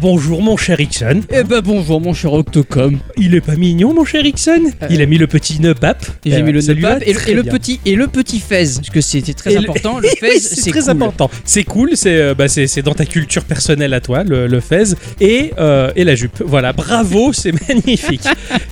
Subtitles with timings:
[0.00, 1.20] Bonjour mon cher Ixon.
[1.30, 2.98] Eh ben bonjour mon cher Octocom.
[3.18, 6.06] Il est pas mignon mon cher Ixon Euh, Il a mis le petit nœud pape.
[6.24, 9.00] J'ai Euh, mis le pape et, le- et petit et le petit fez parce que
[9.02, 9.98] c'était très Et important.
[10.02, 10.90] Le fez Oui, c'est très cool.
[10.90, 11.30] important.
[11.44, 14.60] C'est cool, c'est euh, bah, c'est c'est dans ta culture personnelle à toi, le, le
[14.60, 16.42] fez et, euh, et la jupe.
[16.46, 18.22] Voilà, bravo, c'est magnifique.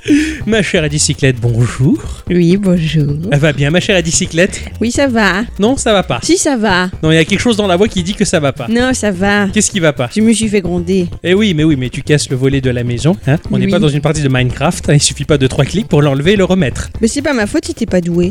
[0.47, 1.98] ma chère Adicyclette, bonjour.
[2.30, 3.16] Oui, bonjour.
[3.30, 5.42] Elle va bien, ma chère Adicyclette Oui, ça va.
[5.58, 6.20] Non, ça va pas.
[6.22, 6.88] Si, ça va.
[7.02, 8.66] Non, il y a quelque chose dans la voix qui dit que ça va pas.
[8.69, 9.48] Non, ça va.
[9.52, 10.08] Qu'est-ce qui va pas?
[10.14, 11.06] Je me suis fait gronder.
[11.24, 13.16] Eh oui, mais oui, mais tu casses le volet de la maison.
[13.27, 13.70] Hein On n'est Oui.
[13.72, 14.88] pas dans une partie de Minecraft.
[14.90, 16.91] hein, il suffit pas de trois clics pour l'enlever et le remettre.
[17.00, 18.30] Mais c'est pas ma faute si t'es pas doué.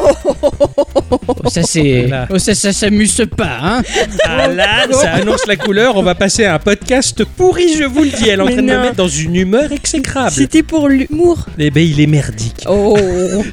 [0.00, 2.26] Oh, ça c'est Voilà.
[2.30, 3.82] oh, ça ça s'amuse pas hein.
[4.24, 5.96] Ah là, ça annonce la couleur.
[5.96, 8.28] On va passer à un podcast pourri, je vous le dis.
[8.28, 8.82] Elle est en Mais train de me non.
[8.82, 10.30] mettre dans une humeur exécrable.
[10.30, 11.46] C'était pour l'humour.
[11.58, 12.64] Eh ben, il est merdique.
[12.68, 12.96] Oh.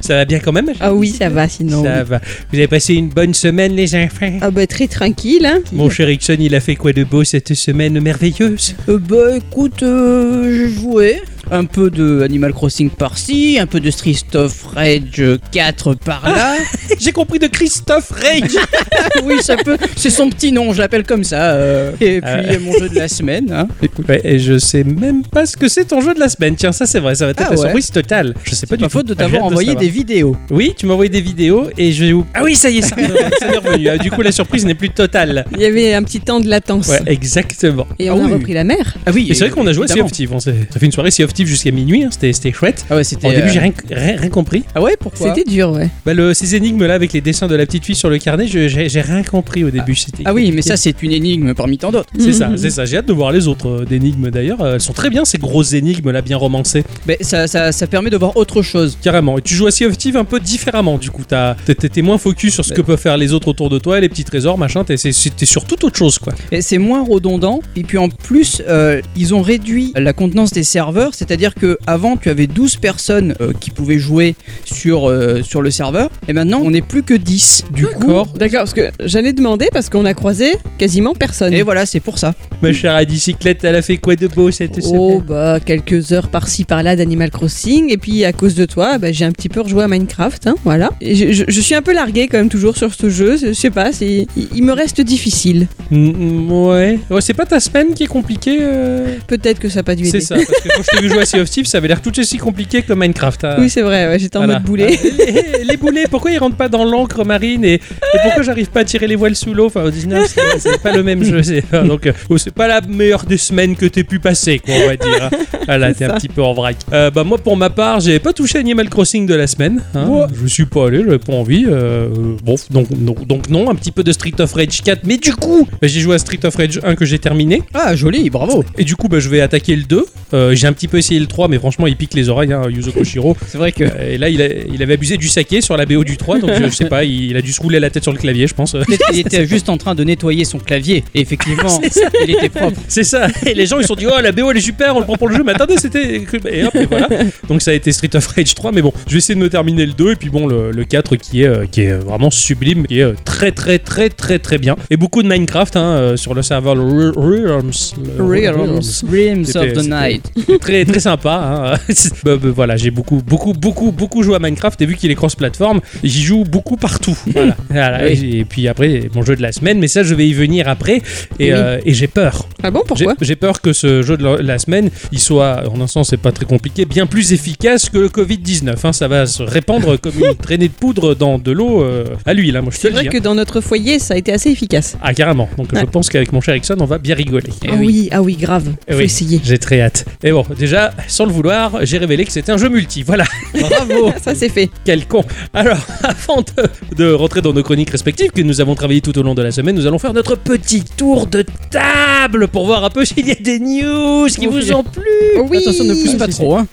[0.00, 1.82] Ça va bien quand même Ah oui, ça va sinon.
[1.84, 2.20] Ça va.
[2.52, 4.38] Vous avez passé une bonne semaine, les enfants?
[4.40, 5.60] Ah bah très tranquille, hein.
[5.72, 8.74] Mon cher Ixon, il a fait quoi de beau cette semaine merveilleuse?
[8.88, 13.90] Euh, bah écoute, euh, j'ai joué un peu de Animal Crossing par-ci, un peu de
[13.90, 16.56] Street of Rage 4 par-là.
[17.00, 18.56] J'ai compris de Christophe Rage.
[19.24, 19.76] oui, ça peut.
[19.96, 21.52] C'est son petit nom, je l'appelle comme ça.
[21.52, 21.92] euh.
[22.00, 22.58] Et puis Ah.
[22.60, 23.52] mon jeu de la semaine.
[23.52, 23.68] Hein.
[23.82, 26.54] Écoute, Ouais, et je sais même pas ce que c'est ton jeu de la semaine.
[26.56, 27.56] Tiens, ça c'est vrai, ça va être Ah la ouais.
[27.56, 28.34] surprise totale.
[28.44, 28.98] Je sais pas pas du pas tout.
[28.98, 29.82] faute de Ah, j'ai t'avoir hâte envoyé savoir.
[29.84, 30.36] des vidéos.
[30.50, 32.16] Oui, tu m'as envoyé des vidéos et je.
[32.34, 32.96] Ah oui, ça y est, ça,
[33.40, 33.88] ça m'est revenu.
[33.88, 35.44] Ah, Du coup, la surprise n'est plus totale.
[35.54, 36.88] Il y avait un petit temps de latence.
[36.88, 37.86] Ouais, exactement.
[37.98, 38.32] Et Ah on a oui.
[38.34, 38.94] repris la mer.
[39.06, 39.26] Ah oui.
[39.30, 40.06] Et c'est vrai qu'on a joué à Sea évidemment.
[40.06, 40.32] of Thieves.
[40.32, 42.04] On s'est- ça fait une soirée Sea of Jusqu'à minuit.
[42.04, 42.86] hein, C'était c'était chouette.
[42.88, 43.28] Ah ouais, c'était.
[43.28, 44.64] Au début, euh, j'ai rien, rien, rien compris.
[44.74, 45.34] Ah ouais, pourquoi?
[45.34, 45.88] C'était dur, ouais.
[46.04, 48.68] Bah, le, ces énigmes-là avec les dessins de la petite fille sur le carnet, je-
[48.68, 49.94] j'ai j'ai rien compris au début.
[49.94, 52.08] C'était Ah oui, mais ça c'est une énigme parmi tant d'autres.
[52.18, 52.84] C'est ça, c'est ça.
[52.84, 54.60] J'ai hâte de voir les autres euh, d'énigmes d'ailleurs.
[54.62, 56.84] Euh, Elles sont très bien ces grosses énigmes là, bien romancées.
[57.06, 58.96] Mais ça, ça, ça permet de voir autre chose.
[59.02, 59.38] Carrément.
[59.38, 61.22] Et tu joues à Sea of Thieves un peu différemment du coup.
[61.26, 63.98] t'as- T'es t'es moins focus sur ce que peuvent faire les autres autour de toi,
[64.00, 64.84] les petits trésors, machin.
[64.84, 66.32] T'es c'est- c'est- t'es sur toute autre chose quoi.
[66.52, 67.60] Et c'est moins redondant.
[67.76, 71.14] Et puis en plus, euh, ils ont réduit la contenance des serveurs.
[71.26, 75.70] C'est-à-dire que avant tu avais 12 personnes euh, qui pouvaient jouer sur, euh, sur le
[75.70, 76.10] serveur.
[76.28, 77.64] Et maintenant, on n'est plus que 10.
[77.72, 78.00] Du coup.
[78.06, 78.26] D'accord.
[78.38, 81.52] D'accord, parce que j'allais demander parce qu'on a croisé quasiment personne.
[81.52, 82.34] Et voilà, c'est pour ça.
[82.62, 85.20] Ma chère Adicyclette, elle a fait quoi de beau cette Oh semaine?
[85.26, 89.24] bah quelques heures par-ci par-là d'Animal Crossing et puis à cause de toi bah, j'ai
[89.24, 91.92] un petit peu rejoué à Minecraft hein, voilà et je, je- je suis un peu
[91.92, 95.00] largué quand même toujours sur ce jeu je sais pas c'est il, il me reste
[95.00, 96.98] difficile Mm, mm, Ouais.
[97.10, 99.06] Ouais, c'est pas ta semaine qui est compliquée euh?
[99.28, 101.14] Peut-être que ça n'a pas dû C'est aider ça, parce que quand je t'ai vu
[101.16, 103.44] jouer à Sea of Thieves, ça avait l'air tout aussi compliqué que Minecraft.
[103.44, 103.56] hein.
[103.58, 104.54] oui c'est vrai ouais, j'étais en Voilà.
[104.54, 107.80] mode boulet Ah, les, les boulets, pourquoi ils rentrent pas dans l'encre marine et, et
[108.22, 109.66] pourquoi j'arrive pas à tirer les voiles sous l'eau?
[109.66, 110.26] Enfin, au 19,
[110.58, 111.42] c'est- pas le même jeu.
[111.42, 114.74] c'est- Donc, euh, oh, c'est pas la meilleure des semaines que t'aies pu passer, quoi,
[114.74, 115.22] on va dire.
[115.22, 115.30] hein.
[115.66, 116.76] Voilà, t'es un petit peu en vrac.
[116.92, 119.82] Euh, bah, moi, pour ma part, j'ai pas touché Animal Crossing de la semaine.
[119.94, 120.06] hein.
[120.06, 120.26] Ouais.
[120.40, 121.64] Je suis pas allé, j'avais pas envie.
[121.66, 122.08] euh,
[122.44, 125.34] bon, donc, donc, donc non, un petit peu de Street of Rage 4, mais du
[125.34, 127.62] coup, bah, j'ai joué à Street of Rage 1 que j'ai terminé.
[127.74, 128.64] Ah, joli, bravo.
[128.78, 130.06] Et du coup, bah, je vais attaquer le 2.
[130.34, 132.62] Euh, j'ai un petit peu essayé le 3, mais franchement, il pique les oreilles, hein,
[132.68, 133.36] Yuzo Koshiro.
[133.46, 133.84] C'est vrai que.
[133.84, 136.38] Euh, Et là, il, a- il avait abusé du saké sur la BO du 3,
[136.38, 138.46] donc je, je sais pas, il, a dû se rouler la tête sur le clavier,
[138.46, 138.72] je pense.
[138.72, 141.04] Peut-être qu'il était juste en train de nettoyer son clavier.
[141.14, 141.80] Et effectivement,
[142.26, 142.78] il était propre.
[142.88, 143.28] C'est ça.
[143.46, 145.04] Et les gens, ils se sont dit, oh, la BO, elle est super, on le
[145.04, 146.22] prend pour le jeu, mais attendez, c'était.
[146.50, 147.08] Et hop, et voilà.
[147.48, 149.48] Donc ça a été Street of Rage 3, mais bon, je vais essayer de me
[149.50, 152.30] terminer le 2, et puis bon, le, le 4 qui est, euh, qui est vraiment
[152.30, 154.76] sublime, qui est très, très, très, très, très bien.
[154.90, 157.72] Et beaucoup de Minecraft hein, euh, sur le serveur Re- Realms.
[158.18, 158.80] Realms,
[159.10, 160.30] Realms of the Night.
[160.60, 161.74] très très sympa.
[161.74, 161.78] hein.
[162.24, 165.14] Bah, bah, voilà, j'ai beaucoup beaucoup beaucoup beaucoup joué à Minecraft et vu qu'il est
[165.14, 167.16] cross-platform, j'y joue beaucoup partout.
[167.32, 167.56] Voilà.
[167.68, 168.00] Voilà.
[168.06, 168.36] Oui.
[168.38, 170.96] Et, puis après, mon jeu de la semaine, mais ça je vais y venir après
[171.38, 171.52] et, Oui.
[171.52, 172.48] euh, et j'ai peur.
[172.62, 175.86] ah bon pourquoi j'ai peur que ce jeu de la, semaine, il soit, en un
[175.86, 178.74] sens, c'est pas très compliqué, bien plus efficace que le Covid-19.
[178.84, 178.92] hein.
[178.92, 182.56] Ça va se répandre comme une traînée de poudre dans de l'eau euh, à l'huile.
[182.56, 182.62] hein.
[182.62, 183.08] Moi, je te c'est vrai dis.
[183.08, 183.20] que hein.
[183.20, 185.48] dans notre foyer ça a été assez efficace Ah carrément.
[185.58, 187.50] Donc je pense qu'avec mon cher Ixon, on va bien rigoler.
[187.64, 189.04] Eh ah oui ah oui grave Eh faut oui.
[189.04, 190.04] essayer J'ai très hâte.
[190.22, 193.02] Et bon, déjà, sans le vouloir, j'ai révélé que c'était un jeu multi.
[193.02, 193.24] Voilà.
[193.54, 194.10] Bravo.
[194.22, 195.24] ça c'est fait Quel con
[195.54, 199.22] Alors, avant de, de rentrer dans nos chroniques respectives que nous avons travaillées tout au
[199.22, 202.90] long de la semaine, nous allons faire notre petit tour de table pour voir un
[202.90, 205.02] peu s'il y a des news qui Oh, vous ont plu.
[205.50, 206.56] oui Attention, ne pousse pas trop.
[206.56, 206.66] Hein.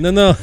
[0.00, 0.34] non, non.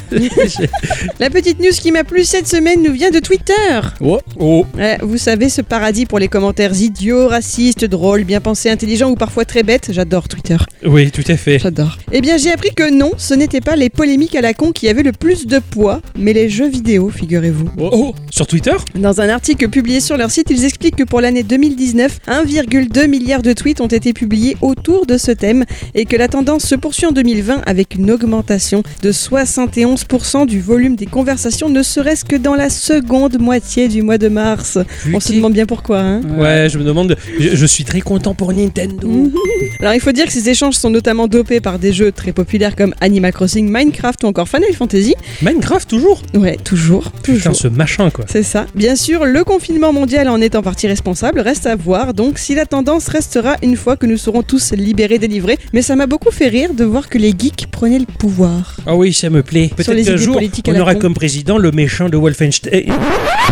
[1.20, 3.54] la petite news qui m'a plu cette semaine nous vient de Twitter
[4.02, 4.20] Oh.
[4.40, 9.10] oh, Ouais, vous savez, ce paradis pour les commentaires idiots, racistes, drôles, bien pensés, intelligents
[9.10, 9.90] ou parfois très bêtes.
[9.92, 10.58] J'adore Twitter.
[10.86, 11.60] oui, tout à fait.
[11.60, 11.98] J'adore.
[12.12, 14.90] Eh bien, j'ai appris que non, ce n'était pas les polémiques à la con qui
[14.90, 17.70] avaient le plus de poids, mais les jeux vidéo, figurez-vous.
[17.78, 21.22] Oh, oh, sur Twitter Dans un article publié sur leur site, ils expliquent que pour
[21.22, 26.16] l'année 2019, 1,2 milliard de tweets ont été publiés autour de ce thème et que
[26.16, 31.70] la tendance se poursuit en 2020 avec une augmentation de 71% du volume des conversations,
[31.70, 34.80] ne serait-ce que dans la seconde moitié du mois de mars.
[35.14, 36.00] On se demande bien pourquoi.
[36.00, 37.16] Hein Ouais, je me demande.
[37.40, 39.32] Je, je suis très content pour Nintendo.
[39.80, 42.76] Alors il faut dire que ces échanges sont notamment dopés par des jeux très populaires
[42.76, 45.16] comme Animal Crossing, Minecraft ou encore Final Fantasy.
[45.42, 47.56] Minecraft toujours Ouais, toujours, Putain, toujours.
[47.56, 48.25] ce machin quoi.
[48.28, 48.66] C'est ça.
[48.75, 52.56] Bien sûr, le confinement mondial en est en partie responsable, reste à voir donc si
[52.56, 55.57] la tendance restera une fois que nous serons tous libérés, délivrés.
[55.74, 58.78] Mais ça m'a beaucoup fait rire de voir que les geeks prenaient le pouvoir.
[58.86, 59.69] Ah oui, ça me plaît.
[59.75, 61.00] Peut-être les qu'un jour, on aura con.
[61.01, 62.86] comme président le méchant de Wolfenstein.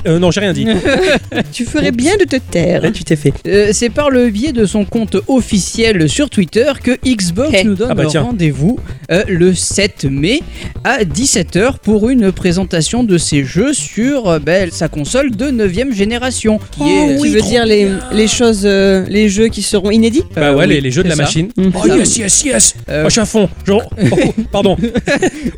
[0.07, 0.67] Euh, non, j'ai rien dit.
[1.51, 2.81] Tu ferais bien de te taire.
[2.81, 3.33] Là, tu t'es fait.
[3.47, 7.65] Euh, c'est par le biais de son compte officiel sur Twitter que Xbox Hey.
[7.65, 8.79] nous donne Ah bah rendez-vous
[9.11, 10.41] euh, le 7 mai
[10.83, 15.93] à 17h pour une présentation de ses jeux sur euh, ben, sa console de 9ème
[15.93, 16.59] génération.
[16.71, 20.41] Qui est, tu veux dire les, les choses, euh, les jeux qui seront inédits Bah
[20.49, 21.23] Euh, ouais, oui, les, les jeux de la ça.
[21.23, 21.49] machine.
[21.57, 21.71] Mhm.
[21.75, 23.49] Oh yes, yes, yes Euh, Oh, je suis à fond.
[23.65, 24.15] Genre, oh,
[24.51, 24.77] pardon.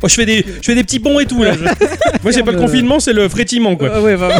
[0.02, 1.52] Oh, je fais des, je fais des petits bons et tout là.
[2.22, 3.88] Moi, c'est pas le Euh, confinement, c'est le frétillement quoi.
[3.88, 4.30] Euh, ouais, bah,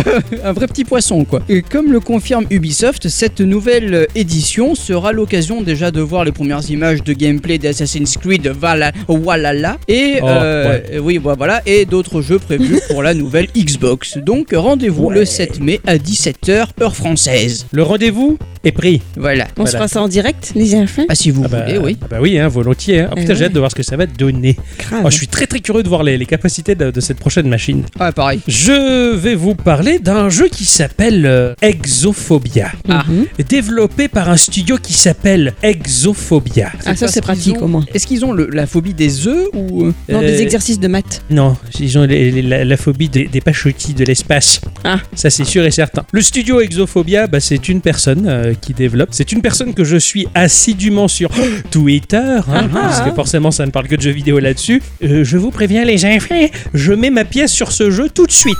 [0.44, 1.40] un vrai petit poisson quoi.
[1.48, 6.32] Et comme le confirme Ubisoft, cette nouvelle euh, édition sera l'occasion déjà de voir les
[6.32, 11.84] premières images de gameplay d'Assassin's Creed Vala- Valhalla et Oh, euh, oui bah, voilà et
[11.84, 14.18] d'autres jeux prévus pour la nouvelle Xbox.
[14.18, 17.66] Donc rendez-vous le 7 mai à 17h heure française.
[17.72, 19.00] Le rendez-vous est pris.
[19.16, 19.46] Voilà.
[19.56, 21.96] On se fera ça en direct, les enfants Ah si vous Ah bah, voulez, oui.
[22.02, 23.00] ah bah oui, hein, volontiers.
[23.00, 23.10] hein.
[23.16, 24.56] Eh putain, j'ai hâte de voir ce que ça va donner.
[24.92, 27.48] Oh, je suis très très curieux de voir les, les capacités de, de cette prochaine
[27.48, 27.84] machine.
[28.00, 28.40] Ah pareil.
[28.48, 32.72] Je vais vous parler d'un jeu qui s'appelle euh, Exophobia.
[32.88, 33.04] Ah.
[33.08, 33.26] Mhm.
[33.48, 36.70] Développé par un studio qui s'appelle Exophobia.
[36.84, 37.84] Ah, ça, c'est pratique, ont- au moins.
[37.94, 40.88] Est-ce qu'ils ont le- la phobie des œufs ou euh, Non, des Euh, exercices de
[40.88, 41.22] maths.
[41.30, 44.60] Non, ils ont les- les- la, la phobie des, des pachotis de l'espace.
[44.84, 44.98] Ah.
[45.14, 46.04] Ça, c'est sûr et certain.
[46.12, 49.08] Le studio Exophobia, bah, c'est une personne euh, qui développe.
[49.12, 51.30] C'est une personne que je suis assidûment sur
[51.70, 52.68] Twitter, hein, Ah.
[52.72, 54.82] parce que forcément, ça ne parle que de jeux vidéo là-dessus.
[55.04, 58.32] Euh, je vous préviens, les enfants, je mets ma pièce sur ce jeu tout de
[58.32, 58.56] suite.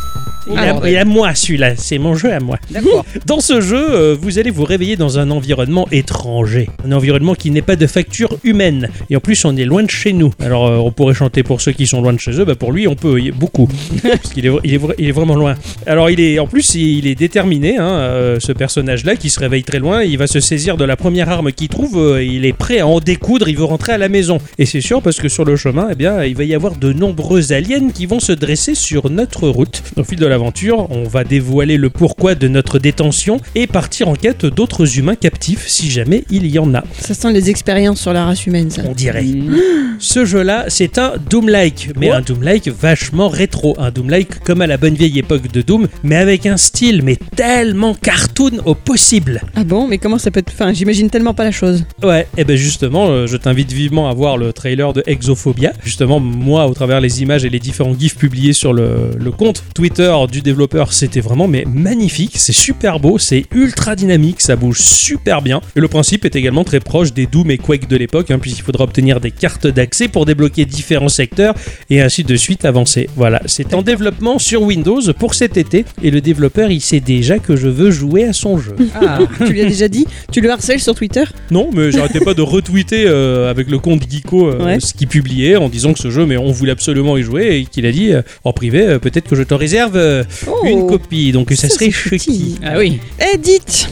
[0.51, 0.93] Il Ah, a, bordel.
[0.93, 1.77] il a moi, celui-là.
[1.77, 2.59] C'est mon jeu à moi.
[2.71, 3.05] D'accord.
[3.27, 7.51] Dans ce jeu, euh, vous allez vous réveiller dans un environnement étranger, un environnement qui
[7.51, 8.89] n'est pas de facture humaine.
[9.11, 10.33] Et en plus, on est loin de chez nous.
[10.41, 12.71] Alors, euh, on pourrait chanter pour ceux qui sont loin de chez eux, bah pour
[12.73, 13.69] lui, on peut, il- beaucoup,
[14.03, 15.55] parce qu'il est, il est, vra- il est vraiment loin.
[15.87, 19.65] Alors, il est, en plus, il est déterminé, hein, euh, ce personnage-là, qui se réveille
[19.65, 20.03] très loin.
[20.03, 21.99] Il va se saisir de la première arme qu'il trouve.
[21.99, 23.49] euh, il est prêt à en découdre.
[23.49, 24.39] Il veut rentrer à la maison.
[24.59, 26.93] Et c'est sûr parce que sur le chemin, eh bien, il va y avoir de
[26.93, 29.83] nombreux aliens qui vont se dresser sur notre route.
[29.97, 34.15] Au fil de l'aventure, on va dévoiler le pourquoi de notre détention et partir en
[34.15, 36.85] quête d'autres humains captifs si jamais il y en a.
[37.01, 38.83] Ça sent les expériences sur la race humaine, ça.
[38.89, 39.23] On dirait.
[39.25, 39.57] Mmh.
[39.99, 44.77] Ce jeu-là, c'est un Doom-like, mais un Doom-like vachement rétro, un Doom-like comme à la
[44.77, 49.43] bonne vieille époque de Doom, mais avec un style mais tellement cartoon au possible.
[49.57, 50.53] Ah bon, mais comment ça peut être.
[50.53, 51.85] Enfin, j'imagine tellement pas la chose.
[52.03, 55.73] Ouais, et ben justement, euh, je t'invite vivement à voir le trailer de Exophobia.
[55.85, 59.65] Justement, moi, au travers les images et les différents gifs publiés sur le, le compte
[59.75, 62.33] Twitter du développeur, c'était vraiment mais magnifique.
[62.37, 65.61] C'est super beau, c'est ultra dynamique, ça bouge super bien.
[65.77, 68.63] Et le principe est également très proche des Doom et Quake de l'époque, hein, puisqu'il
[68.63, 71.55] faudra obtenir des cartes d'accès pour débloquer différents secteurs
[71.91, 73.09] et ainsi de suite avancer.
[73.17, 77.39] Voilà, c'est en développement sur Windows pour cet été et le développeur il sait déjà
[77.39, 78.75] que je veux jouer à son jeu.
[79.01, 79.19] Ah.
[79.47, 80.07] tu lui as déjà dit?
[80.33, 81.25] Tu le harcèles sur Twitter?
[81.51, 84.81] Non, mais j'arrêtais pas de retweeter euh, avec le compte Geeko euh, Ouais.
[84.81, 87.65] ce qu'il publiait en disant que ce jeu, mais on voulait absolument y jouer et
[87.65, 90.65] qu'il a dit euh, en privé, euh, peut-être que je te réserve euh, Oh.
[90.67, 91.33] une copie.
[91.33, 92.57] Donc ça, Ça, serait chucky.
[92.65, 92.99] Ah oui.
[93.21, 93.89] Eh, dites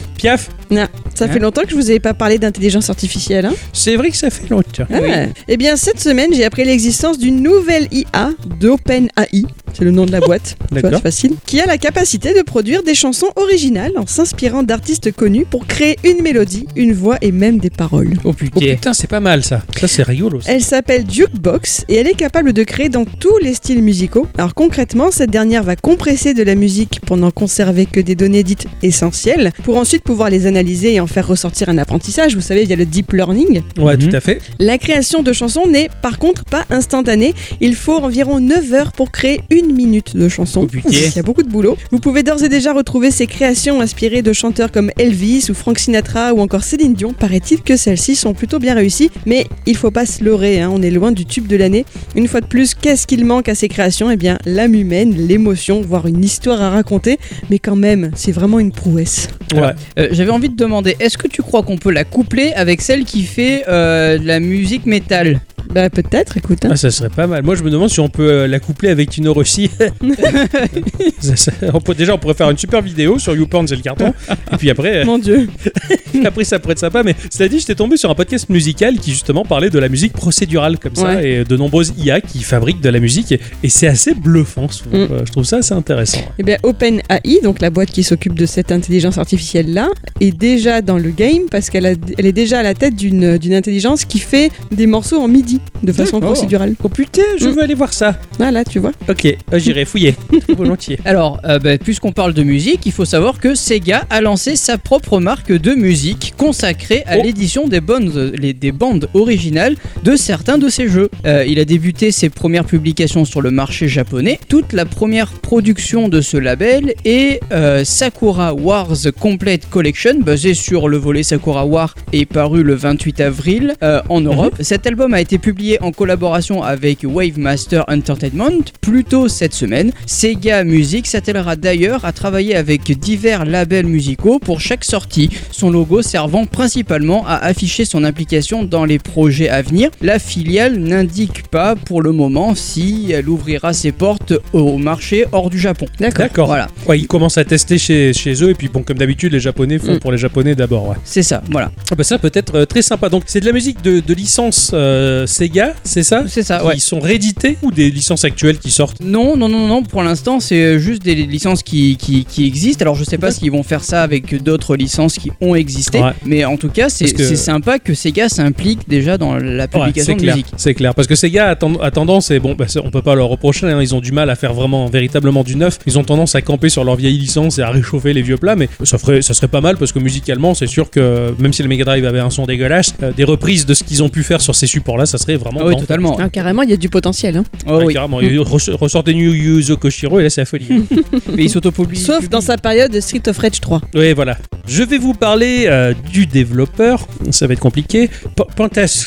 [0.69, 4.09] Ça Hein fait longtemps que je vous avais pas parlé d'intelligence artificielle, hein c'est vrai
[4.09, 4.85] que ça fait longtemps.
[4.91, 5.25] Ah.
[5.47, 9.45] Eh bien, cette semaine, j'ai appris l'existence d'une nouvelle IA d'OpenAI.
[9.77, 10.57] C'est le nom de la boîte.
[10.71, 10.91] D'accord.
[10.95, 11.31] c'est facile.
[11.45, 15.97] Qui a la capacité de produire des chansons originales en s'inspirant d'artistes connus pour créer
[16.03, 18.13] une mélodie, une voix et même des paroles.
[18.23, 18.93] Oh Oh putain.
[18.93, 19.61] c'est pas mal ça.
[19.79, 20.41] Ça, c'est rigolo.
[20.41, 20.51] ça.
[20.53, 24.27] Elle s'appelle Jukebox et elle est capable de créer dans tous les styles musicaux.
[24.37, 28.43] Alors concrètement, cette dernière va compresser de la musique pour n'en conserver que des données
[28.43, 32.35] dites essentielles, pour ensuite pouvoir les analyser et en faire ressortir un apprentissage.
[32.35, 33.61] Vous savez, il y a le deep learning.
[33.77, 34.09] Ouais, Mhm.
[34.09, 34.41] tout à fait.
[34.59, 37.33] La création de chansons n'est par contre pas instantanée.
[37.61, 40.67] Il faut environ 9 heures pour créer une minute de chanson.
[40.71, 40.79] Oh.
[40.89, 41.77] Il y a beaucoup de boulot.
[41.91, 45.79] Vous pouvez d'ores et déjà retrouver ces créations inspirées de chanteurs comme Elvis ou Frank
[45.79, 47.13] Sinatra ou encore Céline Dion.
[47.13, 50.81] Paraît-il que celles-ci sont plutôt bien réussies, mais il faut pas se leurrer, hein, on
[50.81, 51.85] est loin du tube de l'année.
[52.15, 54.09] Une fois de plus, qu'est-ce qu'il manque à ces créations?
[54.11, 57.19] Eh bien, l'âme humaine, l'émotion, voire une histoire à raconter.
[57.49, 59.29] Mais quand même, c'est vraiment une prouesse.
[59.53, 59.73] Ouais.
[59.99, 63.05] Euh, J'avais envie de demander, est-ce que tu crois qu'on peut la coupler avec celle
[63.05, 65.41] qui fait euh, de la musique métal?
[65.73, 66.65] Bah peut-être, écoute.
[66.65, 66.69] hein.
[66.71, 67.43] Ah, ça serait pas mal.
[67.43, 69.69] Moi, je me demande si on peut euh, la coupler avec une Orochi.
[71.19, 73.81] Ça, ça- on peut, déjà, on pourrait faire une super vidéo sur YouPorn, c'est le
[73.81, 74.13] carton.
[74.53, 75.49] Et puis après, euh, Mon dieu.
[76.25, 77.03] après ça pourrait être sympa.
[77.03, 80.13] Mais cela dit, j'étais tombé sur un podcast musical qui justement parlait de la musique
[80.13, 81.29] procédurale comme ça Ouais.
[81.31, 83.31] et de nombreuses IA qui fabriquent de la musique.
[83.31, 84.67] Et, et c'est assez bluffant.
[84.71, 84.95] Je trouve, Mm.
[85.11, 86.21] Euh, je trouve ça assez intéressant.
[86.39, 89.89] Eh bien, OpenAI, donc la boîte qui s'occupe de cette intelligence artificielle-là,
[90.21, 93.37] est déjà dans le game parce qu'elle a- elle est déjà à la tête d'une
[93.37, 96.75] d'une intelligence qui fait des morceaux en MIDI de façon procédurale.
[96.83, 97.51] Oh putain, je Mm.
[97.51, 98.15] veux aller voir ça.
[98.37, 98.91] Voilà, tu vois.
[99.09, 100.15] Ok, euh, j'irai fouiller.
[100.49, 100.99] Volontiers.
[101.05, 104.77] Alors, euh, bah, puisqu'on parle de musique, il faut savoir que Sega a lancé sa
[104.77, 107.21] propre marque de musique consacrée à Oh.
[107.23, 111.09] l'édition des, bonnes- les- des bandes originales de certains de ses jeux.
[111.25, 114.39] Euh, il a débuté ses premières publications sur le marché japonais.
[114.49, 120.87] Toute la première production de ce label est euh, Sakura Wars Complete Collection, basée sur
[120.89, 124.55] le volet Sakura War, et paru le 28 avril euh, en Europe.
[124.61, 129.91] Cet album a été publié en collaboration avec Wave Master Entertainment plus tôt cette semaine.
[130.05, 136.01] Sega Music s'attellera d'ailleurs à travailler avec divers labels musicaux pour chaque sortie, son logo
[136.01, 139.89] servant principalement à afficher son implication dans les projets à venir.
[140.01, 145.49] La filiale n'indique pas pour le moment si elle ouvrira ses portes au marché hors
[145.49, 145.85] du Japon.
[145.99, 146.47] D'accord.
[146.47, 148.49] Voilà, Ouais, ils commencent à tester chez, chez eux.
[148.51, 149.99] Et puis, bon, comme d'habitude, les Japonais font Mm.
[149.99, 150.87] pour les Japonais d'abord.
[150.89, 150.95] Ouais.
[151.03, 151.71] c'est ça, voilà.
[151.91, 153.09] Ah bah ça peut être euh, très sympa.
[153.09, 156.79] Donc c'est de la musique de, de licence euh, Sega, c'est ça C'est ça, ouais.
[156.79, 160.79] sont réédités ou des licences actuelles qui sortent Non, non, non, non, pour l'instant c'est
[160.79, 162.81] juste des licences qui, qui, qui existent.
[162.83, 166.11] Alors je sais pas s'ils vont faire ça avec d'autres licences qui ont existé, Ouais.
[166.25, 170.03] mais en tout cas c'est que- sympa que Sega s'implique déjà dans la Ouais, publication
[170.05, 170.47] c'est de clair, musique.
[170.57, 170.95] c'est clair.
[170.95, 173.67] Parce que Sega a, ten- a tendance, et bon, bah, on peut pas leur reprocher,
[173.67, 175.77] hein, ils ont du mal à faire vraiment véritablement du neuf.
[175.85, 178.55] Ils ont tendance à camper sur leur vieille licence et à réchauffer les vieux plats,
[178.55, 181.61] mais ça, ferait, ça serait pas mal parce que musicalement, c'est sûr que même si
[181.63, 184.23] le Mega Drive avait un son dégueulasse, euh, des reprises de ce qu'ils ont pu
[184.23, 185.59] faire sur ces supports-là, ça serait vraiment.
[185.63, 186.17] Ah oui, totalement.
[186.19, 187.37] Ah, carrément, il y a du potentiel.
[187.37, 187.43] hein.
[187.67, 187.93] Oh oui.
[187.93, 188.21] carrément.
[188.21, 190.67] Et res- Ressortez New Yuzo Koshiro et là c'est la folie.
[191.35, 191.99] Mais ils s'autopublient.
[191.99, 193.81] Sauf dans sa période de Street of Rage 3.
[193.95, 194.37] Oui, voilà.
[194.67, 197.07] Je vais vous parler euh, du développeur.
[197.31, 198.07] Ça va être compliqué.
[198.07, 199.05] P- Pantas.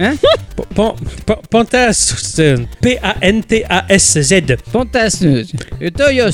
[0.00, 0.14] Hein
[1.50, 2.14] Pantas.
[2.80, 4.34] P-A-N-T-A-S-Z.
[4.72, 5.42] Fantasme.
[5.80, 6.30] Et Toyos.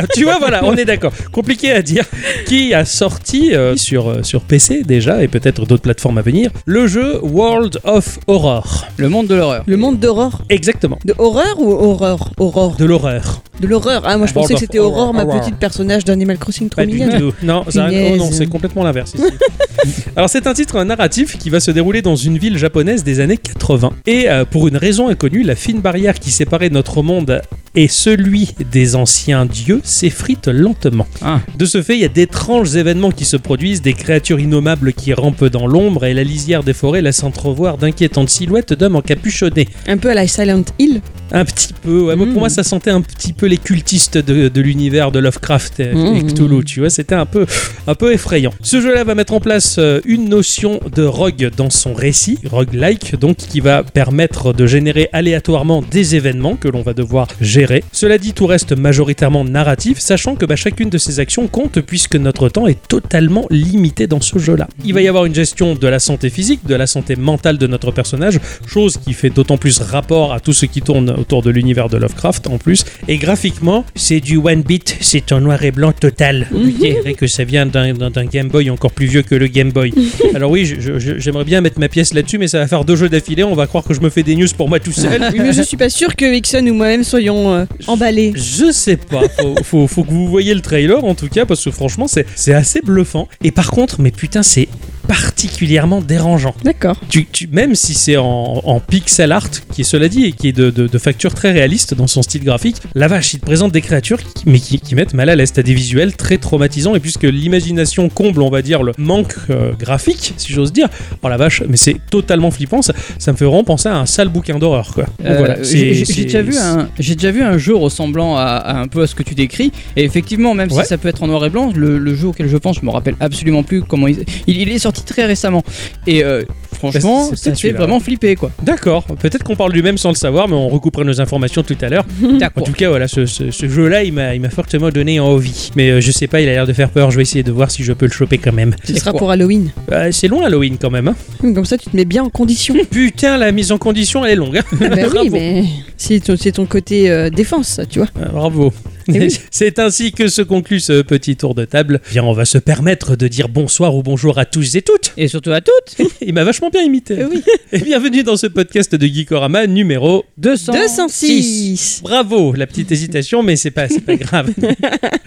[0.00, 1.12] Ah, tu vois, voilà, on est d'accord.
[1.32, 2.04] Compliqué à dire.
[2.46, 6.50] Qui a sorti euh, sur, euh, sur PC déjà et peut-être d'autres plateformes à venir
[6.66, 8.84] le jeu World of Horror.
[8.98, 9.64] Le monde de l'horreur.
[9.66, 10.42] Le monde d'horreur.
[10.50, 10.98] Exactement.
[11.06, 12.32] De horreur ou horreur?
[12.36, 12.76] Horreur.
[12.76, 13.40] De l'horreur.
[13.60, 14.02] De l'horreur.
[14.04, 15.40] Ah, moi je World pensais que of c'était Aurore, ma Horror.
[15.40, 17.18] petite personnage d'Animal Crossing trop Pas du mignonne.
[17.18, 17.32] tout.
[17.42, 18.22] Non, oh Punaise.
[18.32, 19.24] c'est complètement l'inverse ici.
[20.16, 23.38] Alors c'est un titre narratif qui va se dérouler dans une ville japonaise des années
[23.38, 23.90] 80.
[24.06, 27.40] Et euh, pour une raison inconnue, la fine barrière qui séparait notre monde
[27.74, 31.06] et celui des anciens dieux s'effrite lentement.
[31.22, 31.40] Ah.
[31.56, 35.14] De ce fait, il y a d'étranges événements qui se produisent, des créatures innommables qui
[35.14, 39.68] rampent dans l'ombre et la lisière des forêts laisse entrevoir d'inquiétantes silhouettes d'hommes encapuchonnés.
[39.86, 41.00] Un peu à la Silent Hill.
[41.32, 42.30] Un petit peu, ouais, moi, Mm.
[42.32, 45.84] pour moi ça sentait un petit peu les cultistes de, de l'univers de Lovecraft et,
[45.90, 46.26] et Mm.
[46.32, 47.46] Cthulhu, tu vois, c'était un peu,
[47.86, 48.52] un peu effrayant.
[48.62, 53.16] Ce jeu-là va mettre en place euh, une notion de rogue dans son récit, roguelike,
[53.18, 57.84] donc qui va permettre de générer aléatoirement des événements que l'on va devoir gérer.
[57.92, 62.16] Cela dit, tout reste majoritairement narratif, sachant que bah, chacune de ces actions compte puisque
[62.16, 64.68] notre temps est totalement limité dans ce jeu-là.
[64.84, 67.66] Il va y avoir une gestion de la santé physique, de la santé mentale de
[67.66, 71.50] notre personnage, chose qui fait d'autant plus rapport à tout ce qui tourne autour de
[71.50, 72.84] l'univers de Lovecraft en plus.
[73.06, 76.46] Et graphiquement, c'est du one bit, c'est en noir et blanc total.
[76.50, 76.64] Mhm.
[76.64, 79.92] Je dirais que ça vient d'un Game Boy encore plus vieux que le Game Boy.
[80.34, 80.70] Alors oui,
[81.16, 83.66] j'aimerais bien mettre ma pièce là-dessus, mais ça va faire deux jeux d'affilée, on va
[83.66, 85.20] croire que je me fais des news pour moi tout seul.
[85.32, 88.32] Oui, mais je suis pas sûr que Ixon ou moi-même soyons euh, emballés.
[88.34, 91.64] Je sais pas, faut, faut, faut que vous voyez le trailer en tout cas, parce
[91.64, 93.28] que franchement c'est c'est assez bluffant.
[93.42, 94.68] Et par contre, mais putain, c'est
[95.08, 96.54] particulièrement dérangeant.
[96.64, 96.96] D'accord.
[97.08, 100.48] Tu, tu- même si c'est en, en pixel art, qui est cela dit, et qui
[100.48, 103.44] est de, de- de facture très réaliste dans son style graphique, la vache, il te
[103.46, 105.52] présente des créatures qui, mais qui, qui mettent mal à l'aise.
[105.52, 109.72] T'as des visuels très traumatisants, et puisque l'imagination comble, on va dire, le manque euh,
[109.78, 110.88] graphique, si j'ose dire,
[111.22, 114.06] oh la vache, mais c'est totalement flippant, ça, ça me fait vraiment penser à un
[114.06, 115.06] sale bouquin d'horreur, quoi.
[115.24, 118.86] Euh, voilà, j'ai déjà vu un j'ai déjà vu un jeu ressemblant à, à un
[118.88, 120.82] peu à ce que tu décris et effectivement même Ouais.
[120.82, 122.84] si ça peut être en noir et blanc le, le jeu auquel je pense je
[122.84, 125.62] me rappelle absolument plus comment il il, il est sorti très récemment
[126.06, 126.42] et euh,
[126.74, 127.78] franchement fait celui-là.
[127.78, 131.04] vraiment flipper quoi D'accord, peut-être qu'on parle du même sans le savoir, mais on recoupera
[131.04, 132.04] nos informations tout à l'heure.
[132.56, 135.70] En tout cas, voilà, ce, ce- ce jeu-là, il m'a fortement donné envie.
[135.76, 137.52] Mais euh, je sais pas, il a l'air de faire peur, je vais essayer de
[137.52, 138.74] voir si je peux le choper quand même.
[138.84, 139.70] Ce sera quoi pour Halloween.
[139.92, 141.08] Euh, c'est long Halloween quand même.
[141.08, 141.14] hein.
[141.40, 142.74] Comme ça, tu te mets bien en condition.
[142.90, 144.58] Putain, la mise en condition, elle est longue.
[144.58, 144.62] hein.
[144.80, 145.28] bah oui, Bravo.
[145.32, 145.64] mais
[145.96, 146.20] c'est
[146.52, 148.08] ton, côté euh, défense, ça, tu vois.
[148.32, 148.72] Bravo.
[149.08, 149.38] Eh oui.
[149.50, 152.00] C'est ainsi que se conclut ce petit tour de table.
[152.10, 155.12] Bien, on va se permettre de dire bonsoir ou bonjour à tous et toutes.
[155.16, 157.16] et surtout à toutes Il m'a vachement bien imité.
[157.20, 157.42] Eh oui.
[157.72, 160.72] Et bienvenue dans ce podcast de Geekorama numéro 200.
[160.72, 162.00] 206.
[162.02, 164.50] Bravo, la petite hésitation, mais c'est pas, c'est pas grave.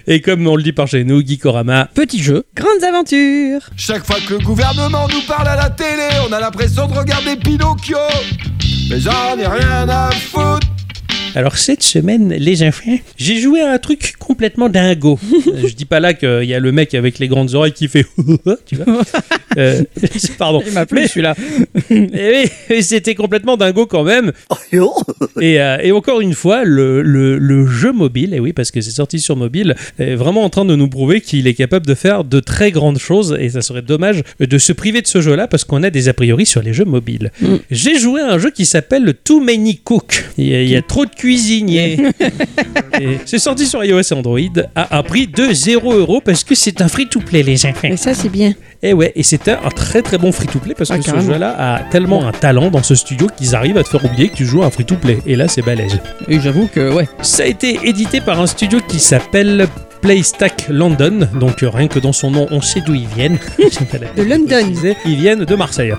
[0.08, 2.44] Et comme on le dit par chez nous, Geekorama, Petit jeu.
[2.56, 3.62] Grandes aventures.
[3.78, 7.36] Chaque fois que le gouvernement nous parle à la télé, on a l'impression de regarder
[7.36, 7.98] Pinocchio.
[8.90, 10.68] Mais j'en ai rien à foutre.
[11.34, 15.18] Alors cette semaine, les enfants, j'ai joué à un truc complètement dingo.
[15.64, 18.06] Je dis pas là qu'il y a le mec avec les grandes oreilles qui fait
[18.66, 19.02] tu vois.
[19.58, 19.82] Euh,
[20.38, 20.62] pardon.
[20.66, 21.36] Il m'a plu Mais- celui-là.
[21.90, 24.32] Et oui, c'était complètement dingo quand même.
[25.42, 28.82] Et, euh, et encore une fois, le, le- le jeu mobile, et oui, parce que
[28.82, 31.96] c'est sorti sur mobile, est vraiment en train de nous prouver qu'il est capable de
[31.96, 33.38] faire de très grandes choses.
[33.40, 36.14] Et ça serait dommage de se priver de ce jeu-là parce qu'on a des a
[36.14, 37.32] priori sur les jeux mobiles.
[37.42, 37.56] Mm.
[37.70, 40.26] J'ai joué à un jeu qui s'appelle Too Many Cook.
[40.38, 41.98] Il y a, il y a trop de cuisiniers.
[43.26, 44.40] C'est sorti sur iOS et Android
[44.76, 47.88] à un prix de 0 euros parce que c'est un free-to-play, les enfants.
[47.90, 48.54] Et ça, c'est bien.
[48.84, 51.80] Et ouais, et c'était un très très bon free-to-play parce Ah, que ce jeu-là a
[51.92, 54.64] tellement un talent dans ce studio qu'ils arrivent à te faire oublier que tu joues
[54.64, 55.20] à un free-to-play.
[55.28, 56.00] Et là, c'est balèze.
[56.28, 57.08] Et j'avoue que, ouais.
[57.22, 59.68] Ça a été édité par un studio qui s'appelle
[60.02, 63.38] Playstack London, donc euh, rien que dans son nom, on sait d'où ils viennent.
[64.18, 64.96] De London.
[65.06, 65.94] Ils viennent de Marseille.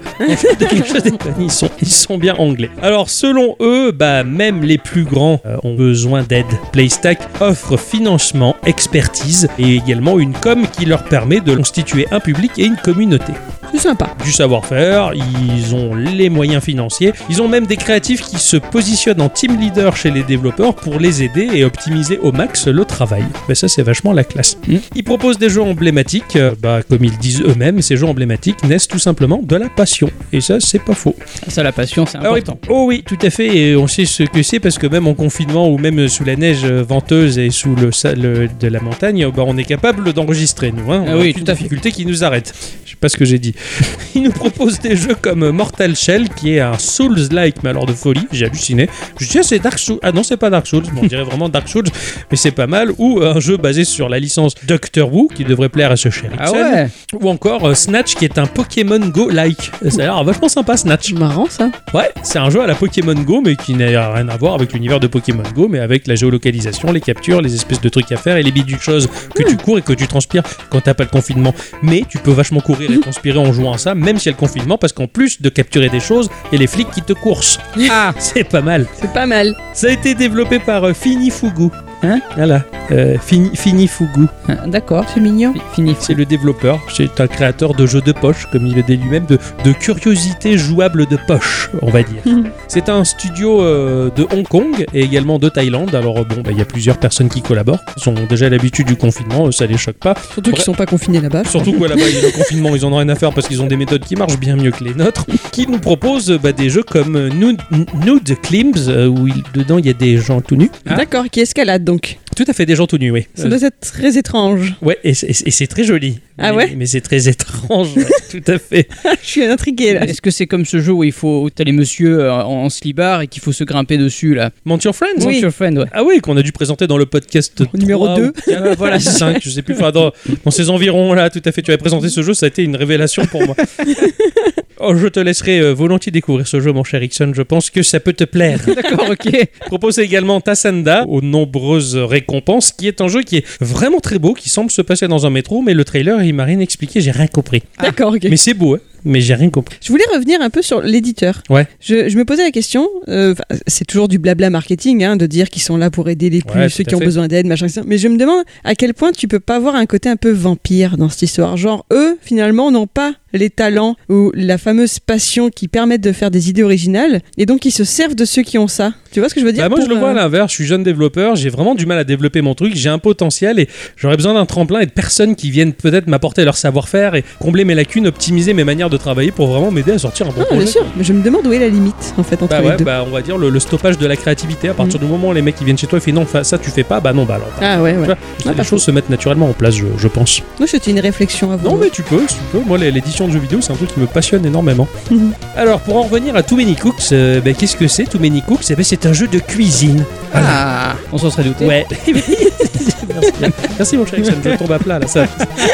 [0.58, 2.70] Déconne, ils, sont, ils sont bien anglais.
[2.82, 6.46] Alors, selon eux, bah, même les plus grands euh, ont besoin d'aide.
[6.72, 12.52] Playstack offre financement, expertise et également une com qui leur permet de constituer un public
[12.58, 13.32] et une communauté
[13.72, 14.14] C'est sympa.
[14.24, 19.20] du savoir-faire, ils ont les moyens financiers, ils ont même des créatifs qui se positionnent
[19.20, 23.24] en team leader chez les développeurs pour les aider et optimiser au max le travail.
[23.48, 24.58] Mais ça c'est vachement la classe.
[24.68, 24.76] Mm.
[24.94, 28.88] Ils proposent des jeux emblématiques, euh, bah, comme ils disent eux-mêmes, ces jeux emblématiques naissent
[28.88, 30.10] tout simplement de la passion.
[30.32, 31.16] Et ça c'est pas faux.
[31.48, 32.58] Ça, la passion, c'est Ah important.
[32.68, 35.14] oh oui, tout à fait, et on sait ce que c'est parce que même en
[35.14, 39.26] confinement ou même sous la neige venteuse et sous le, sa- le- de la montagne,
[39.34, 40.92] bah, on est capable d'enregistrer nous.
[40.92, 41.04] Hein.
[41.06, 41.54] On Ah a oui, tout à fait.
[41.54, 42.54] difficulté qui nous arrête.
[42.84, 43.54] Je sais pas ce que j'ai dit.
[44.14, 47.92] Ils nous proposent des jeux comme Mortal Shell qui est un Souls-like mais alors de
[47.92, 48.26] folie.
[48.32, 48.88] J'ai halluciné.
[49.18, 49.98] Je dis ah, c'est Dark Souls.
[50.02, 50.84] Ah non c'est pas Dark Souls.
[50.92, 51.88] Bon, on dirait vraiment Dark Souls,
[52.30, 52.90] mais c'est pas mal.
[52.98, 56.30] Ou un jeu basé sur la licence Doctor Who qui devrait plaire à ce cher
[56.38, 56.88] Ah ouais
[57.20, 59.70] Ou encore euh, Snatch qui est un Pokémon Go-like.
[59.88, 61.12] Ça a l'air vachement sympa Snatch.
[61.12, 61.70] Marrant, ça.
[61.94, 64.72] Ouais, c'est un jeu à la Pokémon Go, mais qui n'a rien à voir avec
[64.72, 68.16] l'univers de Pokémon Go, mais avec la géolocalisation, les captures, les espèces de trucs à
[68.16, 71.04] faire et les bidules choses que tu cours et que tu transpires quand t'as pas
[71.04, 71.54] le confinement.
[71.82, 74.36] Mais tu peux vachement courir et transpirer en jouant à ça, même s'il y a
[74.36, 77.58] le confinement, parce qu'en plus de capturer des choses, et les flics qui te coursent.
[77.90, 78.86] Ah C'est pas mal.
[78.94, 79.54] C'est pas mal.
[79.72, 81.68] Ça a été développé par euh, Finifugu.
[82.04, 84.26] Hein Voilà, euh, Fini, Finifugu.
[84.48, 85.04] Ah, D'accord.
[85.12, 85.54] C'est mignon.
[85.74, 85.94] Fini.
[86.00, 89.24] C'est le développeur, c'est un créateur de jeux de poche, comme il le dit lui-même,
[89.26, 92.22] de, de curiosités jouables de poche, on va dire.
[92.68, 95.94] c'est un studio euh, de Hong Kong et également de Thaïlande.
[95.94, 97.78] Alors bon, bah, il y a plusieurs personnes qui collaborent.
[97.96, 100.14] Ils ont déjà l'habitude du confinement, euh, ça les choque pas.
[100.32, 101.44] Surtout qu'ils sont pas confinés là-bas.
[101.44, 103.76] Surtout quoi là-bas, le confinement, ils en ont rien à faire parce qu'ils ont des
[103.76, 107.14] méthodes qui marchent bien mieux que les nôtres, qui nous proposent bah, des jeux comme
[107.16, 107.60] euh, Nude,
[108.04, 110.70] Nude Climbs, euh, où il- dedans il y a des gens tout nus.
[110.84, 112.18] D'accord, qui escalade donc.
[112.36, 113.26] Tout à fait, des gens tout nus, oui.
[113.34, 114.74] Ça doit être très étrange.
[114.82, 116.20] ouais, et c'est et c'est très joli.
[116.38, 118.88] Ah Mais- ouais Mais c'est très étrange, ouais, tout à fait.
[119.22, 120.04] Je suis intriguée là.
[120.06, 121.50] Est-ce que c'est comme ce jeu où il faut.
[121.54, 124.50] T'as les messieurs euh, en, en slibard et qu'il faut se grimper dessus là?
[124.64, 125.34] Mount Your Friends Oui.
[125.34, 125.84] Monte Your Friend, ouais.
[125.92, 128.28] Ah oui, qu'on a dû présenter dans le podcast Numéro 3 deux.
[128.28, 130.10] ou 4, voilà, 5, je sais plus, enfin, dans,
[130.44, 131.60] dans ces environs là, tout à fait.
[131.62, 133.54] Tu avais présenté ce jeu, ça a été une révélation pour moi.
[134.84, 137.30] Oh, je te laisserai euh, volontiers découvrir ce jeu, mon cher Ixon.
[137.34, 138.58] Je pense que ça peut te plaire.
[138.66, 139.32] D'accord, ok.
[139.66, 144.34] Propose également Tassanda aux nombreuses récompenses, qui est un jeu qui est vraiment très beau,
[144.34, 147.12] qui semble se passer dans un métro, mais le trailer il m'a rien expliqué, j'ai
[147.12, 147.62] rien compris.
[147.80, 148.26] D'accord, ok.
[148.28, 149.76] Mais c'est beau, hein mais j'ai rien compris.
[149.82, 151.42] Je voulais revenir un peu sur l'éditeur.
[151.50, 151.66] Ouais.
[151.80, 153.34] Je, je me posais la question, euh,
[153.66, 156.58] c'est toujours du blabla marketing, hein, de dire qu'ils sont là pour aider les plus,
[156.60, 157.04] Ouais, ceux qui ont fait.
[157.04, 157.82] besoin d'aide, machin, etc.
[157.86, 160.30] Mais je me demande à quel point tu peux pas avoir un côté un peu
[160.30, 161.56] vampire dans cette histoire.
[161.56, 166.30] Genre, eux, finalement, n'ont pas les talents ou la fameuse passion qui permettent de faire
[166.30, 168.92] des idées originales, et donc ils se servent de ceux qui ont ça.
[169.12, 170.50] Tu vois ce que je veux dire Bah, moi, je le vois à euh, l'inverse.
[170.50, 172.72] Je suis jeune développeur, j'ai vraiment du mal à développer mon truc.
[172.74, 176.44] J'ai un potentiel et j'aurais besoin d'un tremplin et de personnes qui viennent peut-être m'apporter
[176.44, 179.98] leur savoir-faire et combler mes lacunes, optimiser mes manières de travailler pour vraiment m'aider à
[179.98, 180.66] sortir un bon Non, bien projet.
[180.72, 182.76] sûr, mais je me demande où est la limite en fait entre Bah les ouais,
[182.78, 182.84] deux.
[182.84, 184.68] bah on va dire le, le stoppage de la créativité.
[184.68, 186.58] À partir du moment où les mecs qui viennent chez toi et font non, ça
[186.58, 187.48] tu fais pas, bah non, bah alors.
[187.48, 188.04] bah, Ah ouais, ouais.
[188.06, 190.40] vois, Ah, les choses se mettent naturellement en place, je, je pense.
[190.58, 191.68] Moi, c'était une réflexion à vous.
[191.68, 192.60] Non, mais tu peux, tu peux.
[192.66, 194.88] Moi, l'édition de jeux vidéo, c'est un truc qui me passionne énormément.
[195.10, 195.32] Mhm.
[195.56, 198.42] Alors, pour en revenir à Too Many Cooks, euh, ben, qu'est-ce que c'est Too Many
[198.42, 198.70] Cooks?
[198.70, 200.04] Eh ben, C'est un jeu de cuisine.
[200.32, 201.66] Ah, on s'en serait douté.
[201.66, 201.84] Ouais.
[203.78, 205.26] Merci, mon cher Ixon, je tombe à plat là, ça,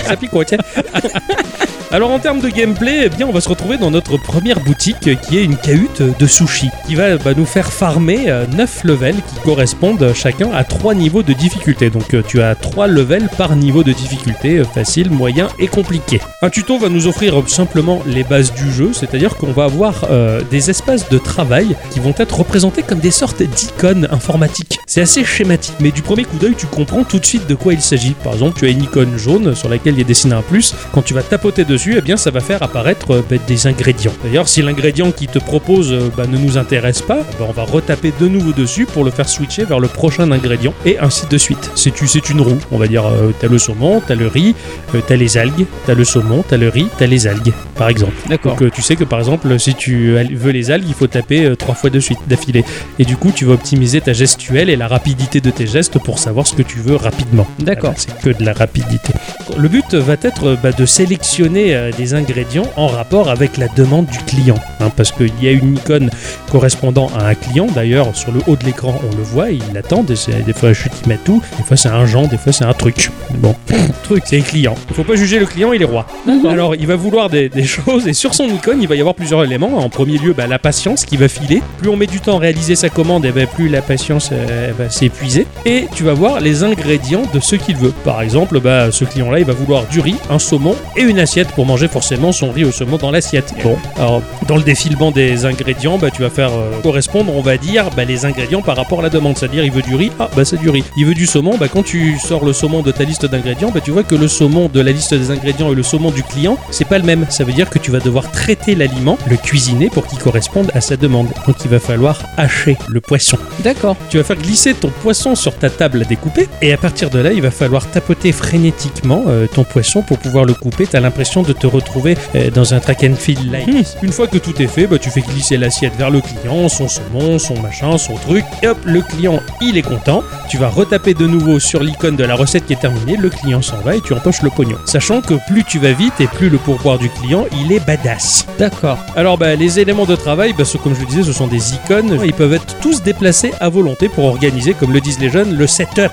[0.06, 0.58] ça pique quoi, tiens.
[1.90, 5.08] Alors en termes de gameplay, eh bien on va se retrouver dans notre première boutique
[5.08, 9.40] euh, qui est une cahute de sushi qui va nous faire farmer 9 levels qui
[9.42, 11.88] correspondent chacun à 3 niveaux de difficulté.
[11.90, 16.20] Donc euh, tu as 3 levels par niveau de difficulté, euh, facile, moyen et compliqué.
[16.42, 20.40] Un tuto va nous offrir simplement les bases du jeu, c'est-à-dire qu'on va avoir euh,
[20.50, 24.78] des espaces de travail qui vont être représentés comme des sortes d'icônes informatiques.
[24.86, 27.72] C'est assez schématique, mais du premier coup d'œil tu comprends tout de suite de quoi
[27.72, 28.14] il s'agit.
[28.22, 30.76] Par exemple, tu as une icône jaune sur laquelle il est dessiné un plus.
[30.92, 34.12] Quand tu vas tapoter dessus, eh bien ça va faire apparaître euh, bah, des ingrédients.
[34.22, 37.64] D'ailleurs, si l'ingrédient qui te propose euh, bah, ne nous intéresse pas, bah, on va
[37.64, 41.36] retaper de nouveau dessus pour le faire switcher vers le prochain ingrédient et ainsi de
[41.36, 41.70] suite.
[41.74, 43.06] C'est une roue, on va dire.
[43.06, 44.54] euh, t'as le saumon, t'as le riz,
[44.94, 48.14] euh, t'as les algues, t'as le saumon, t'as le riz, t'as les algues, par exemple.
[48.28, 48.52] D'accord.
[48.52, 51.54] Donc euh, tu sais que par exemple, si tu veux les algues, il faut taper
[51.58, 52.64] trois fois de suite, d'affilée.
[53.00, 56.20] Et du coup, tu vas optimiser ta gestuelle et la rapidité de tes gestes pour
[56.20, 57.46] savoir ce que tu veux rapidement.
[57.58, 57.94] D'accord.
[57.96, 59.12] C'est que de la rapidité.
[59.56, 63.66] Le but va être euh, bah, de sélectionner euh, des ingrédients en rapport avec la
[63.68, 64.58] demande du client.
[64.80, 66.10] hein, parce qu'il y a une icône
[66.50, 67.66] correspondant à un client.
[67.74, 70.02] D'ailleurs, sur le haut de l'écran, on le voit, il l'attend.
[70.02, 70.14] Des,
[70.46, 71.42] des fois, chute, il met tout.
[71.56, 73.10] Des fois, c'est un genre, des fois, c'est un truc.
[73.38, 73.54] Bon,
[74.04, 74.74] truc, c'est client.
[74.90, 76.06] Il faut pas juger le client, il est roi.
[76.48, 79.14] Alors, il va vouloir des, des choses et sur son icône, il va y avoir
[79.14, 79.78] plusieurs éléments.
[79.78, 81.62] En premier lieu, bah, la patience qui va filer.
[81.78, 84.72] Plus on met du temps à réaliser sa commande, et ben, plus la patience euh,
[84.78, 85.46] va s'épuiser.
[85.64, 87.92] Et tu vas voir les ingrédients de ce qu'il veut.
[88.04, 91.48] Par exemple, bah, ce client-là, il va vouloir du riz, un saumon et une assiette
[91.52, 93.54] pour manger forcément son riz au saumon dans l'assiette.
[93.62, 97.56] Bon, alors dans le défilement des ingrédients, bah, tu vas faire euh, correspondre, on va
[97.56, 99.36] dire, bah, les ingrédients par rapport à la demande.
[99.36, 100.84] C'est-à-dire, il veut du riz, ah bah c'est du riz.
[100.96, 103.80] Il veut du saumon, bah quand tu sors le saumon de ta liste d'ingrédients, bah
[103.80, 106.58] tu vois que le saumon de la liste des ingrédients et le saumon du client,
[106.70, 107.26] c'est pas le même.
[107.28, 110.80] Ça veut dire que tu vas devoir traiter l'aliment, le cuisiner pour qu'il corresponde à
[110.80, 111.28] sa demande.
[111.46, 113.38] Donc il va falloir hacher le poisson.
[113.64, 113.96] D'accord.
[114.10, 117.18] Tu vas faire glisser ton poisson sur ta table à découper et à partir de
[117.18, 120.86] là, il va falloir tapoter frénétiquement euh, ton poisson pour pouvoir le couper.
[120.86, 123.68] Tu as l'impression de te retrouver euh, dans un track and field like.
[124.02, 126.88] Une fois que tout est fait, bah, tu fais glisser l'assiette vers le client, son
[126.88, 128.44] saumon, son machin, son truc.
[128.62, 130.22] Et hop, le client, il est content.
[130.48, 133.16] Tu vas retaper de nouveau sur l'icône de la recette qui est terminée.
[133.16, 134.78] Le client s'en va et tu empoches le pognon.
[134.84, 138.46] Sachant que plus tu vas vite et plus le pourboire du client, il est badass.
[138.58, 138.98] D'accord.
[139.16, 141.74] Alors bah, les éléments de travail, bah, ce- comme je le disais, ce sont des
[141.74, 142.18] icônes.
[142.24, 145.66] Ils peuvent être tous déplacés à volonté pour organiser, comme le disent les jeunes, le
[145.66, 146.12] setup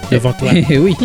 [0.11, 0.51] devant toi.
[0.69, 0.95] Eh oui.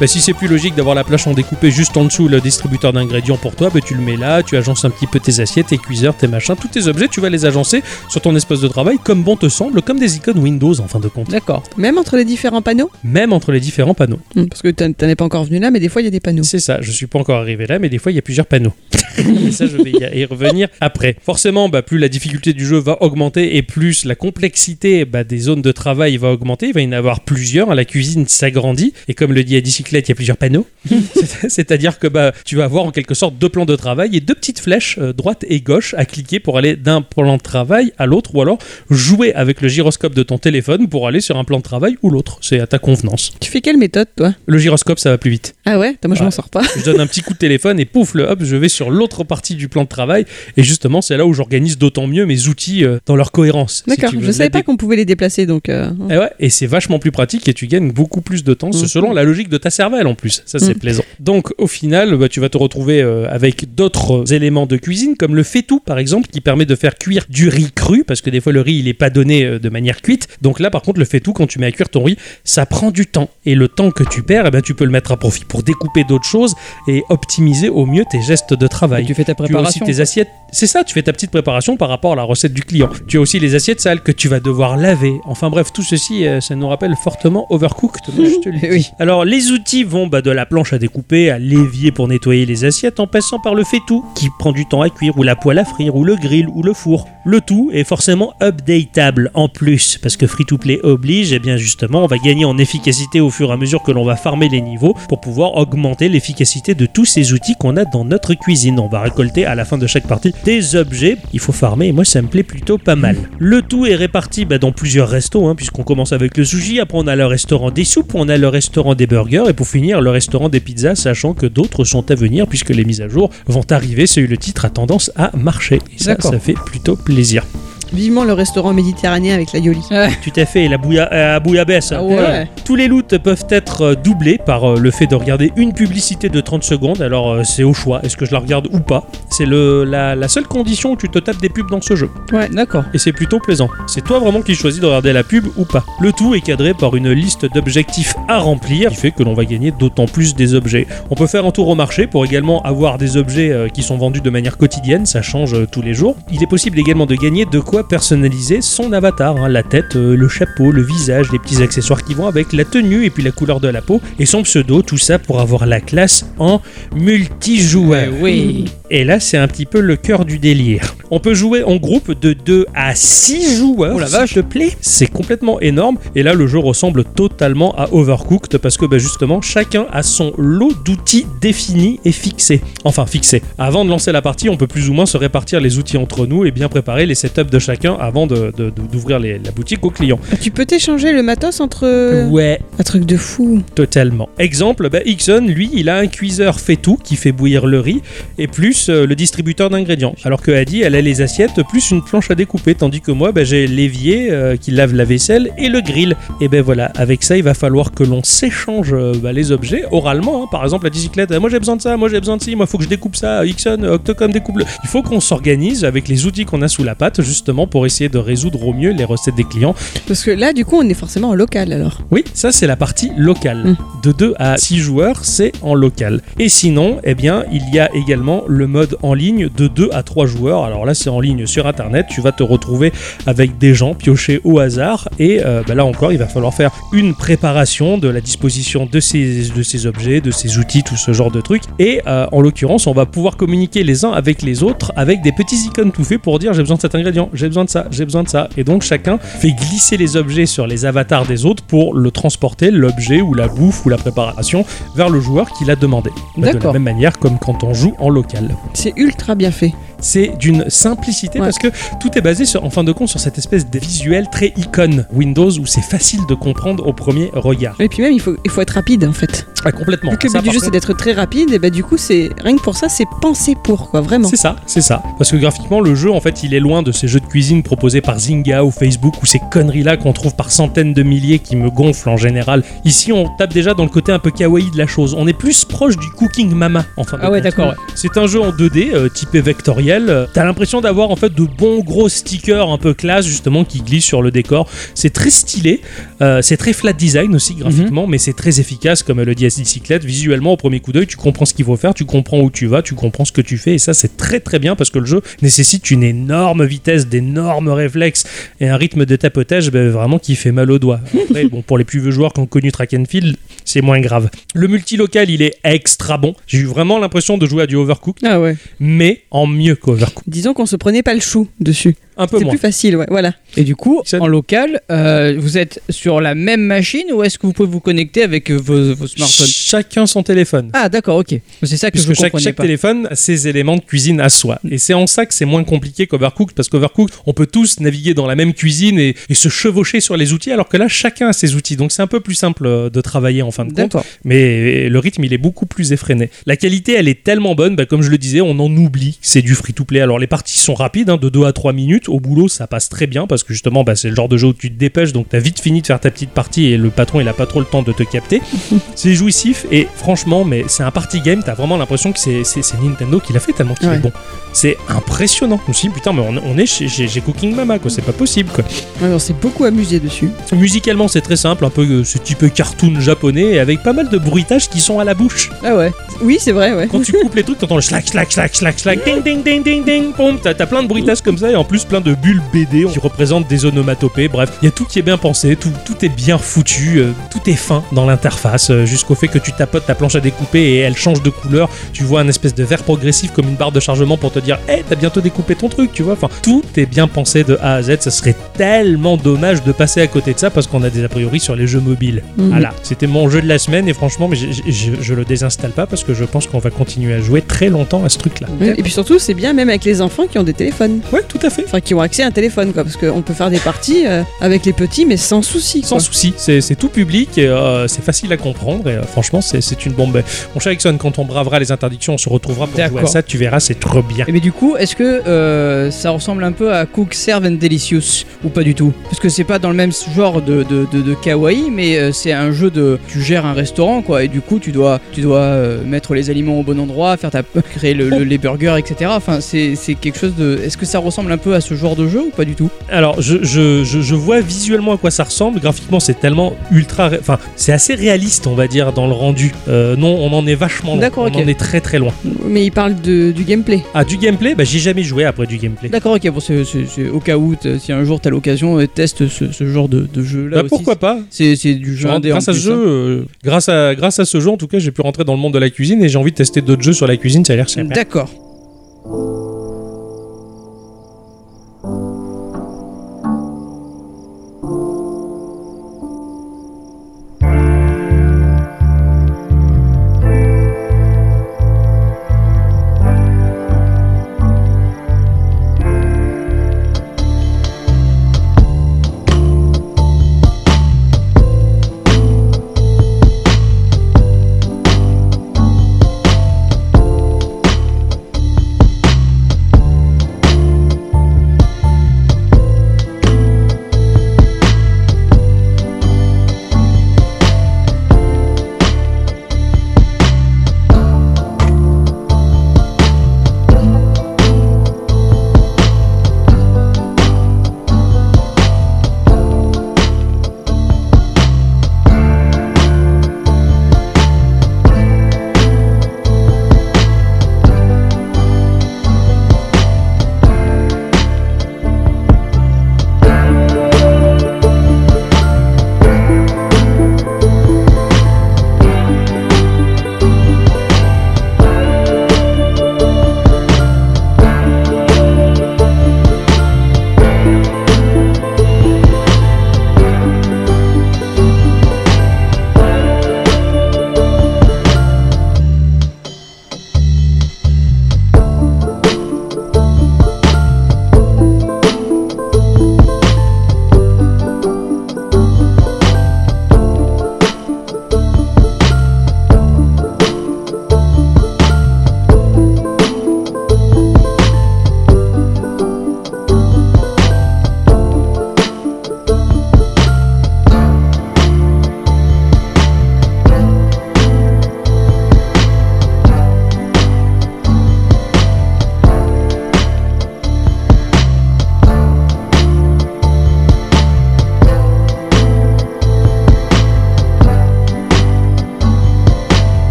[0.00, 2.92] Bah, si c'est plus logique d'avoir la planche en découpé juste en dessous le distributeur
[2.92, 5.66] d'ingrédients pour toi, bah, tu le mets là, tu agences un petit peu tes assiettes,
[5.66, 8.68] tes cuiseurs, tes machins, tous tes objets, tu vas les agencer sur ton espace de
[8.68, 11.62] travail comme bon te semble, comme des icônes Windows en fin de compte, D'accord.
[11.76, 12.90] Même entre les différents panneaux?
[13.04, 14.20] Même entre les différents panneaux.
[14.34, 16.10] Hmm, Parce que t'en es pas encore venu là, mais des fois il y a
[16.10, 16.42] des panneaux.
[16.42, 18.46] C'est ça, je suis pas encore arrivé là, mais des fois il y a plusieurs
[18.46, 18.72] panneaux.
[19.18, 21.16] et ça, je vais y y revenir après.
[21.22, 25.38] Forcément, bah, plus la difficulté du jeu va augmenter et plus la complexité bah, des
[25.38, 26.68] zones de travail va augmenter.
[26.68, 27.74] Il va y en avoir plusieurs.
[27.74, 30.66] La cuisine s'agrandit et comme le dit à bicyclette, il y a plusieurs panneaux.
[30.88, 34.20] C'est- C'est-à-dire que bah, tu vas avoir en quelque sorte deux plans de travail et
[34.20, 37.92] deux petites flèches euh, droite et gauche à cliquer pour aller d'un plan de travail
[37.98, 38.58] à l'autre ou alors
[38.90, 42.10] jouer avec le gyroscope de ton téléphone pour aller sur un plan de travail ou
[42.10, 42.38] l'autre.
[42.42, 43.32] C'est à ta convenance.
[43.40, 44.34] Tu fais quelle méthode toi?
[44.46, 45.54] Le gyroscope, ça va plus vite.
[45.64, 45.88] Ah ouais?
[45.90, 46.62] Attends, Moi je m'en sors pas.
[46.76, 49.24] Je donne un petit coup de téléphone et pouf, le hop, je vais sur l'autre
[49.24, 50.24] partie du plan de travail.
[50.56, 53.82] Et justement, c'est là où j'organise d'autant mieux mes outils euh, dans leur cohérence.
[53.88, 54.26] si D'accord, veux.
[54.26, 55.68] je savais pas qu'on pouvait les déplacer donc.
[55.68, 58.72] euh, Eh ouais, et c'est vachement plus pratique et tu gagnes beaucoup plus de temps.
[58.72, 58.88] C'est Mhm.
[58.88, 60.42] selon la logique de ta cervelle en plus.
[60.46, 60.78] Ça, c'est Mhm.
[60.80, 61.02] plaisant.
[61.20, 65.34] Donc, au final, bah, tu vas te retrouver euh, avec d'autres éléments de cuisine, comme
[65.34, 68.40] le faitout par exemple, qui permet de faire cuire du riz cru, parce que des
[68.40, 70.28] fois le riz il est pas donné euh, de manière cuite.
[70.42, 72.90] Donc là, par contre, le faitout, quand tu mets à cuire ton riz, ça prend
[72.90, 73.28] du temps.
[73.46, 75.62] Et le temps que tu perds, eh ben, tu peux le mettre à profit pour
[75.62, 76.54] découper d'autres choses
[76.88, 79.04] et optimiser au mieux tes gestes de travail.
[79.06, 79.86] Tu fais ta Tu as aussi préparation.
[79.86, 80.28] tes assiettes.
[80.52, 82.88] C'est ça, tu fais ta petite préparation par rapport à la recette du client.
[83.06, 85.14] Tu as aussi les assiettes sales que tu vas devoir laver.
[85.24, 88.02] Enfin bref, tout ceci, euh, ça nous rappelle fortement Overcooked.
[88.32, 88.66] moi, je te le dis.
[88.66, 88.90] Eh oui.
[88.98, 92.64] Alors les outils vont bah, de la planche à découper à l'évier pour nettoyer les
[92.64, 95.58] assiettes en passant par le faitout qui prend du temps à cuire ou la poêle
[95.58, 97.06] à frire ou le grill ou le four.
[97.24, 101.56] Le tout est forcément updatable en plus parce que free to play oblige et bien
[101.56, 104.48] justement on va gagner en efficacité au fur et à mesure que l'on va farmer
[104.48, 108.78] les niveaux pour pouvoir augmenter l'efficacité de tous ces outils qu'on a dans notre cuisine.
[108.80, 111.16] On va récolter à la fin de chaque partie des objets.
[111.32, 113.16] Il faut farmer et moi ça me plaît plutôt pas mal.
[113.38, 116.98] Le tout est réparti bah, dans plusieurs restos hein, puisqu'on commence avec le sushi, après
[116.98, 120.00] on a le restaurant des soupes, on a le restaurant des burgers et pour finir
[120.00, 123.30] le restaurant des pizzas sachant que d'autres sont à venir puisque les mises à jour
[123.46, 124.06] vont arriver.
[124.06, 127.44] C'est eu le titre a tendance à marcher et ça, ça fait plutôt plaisir.
[127.92, 129.82] Vivement le restaurant méditerranéen avec la Yoli.
[130.22, 131.92] Tout à fait, la bouilla, euh, bouillabaisse.
[131.92, 132.48] Ah ouais.
[132.64, 136.30] Tous les loots peuvent être euh, doublés par euh, le fait de regarder une publicité
[136.30, 137.02] de 30 secondes.
[137.02, 140.46] Alors c'est au choix, est-ce que je la regarde ou pas C'est la, la seule
[140.46, 142.10] condition où tu te tapes des pubs dans ce jeu.
[142.52, 142.84] D'accord.
[142.94, 143.68] Et c'est plutôt plaisant.
[143.86, 145.84] C'est toi vraiment qui choisis de regarder la pub ou pas.
[146.00, 149.44] Le tout est cadré par une liste d'objectifs à remplir, qui fait que l'on va
[149.44, 150.86] gagner d'autant plus des objets.
[151.10, 154.20] On peut faire un tour au marché pour également avoir des objets qui sont vendus
[154.20, 156.16] de manière quotidienne, ça change tous les jours.
[156.32, 160.16] Il est possible également de gagner de quoi personnaliser son avatar, hein, la tête, euh,
[160.16, 163.30] le chapeau, le visage, les petits accessoires qui vont avec, la tenue et puis la
[163.30, 166.60] couleur de la peau et son pseudo, tout ça pour avoir la classe en
[166.94, 168.08] multijoueur.
[168.08, 168.66] Euh, oui.
[168.90, 170.94] Et là, c'est un petit peu le cœur du délire.
[171.10, 173.94] On peut jouer en groupe de 2 à 6 joueurs.
[173.96, 174.72] Oh la s'il te plaît.
[174.80, 175.96] C'est complètement énorme.
[176.14, 180.32] Et là, le jeu ressemble totalement à Overcooked parce que bah, justement, chacun a son
[180.36, 182.60] lot d'outils définis et fixés.
[182.84, 183.42] Enfin, fixés.
[183.56, 186.26] Avant de lancer la partie, on peut plus ou moins se répartir les outils entre
[186.26, 189.84] nous et bien préparer les setups de chacun avant de- de- de- d'ouvrir la boutique
[189.84, 190.18] aux clients.
[190.40, 192.28] Tu peux t'échanger le matos entre.
[192.28, 193.62] Ouais, Un truc de fou.
[193.74, 194.28] Totalement.
[194.38, 198.02] Exemple, bah, Ixon, lui, il a un cuiseur fait tout qui fait bouillir le riz
[198.38, 200.14] et plus euh, le distributeur d'ingrédients.
[200.24, 203.32] Alors que Adi, elle a les assiettes plus une planche à découper, tandis que moi,
[203.32, 206.16] bah, j'ai l'évier euh, qui lave la vaisselle et le grill.
[206.40, 209.84] Et ben voilà, avec ça, il va falloir que l'on s'échange euh, bah, les objets
[209.90, 210.44] oralement.
[210.44, 210.48] hein.
[210.50, 212.66] Par exemple, la bicyclette, moi j'ai besoin de ça, moi j'ai besoin de ci, moi
[212.66, 213.44] faut que je découpe ça.
[213.46, 214.64] Ixon, Octocom découpe le.
[214.84, 218.08] Il faut qu'on s'organise avec les outils qu'on a sous la patte justement pour essayer
[218.08, 219.74] de résoudre au mieux les recettes des clients
[220.06, 222.00] Parce que là, du coup, on est forcément en local alors.
[222.10, 223.64] oui, ça c'est la partie locale.
[223.64, 223.76] Mm.
[224.02, 226.22] De 2 à 6 joueurs, c'est en local.
[226.38, 230.02] Et sinon, eh bien, il y a également le mode en ligne de 2 à
[230.02, 230.64] 3 joueurs.
[230.64, 232.06] Alors là, c'est en ligne sur internet.
[232.08, 232.92] Tu vas te retrouver
[233.26, 235.08] avec des gens piochés au hasard.
[235.18, 239.00] Et euh, bah là encore, il va falloir faire une préparation de la disposition de
[239.00, 241.62] ces, de ces objets, de ces outils, tout ce genre de trucs.
[241.78, 245.32] Et euh, en l'occurrence, on va pouvoir communiquer les uns avec les autres avec des
[245.32, 247.86] petits icônes tout faits pour dire j'ai besoin de cet ingrédient, j'ai besoin de ça,
[247.90, 248.48] j'ai besoin de ça.
[248.56, 252.70] Et donc chacun fait glisser les objets sur les avatars des autres pour le transporter,
[252.70, 254.64] l'objet ou la bouffe ou la préparation,
[254.96, 256.10] vers le joueur qui l'a demandé.
[256.10, 256.72] Bah, de la D'accord.
[256.72, 258.56] même manière comme quand on joue en local.
[258.74, 259.72] C'est ultra bien fait.
[260.00, 261.44] C'est d'une simplicité Ouais.
[261.46, 261.68] parce que
[262.00, 265.06] tout est basé sur, en fin de compte sur cette espèce de visuel très icône
[265.12, 267.76] Windows où c'est facile de comprendre au premier regard.
[267.80, 269.46] Et puis même, il faut, il faut être rapide en fait.
[269.64, 270.10] Ah, complètement.
[270.10, 272.30] Vu que le but du jeu, c'est d'être très rapide, et bah du coup, c'est
[272.42, 274.28] rien que pour ça, c'est pensé pour quoi, vraiment.
[274.28, 275.02] C'est ça, c'est ça.
[275.18, 277.62] Parce que graphiquement, le jeu, en fait, il est loin de ces jeux de cuisine
[277.62, 281.56] proposés par Zynga ou Facebook ou ces conneries-là qu'on trouve par centaines de milliers qui
[281.56, 282.62] me gonflent en général.
[282.84, 285.14] Ici, on tape déjà dans le côté un peu kawaii de la chose.
[285.16, 287.18] On est plus proche du Cooking Mama, enfin.
[287.22, 287.68] Ah ouais, d'accord.
[287.68, 287.74] ouais.
[287.94, 290.28] C'est un jeu en 2D, euh, typé vectoriel.
[290.34, 294.04] T'as l'impression d'avoir en fait de bons gros stickers un peu classe justement qui glissent
[294.04, 294.68] sur le décor.
[294.94, 295.80] C'est très stylé,
[296.20, 300.04] euh, c'est très flat design aussi graphiquement, mais c'est très efficace comme le dit Bicyclette.
[300.04, 302.66] Visuellement, au premier coup d'œil, tu comprends ce qu'il faut faire, tu comprends où tu
[302.66, 304.98] vas, tu comprends ce que tu fais, et ça c'est très très bien parce que
[304.98, 308.24] le jeu nécessite une énorme vitesse, d'énormes réflexes
[308.60, 311.00] et un rythme de tapotage ben, vraiment qui fait mal aux doigts.
[311.28, 314.00] Après, bon, pour les plus vieux joueurs qui ont connu Track and Field, c'est moins
[314.00, 314.28] grave.
[314.54, 316.34] Le multilocal, il est extra bon.
[316.46, 318.56] J'ai eu vraiment l'impression de jouer à du Overcooked, Ah ouais.
[318.80, 320.24] mais en mieux qu'Overcooked.
[320.26, 321.96] Disons qu'on se prenait pas le chou dessus.
[322.18, 322.52] Un peu C'est moins.
[322.52, 323.32] plus facile, ouais, voilà.
[323.56, 327.38] Et du coup, Ça- en local, euh, vous êtes sur la même machine ou est-ce
[327.38, 329.46] que vous pouvez vous connecter avec euh, vos, vos smartphones?
[329.46, 330.68] Chacun son téléphone.
[330.74, 331.34] Ah d'accord, ok.
[331.62, 332.64] C'est ça que je chaque, comprenais chaque pas.
[332.64, 334.58] téléphone a ses éléments de cuisine à soi.
[334.70, 338.14] Et c'est en ça que c'est moins compliqué qu'Overcooked, parce qu'Overcooked, on peut tous naviguer
[338.14, 341.28] dans la même cuisine et, et se chevaucher sur les outils, alors que là, chacun
[341.28, 341.76] a ses outils.
[341.76, 343.96] Donc c'est un peu plus simple euh, de travailler en fin de compte.
[344.24, 346.30] Mais le rythme, il est beaucoup plus effréné.
[346.46, 349.18] La qualité, elle est tellement bonne, bah, comme je le disais, on en oublie.
[349.22, 350.00] C'est du free-to-play.
[350.00, 352.08] Alors les parties sont rapides, hein, de 2 à 3 minutes.
[352.08, 354.48] Au boulot, ça passe très bien, parce que justement, bah, c'est le genre de jeu
[354.48, 356.90] où tu te dépêches, donc t'as vite fini de faire ta petite partie et le
[356.90, 358.40] patron, il a pas trop le temps de te capter.
[358.94, 362.42] c'est jouissif et franchement, mais c'est un party game, t'as vraiment l'impression que c'est,
[362.82, 363.96] Nintendo qui l'a fait tellement qu'il Ouais.
[363.96, 364.12] est bon.
[364.52, 365.60] C'est impressionnant.
[365.64, 367.90] Je me suis dit, putain, mais on, on est chez, chez- chez Cooking Mama, quoi.
[367.90, 368.64] C'est pas possible, quoi.
[369.02, 370.30] On s'est beaucoup amusé dessus.
[370.52, 374.18] Musicalement, c'est très simple, un peu euh, ce type cartoon japonais, avec pas mal de
[374.18, 375.50] bruitages qui sont à la bouche.
[375.64, 375.92] Ah ouais.
[376.22, 376.88] Oui, c'est vrai, ouais.
[376.88, 379.62] Quand tu coupes les trucs, t'entends le slack, slack, slack, slack, slack, ding, ding, ding,
[379.62, 380.38] ding, ding, boum.
[380.40, 383.48] T'as, plein de bruitages comme ça et en plus plein de bulles BD qui représentent
[383.48, 384.28] des onomatopées.
[384.28, 387.12] Bref, il y a tout qui est bien pensé, tout, tout est bien foutu, euh,
[387.30, 390.60] tout est fin dans l'interface, euh, jusqu'au fait que tu tapotes ta planche à découper
[390.60, 391.68] et elle change de couleur.
[391.92, 394.58] Tu vois un espèce de vert progressif comme une barre de chargement pour te dire,
[394.68, 396.12] hé, t'as bientôt découpé ton truc, tu vois.
[396.12, 397.96] Enfin, tout est bien pensé de A à Z.
[398.00, 401.08] Ça serait tellement dommage de passer à côté de ça parce qu'on a des a
[401.08, 402.22] priori sur les jeux mobiles.
[402.36, 402.50] Mhm.
[402.50, 406.04] Voilà, c'était mon jeu de la semaine et franchement, mais je, le désinstalle pas parce
[406.04, 408.48] que je pense qu'on va continuer à jouer très longtemps à ce truc-là.
[408.60, 411.00] Et puis surtout, c'est bien même avec les enfants qui ont des téléphones.
[411.12, 411.64] Ouais, tout à fait.
[411.64, 412.84] Enfin, qui ont accès à un téléphone, quoi.
[412.84, 415.82] Parce qu'on peut faire des parties euh, avec les petits, mais sans souci.
[415.82, 419.86] Sans souci, c'est tout public et euh, c'est facile à comprendre et euh, franchement c'est
[419.86, 420.22] une bombe.
[420.54, 423.22] Mon cher Ixon, quand on bravera les interdictions, on se retrouvera pour jouer à ça,
[423.22, 424.26] tu verras, c'est trop bien.
[424.28, 428.24] Et mais du coup, est-ce que ça ressemble un peu à Cook, Serve and Delicious
[428.44, 431.02] ou pas du tout Parce que c'est pas dans le même genre de, de, de,
[431.02, 434.40] de kawaii, mais euh, c'est un jeu de tu gères un restaurant quoi, et du
[434.40, 437.42] coup tu dois tu dois euh, mettre les aliments au bon endroit, faire ta
[437.74, 439.10] créer le- le- les burgers, etc.
[439.14, 440.58] Enfin c'est quelque chose de.
[440.64, 442.70] Est-ce que ça ressemble un peu à ce genre de jeu ou pas du tout?
[442.88, 445.60] Alors, je, je, je, je vois visuellement à quoi ça ressemble.
[445.60, 447.10] Graphiquement, c'est tellement ultra.
[447.18, 449.52] Enfin, c'est assez réaliste, on va dire, dans le rendu.
[449.68, 451.00] Euh, non, on en est vachement loin.
[451.00, 451.36] D'accord, on ok.
[451.36, 452.12] en est très très loin.
[452.46, 453.82] Mais il parle de, du gameplay.
[453.94, 454.54] Ah, du gameplay?
[454.54, 455.88] Bah, j'ai jamais joué après du gameplay.
[455.88, 456.30] D'accord, ok.
[456.30, 459.66] Bon, c'est c'est- au cas où si un jour t'as l'occasion, euh, teste ce, ce
[459.66, 460.62] genre de, de jeu là.
[460.62, 462.76] Bah, pourquoi pas C'est du jeu indé en grâce à ce jeu, hein.
[462.78, 465.40] euh, grâce à grâce à ce jeu, en tout cas, j'ai pu rentrer dans le
[465.40, 467.44] monde de la cuisine et j'ai envie de tester d'autres jeux sur la cuisine.
[467.44, 467.94] Ça a l'air sympa.
[467.94, 468.30] D'accord.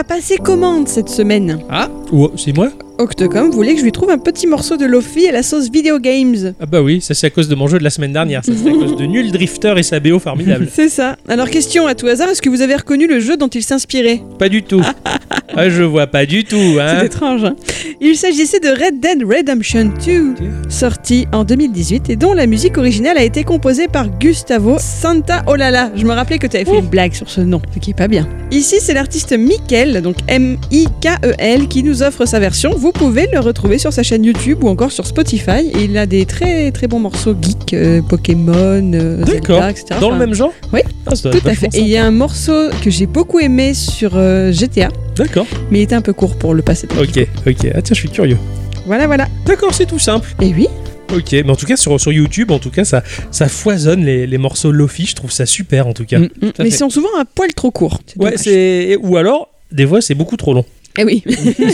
[0.00, 1.62] M'a passé commande cette semaine.
[2.10, 2.70] Ou c'est moi?
[3.00, 5.98] Octocom voulait que je lui trouve un petit morceau de Lofi à la sauce Video
[5.98, 6.52] Games.
[6.60, 8.44] Ah bah oui, ça c'est à cause de mon jeu de la semaine dernière.
[8.44, 10.68] Ça c'est à cause de Nul Drifter et sa BO formidable.
[10.74, 11.16] C'est ça.
[11.28, 14.20] Alors, question à tout hasard, est-ce que vous avez reconnu le jeu dont il s'inspirait?
[14.38, 14.82] Pas du tout.
[15.56, 17.02] Ah, je vois pas du tout, C'est hein.
[17.02, 17.42] étrange.
[17.44, 17.56] hein.
[18.00, 20.34] Il s'agissait de Red Dead Redemption 2,
[20.68, 25.90] sorti en 2018 et dont la musique originale a été composée par Gustavo Santaolalla.
[25.96, 27.94] Je me rappelais que tu avais fait une blague sur ce nom, ce qui est
[27.94, 28.28] pas bien.
[28.52, 32.70] Ici, c'est l'artiste Mikel, donc M-I-K-E-L, qui nous offre sa version.
[32.76, 35.70] Vous pouvez le retrouver sur sa chaîne YouTube ou encore sur Spotify.
[35.74, 39.24] Et il a des très très bons morceaux geek, euh, Pokémon, euh.
[39.26, 40.00] Zelda, etc.
[40.00, 41.68] Dans le même genre Oui, Ah, Tout à fait.
[41.74, 44.88] Et il y a un morceau que j'ai beaucoup aimé sur euh, GTA.
[45.16, 45.46] D'accord.
[45.70, 46.88] mais il était un peu court pour le passer.
[46.98, 47.66] Ok, ok.
[47.74, 48.38] Ah tiens, je suis curieux.
[48.86, 49.28] Voilà, voilà.
[49.46, 50.34] D'accord, c'est tout simple.
[50.40, 50.66] Et oui,
[51.12, 54.26] Ok, mais en tout cas sur, sur YouTube, en tout cas ça, ça foisonne les,
[54.28, 56.20] les morceaux Lofi, je trouve ça super en tout cas.
[56.20, 57.98] Mm, tout à mais ils sont souvent un poil trop courts.
[58.16, 60.64] Ouais, c'est ou alors des fois c'est beaucoup trop long.
[60.98, 61.22] Eh oui.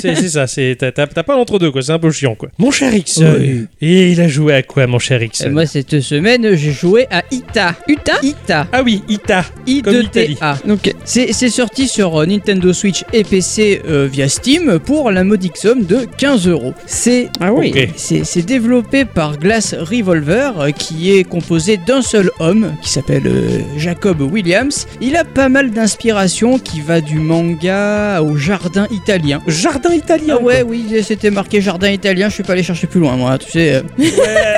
[0.00, 1.82] c'est c'est ça, c'est t'as- pas l'entre-deux, quoi.
[1.82, 2.48] C'est un peu chiant, quoi.
[2.58, 3.36] Mon cher Ixon.
[3.38, 3.64] Oui.
[3.80, 7.06] Et il a joué à quoi, mon cher Ixon Et moi, cette semaine, j'ai joué
[7.10, 7.74] à Ita.
[7.88, 8.66] Uta Ita.
[8.72, 9.44] Ah oui, Ita.
[9.66, 10.66] I2TA.
[10.66, 15.24] Donc, C'est c'est sorti sur euh, Nintendo Switch et PC euh, via Steam pour la
[15.24, 16.74] modique somme de 15 euros.
[16.86, 17.72] C'est ah oui.
[17.96, 23.60] C'est développé par Glass Revolver euh, qui est composé d'un seul homme qui s'appelle euh,
[23.76, 24.86] Jacob Williams.
[25.00, 29.40] Il a pas mal d'inspiration qui va du manga au jardin italien.
[29.46, 30.36] Jardin italien.
[30.40, 32.28] Ah ouais, oui, c'était marqué jardin italien.
[32.28, 33.38] Je suis pas allé chercher plus loin, moi.
[33.38, 33.82] Tu sais, euh.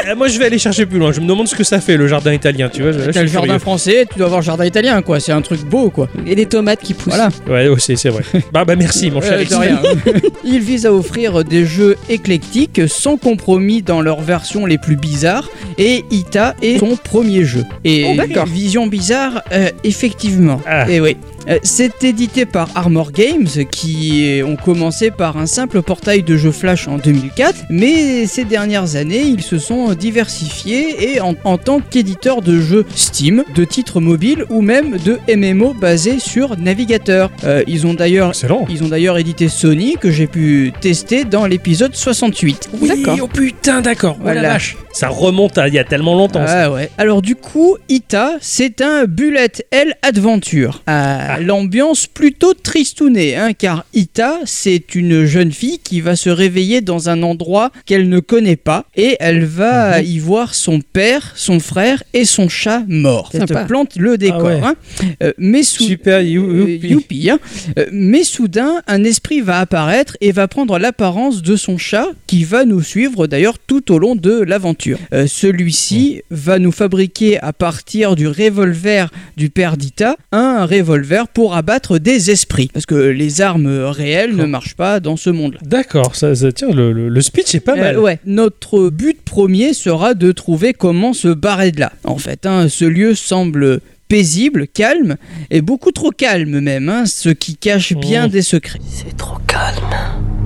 [0.08, 1.12] Ouais, moi, je vais aller chercher plus loin.
[1.12, 2.92] Je me demande ce que ça fait, le jardin italien, tu vois.
[2.92, 3.58] là, t'as le jardin curieux.
[3.58, 5.20] français, tu dois avoir jardin italien, quoi.
[5.20, 6.08] C'est un truc beau, quoi.
[6.26, 7.12] Et les tomates qui poussent.
[7.12, 7.28] Voilà.
[7.46, 8.22] Ouais, oh, c'est vrai.
[8.52, 9.82] bah, bah, merci, mon cher Euh, rien.
[10.44, 15.50] Il vise à offrir des jeux éclectiques sans compromis dans leurs versions les plus bizarres
[15.76, 17.64] et Ita est son premier jeu.
[17.84, 18.46] Et Oh, d'accord.
[18.46, 20.62] vision bizarre, euh, effectivement.
[20.66, 20.88] Ah.
[20.90, 21.16] Et oui.
[21.48, 26.52] Euh, C'est édité par Armor Games qui ont commencé par un simple portail de jeux
[26.52, 31.80] Flash en 2004, mais ces dernières années ils se sont diversifiés et en, en tant
[31.80, 37.30] qu'éditeur de jeux Steam, de titres mobiles ou même de MMO basés sur navigateur.
[37.44, 38.32] Euh, ils ont d'ailleurs
[38.68, 42.70] ils ont d'ailleurs édité Sony que j'ai pu tester dans l'épisode 68.
[42.80, 43.18] Oui, D'accord.
[43.22, 44.16] oh putain, d'accord.
[44.20, 44.48] Oh la Voilà.
[44.50, 44.76] vache.
[44.98, 46.44] Ça remonte à il y a tellement longtemps.
[46.44, 46.64] ça.
[46.64, 46.90] Ah ouais.
[46.98, 50.82] Alors du coup, Ita, c'est un bullet hell adventure.
[50.88, 56.80] À l'ambiance plutôt tristounée, hein, car Ita, c'est une jeune fille qui va se réveiller
[56.80, 61.60] dans un endroit qu'elle ne connaît pas et elle va y voir son père, son
[61.60, 63.30] frère et son chat mort.
[63.32, 64.40] Ça te plante le décor.
[64.40, 64.60] Ah ouais.
[64.64, 64.74] hein.
[65.22, 66.88] Euh, mais Super, you, Euh, youpi.
[66.88, 67.38] youpi, hein.
[67.78, 72.42] Euh, mais soudain, un esprit va apparaître et va prendre l'apparence de son chat qui
[72.42, 74.87] va nous suivre d'ailleurs tout au long de l'aventure.
[75.12, 81.54] Euh, Celui-ci va nous fabriquer à partir du revolver du père d'Ita un revolver pour
[81.54, 82.70] abattre des esprits.
[82.72, 85.60] Parce que les armes réelles ne marchent pas dans ce monde-là.
[85.62, 87.98] D'accord, ça, ça- tiens, le, le- le speech est pas Euh, mal.
[87.98, 91.92] ouais, notre but premier sera de trouver comment se barrer de là.
[92.04, 95.16] En fait, hein, ce lieu semble paisible, calme,
[95.50, 98.30] et beaucoup trop calme même, hein, ce qui cache bien Mmh.
[98.30, 98.78] des secrets.
[98.88, 99.76] C'est trop calme.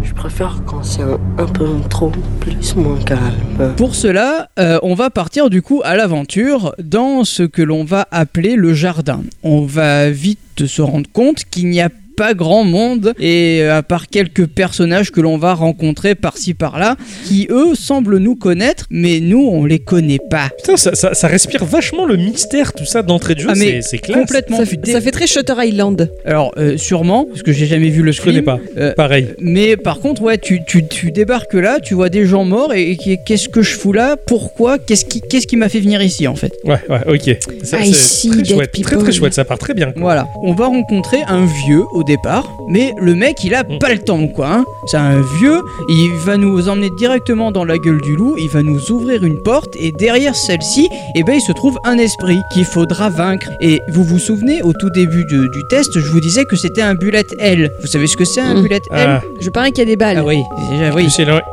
[0.02, 3.74] Je préfère quand c'est un, un peu trop plus moins calme.
[3.76, 8.06] Pour cela, euh, on va partir du coup à l'aventure dans ce que l'on va
[8.10, 9.22] appeler le jardin.
[9.42, 13.82] On va vite se rendre compte qu'il n'y a pas grand monde et euh, à
[13.82, 16.96] part quelques personnages que l'on va rencontrer par-ci par-là
[17.26, 20.50] qui eux semblent nous connaître mais nous on les connaît pas.
[20.58, 23.48] Putain, ça, ça- ça respire vachement le mystère, tout ça d'entrée de jeu.
[23.50, 24.18] Ah, c'est- c'est classe.
[24.18, 24.58] Complètement.
[24.58, 26.10] Ça, fait- ça fait très Shutter Island.
[26.24, 28.44] Alors euh, sûrement parce que j'ai jamais vu le Je connais film.
[28.44, 28.58] pas.
[28.76, 29.28] Euh, Pareil.
[29.40, 32.96] Mais par contre, ouais, tu, tu, tu débarques là, tu vois des gens morts et,
[33.26, 34.16] qu'est-ce que je fous là?
[34.26, 34.78] Pourquoi?
[34.78, 36.52] Qu'est-ce qui, qu'est-ce qui m'a fait venir ici en fait?
[36.64, 37.36] Ouais, ouais, ok.
[37.62, 38.72] Ça, I c'est see très chouette.
[38.82, 39.34] Très, très chouette.
[39.34, 39.92] Ça part très bien.
[39.92, 40.02] quoi.
[40.02, 43.78] Voilà, on va rencontrer un vieux au départ, mais le mec il a Mm.
[43.78, 44.48] pas le temps quoi.
[44.52, 44.64] hein.
[44.86, 48.62] C'est un vieux, il va nous emmener directement dans la gueule du loup, il va
[48.62, 52.64] nous ouvrir une porte et derrière celle-ci, eh ben, il se trouve un esprit qu'il
[52.64, 53.48] faudra vaincre.
[53.60, 56.82] Et vous vous souvenez, au tout début de- du test, je vous disais que c'était
[56.82, 57.70] un bullet L.
[57.80, 58.62] Vous savez ce que c'est un Mm.
[58.62, 59.08] bullet L?
[59.08, 60.18] Ah, Je parie qu'il y a des balles.
[60.18, 61.06] Ah oui, déjà oui.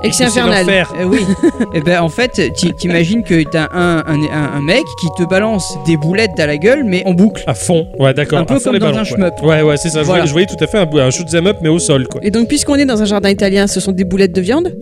[0.04, 0.66] Et que c'est infernal.
[0.70, 1.20] Euh, oui.
[1.74, 5.24] Et ben en fait, t'i- t'imagines que t'as un, un, un, un mec qui te
[5.28, 7.44] balance des boulettes à la gueule, mais en boucle.
[7.48, 7.88] À fond.
[8.00, 8.40] Ouais, d'accord.
[8.40, 9.34] Un peu à fond comme dans ballons, un shmup.
[9.44, 10.02] Ouais, ouais, c'est ça.
[10.02, 10.26] Je, Voilà.
[10.26, 12.22] voyais, tout à fait un, un shoot 'em up, mais au sol, quoi.
[12.24, 14.74] Et donc, puisqu'on est dans un jardin italien, ce sont des boulettes de viande?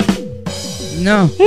[1.02, 1.30] Non.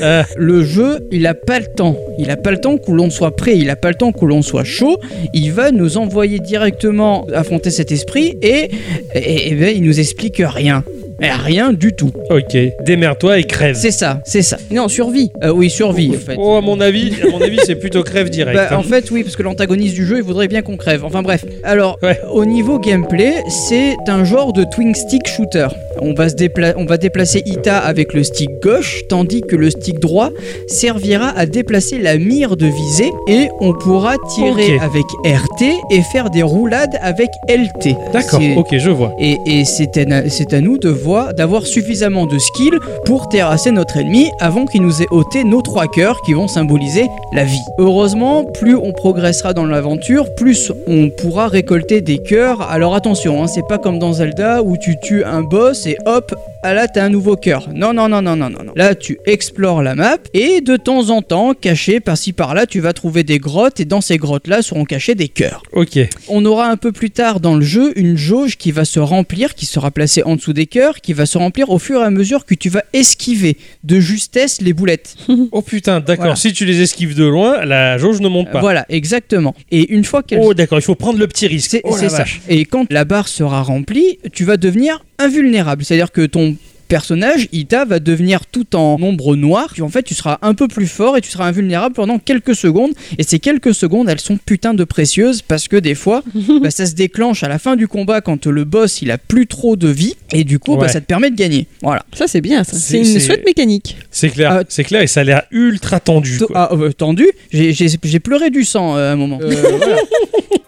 [0.00, 1.96] Euh, Le jeu, il a pas le temps.
[2.18, 4.24] Il a pas le temps que l'on soit prêt, il a pas le temps que
[4.24, 4.98] l'on soit chaud.
[5.34, 8.70] Il va nous envoyer directement affronter cet esprit et,
[9.14, 10.82] et, et ben, il nous explique rien.
[11.30, 12.10] Rien du tout.
[12.30, 12.56] ok.
[12.84, 13.76] Démerde-toi et crève.
[13.76, 14.56] C'est ça, c'est ça.
[14.70, 15.30] Non, survie.
[15.42, 16.36] Euh, oui, survie en fait.
[16.38, 18.56] Oh, à mon avis, à mon avis, c'est plutôt crève direct.
[18.56, 18.76] Bah, hein.
[18.76, 21.04] en fait, oui, parce que l'antagoniste du jeu, il voudrait bien qu'on crève.
[21.04, 21.44] Enfin bref.
[21.62, 22.18] Alors, Ouais.
[22.32, 23.34] au niveau gameplay,
[23.68, 25.68] c'est un genre de twin stick shooter.
[26.00, 29.70] On va, se dépla- on va déplacer Ita avec le stick gauche, tandis que le
[29.70, 30.30] stick droit
[30.68, 36.30] servira à déplacer la mire de visée et on pourra tirer avec RT et faire
[36.30, 37.94] des roulades avec LT.
[38.12, 38.40] D'accord.
[38.56, 39.14] Ok, je vois.
[39.20, 43.70] et, et c'est à, c'est à nous de voir, d'avoir suffisamment de skill pour terrasser
[43.70, 47.62] notre ennemi avant qu'il nous ait ôté nos trois cœurs qui vont symboliser la vie.
[47.78, 52.62] Heureusement, plus on progressera dans l'aventure, plus on pourra récolter des cœurs.
[52.62, 56.34] Alors attention, hein, c'est pas comme dans Zelda où tu tues un boss et hop,
[56.64, 57.68] ah là t'as un nouveau cœur.
[57.74, 58.72] Non, non, non, non, non, non, non.
[58.74, 62.92] Là tu explores la map et de temps en temps, caché par-ci par-là, tu vas
[62.92, 65.62] trouver des grottes et dans ces grottes-là seront cachés des cœurs.
[65.72, 65.98] Ok.
[66.28, 69.54] On aura un peu plus tard dans le jeu une jauge qui va se remplir,
[69.54, 72.10] qui sera placée en dessous des cœurs, qui va se remplir au fur et à
[72.10, 75.16] mesure que tu vas esquiver de justesse les boulettes.
[75.52, 76.24] Oh putain, d'accord.
[76.24, 76.36] Voilà.
[76.36, 78.60] Si tu les esquives de loin, la jauge ne monte pas.
[78.60, 79.54] Voilà, exactement.
[79.70, 81.70] Et une fois qu'elle Oh d'accord, il faut prendre le petit risque.
[81.72, 82.24] C'est Oh, ça.
[82.48, 85.84] Et quand la barre sera remplie, tu vas devenir invulnérable.
[85.84, 86.56] C'est-à-dire que ton
[86.86, 89.68] personnage, Ita, va devenir tout en ombre noire.
[89.72, 92.54] Puis en fait, tu seras un peu plus fort et tu seras invulnérable pendant quelques
[92.54, 92.92] secondes.
[93.16, 96.22] Et ces quelques secondes, elles sont putain de précieuses parce que des fois,
[96.62, 99.46] bah, ça se déclenche à la fin du combat quand le boss il a plus
[99.46, 100.14] trop de vie.
[100.32, 101.66] Et du coup, bah, ça te permet de gagner.
[101.82, 102.04] Voilà.
[102.12, 102.76] Ça, c'est bien, ça.
[102.76, 103.96] C'est- une chouette mécanique.
[104.10, 104.62] C'est clair, Ah.
[104.68, 106.38] c'est clair et ça a l'air ultra tendu.
[106.38, 106.50] Quoi.
[106.54, 109.38] Ah, euh, tendu, j'ai- pleuré du sang euh, à un moment.
[109.42, 109.96] Euh, voilà.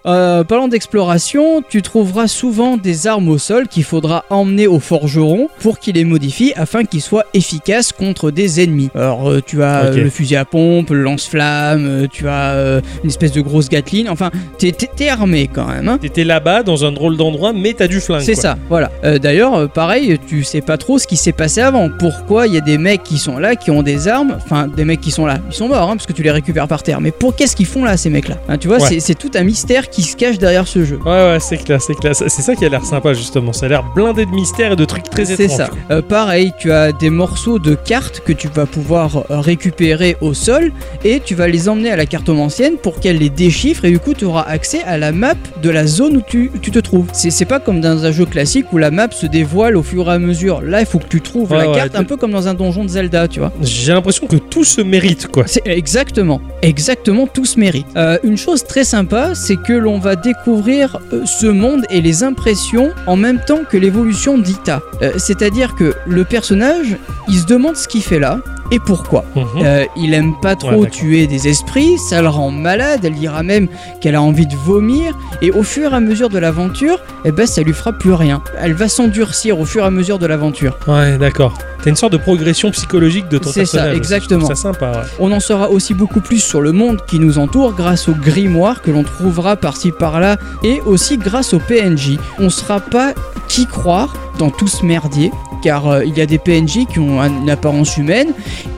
[0.07, 5.49] Euh, parlant d'exploration, tu trouveras souvent des armes au sol qu'il faudra emmener au forgeron
[5.61, 8.89] pour qu'il les modifie afin qu'ils soient efficaces contre des ennemis.
[8.95, 12.81] Alors euh, tu as euh, le fusil à pompe, le lance-flamme, euh, tu as euh,
[13.03, 15.89] une espèce de grosse gatling, enfin t'es- t'es t'es armé quand même.
[15.89, 15.99] hein.
[16.01, 18.21] T'étais là-bas dans un drôle d'endroit, mais t'as du flingue.
[18.23, 18.43] C'est quoi.
[18.43, 18.91] ça, voilà.
[19.19, 21.91] D'ailleurs, pareil, tu sais pas trop ce qui s'est passé avant.
[21.99, 24.85] Pourquoi il y a des mecs qui sont là, qui ont des armes, enfin des
[24.85, 27.01] mecs qui sont là, ils sont morts hein, parce que tu les récupères par terre.
[27.01, 28.37] Mais pour qu'est-ce qu'ils font là, ces mecs-là?
[28.49, 28.89] Hein, Tu vois, Ouais.
[28.89, 30.99] c'est- c'est tout un mystère qui se cache derrière ce jeu.
[31.05, 32.15] Ouais, ouais, c'est clair, c'est clair.
[32.15, 33.53] C'est ça qui a l'air sympa, justement.
[33.53, 35.57] Ça a l'air blindé de mystères et de trucs très C'est étranges.
[35.59, 35.71] ça.
[35.91, 40.35] Euh, pareil, tu as des morceaux de cartes que tu vas pouvoir euh, récupérer au
[40.35, 40.73] sol
[41.05, 44.15] et tu vas les emmener à la cartomancienne pour qu'elle les déchiffre et du coup
[44.15, 47.07] tu auras accès à la map de la zone où tu, tu te trouves.
[47.13, 50.09] C'est c'est pas comme dans un jeu classique où la map se dévoile au fur
[50.11, 50.61] et à mesure.
[50.63, 52.49] Là, il faut que tu trouves Ouais, la ouais, carte de- un peu comme dans
[52.49, 53.53] un donjon de Zelda, tu vois.
[53.63, 55.45] J'ai l'impression que tout se mérite, quoi.
[55.47, 57.87] C'est exactement, exactement tout se mérite.
[57.97, 62.25] Euh, une chose très sympa, c'est que l'on va découvrir euh, ce monde et les
[62.25, 64.83] impressions en même temps que l'évolution d'Ita.
[65.03, 66.97] Euh, C'est-à-dire que le personnage,
[67.29, 68.41] il se demande ce qu'il fait là
[68.73, 69.25] et pourquoi.
[69.37, 69.45] Mhm.
[69.65, 73.69] Euh, il aime pas trop tuer des esprits, ça le rend malade, elle dira même
[74.01, 77.47] qu'elle a envie de vomir, et au fur et à mesure de l'aventure, eh ben
[77.47, 78.43] ça lui fera plus rien.
[78.61, 80.77] Elle va s'endurcir au fur et à mesure de l'aventure.
[80.89, 81.57] Ouais, d'accord.
[81.85, 83.97] T'as une sorte de progression psychologique de ton C'est ça, personnage.
[83.97, 84.47] exactement.
[84.49, 85.07] Ça sympa, ouais.
[85.21, 88.83] On en saura aussi beaucoup plus sur le monde qui nous entoure grâce au grimoire
[88.83, 92.19] que l'on trouvera par-ci par-là et aussi grâce au PNJ.
[92.39, 93.13] On sera pas
[93.49, 95.31] qui croire dans tout ce merdier
[95.63, 98.29] car euh, il y a des PNJ qui ont un- une apparence humaine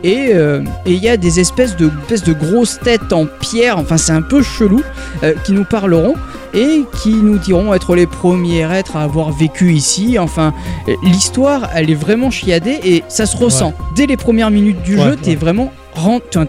[0.05, 3.79] et euh, et il y a des espèces de, espèces de grosses têtes en pierre,
[3.79, 4.83] enfin c'est un peu chelou,
[5.23, 6.15] euh, qui nous parleront
[6.55, 10.19] et qui nous diront être les premiers êtres à avoir vécu ici.
[10.19, 10.55] Enfin,
[11.03, 13.75] l'histoire, elle est vraiment chiadée et ça se ressent.
[13.95, 15.37] Dès les premières minutes du Ouais, jeu, t'es ouais.
[15.37, 15.71] vraiment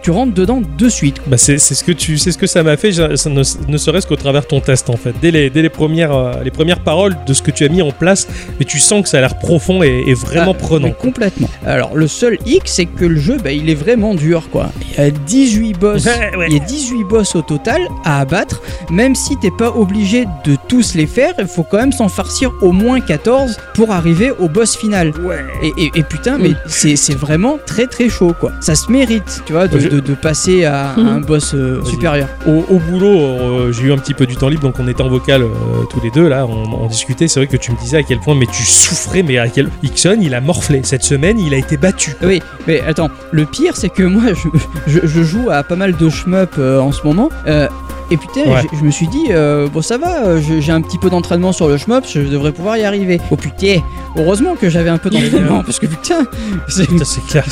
[0.02, 1.18] tu, rentres dedans de suite.
[1.28, 4.08] Bah c'est ce que tu c'est ce que ça m'a fait ça ne, ne serait-ce
[4.08, 6.80] qu'au travers de ton test en fait dès les, dès les premières euh, les premières
[6.80, 8.28] paroles de ce que tu as mis en place
[8.60, 11.50] mais tu sens que ça a l'air profond et, et vraiment Ah, prenant complètement.
[11.66, 14.70] Alors, le seul hic, c'est que le jeu, bah, il est vraiment dur, quoi.
[14.98, 16.06] Il y a 18 boss.
[16.06, 16.48] Ouais, ouais.
[16.50, 20.56] Il y a 18 boss au total à abattre, même si t'es pas obligé de
[20.68, 24.48] tous les faire, il faut quand même s'en farcir au moins 14 pour arriver au
[24.50, 25.14] boss final.
[25.64, 28.52] Et, et- et putain, mais c'est c'est vraiment très très chaud quoi.
[28.62, 31.08] Ça se mérite, tu vois, de, Je- de- de passer à, à Mhm.
[31.08, 32.28] un boss euh, supérieur.
[32.48, 35.02] au, au boulot euh, j'ai eu un petit peu du temps libre donc on était
[35.02, 35.48] en vocal euh,
[35.90, 38.20] tous les deux là on, on discutait c'est vrai que tu me disais à quel
[38.20, 41.58] point mais tu souffrais mais à quel Ixon il a morflé cette semaine il a
[41.58, 45.64] été battu Oui, mais attends, le pire c'est que moi je, je- je joue à
[45.64, 47.30] pas mal de shmup euh, en ce moment.
[48.12, 48.62] Et putain, Ouais.
[48.74, 51.68] je me suis dit, euh, bon ça va, euh, j'ai un petit peu d'entraînement sur
[51.68, 53.20] le shmup, je devrais pouvoir y arriver.
[53.32, 53.82] Oh putain,
[54.16, 56.26] heureusement que j'avais un peu d'entraînement, parce que putain,
[56.68, 56.88] c'est-
[57.28, 57.46] clair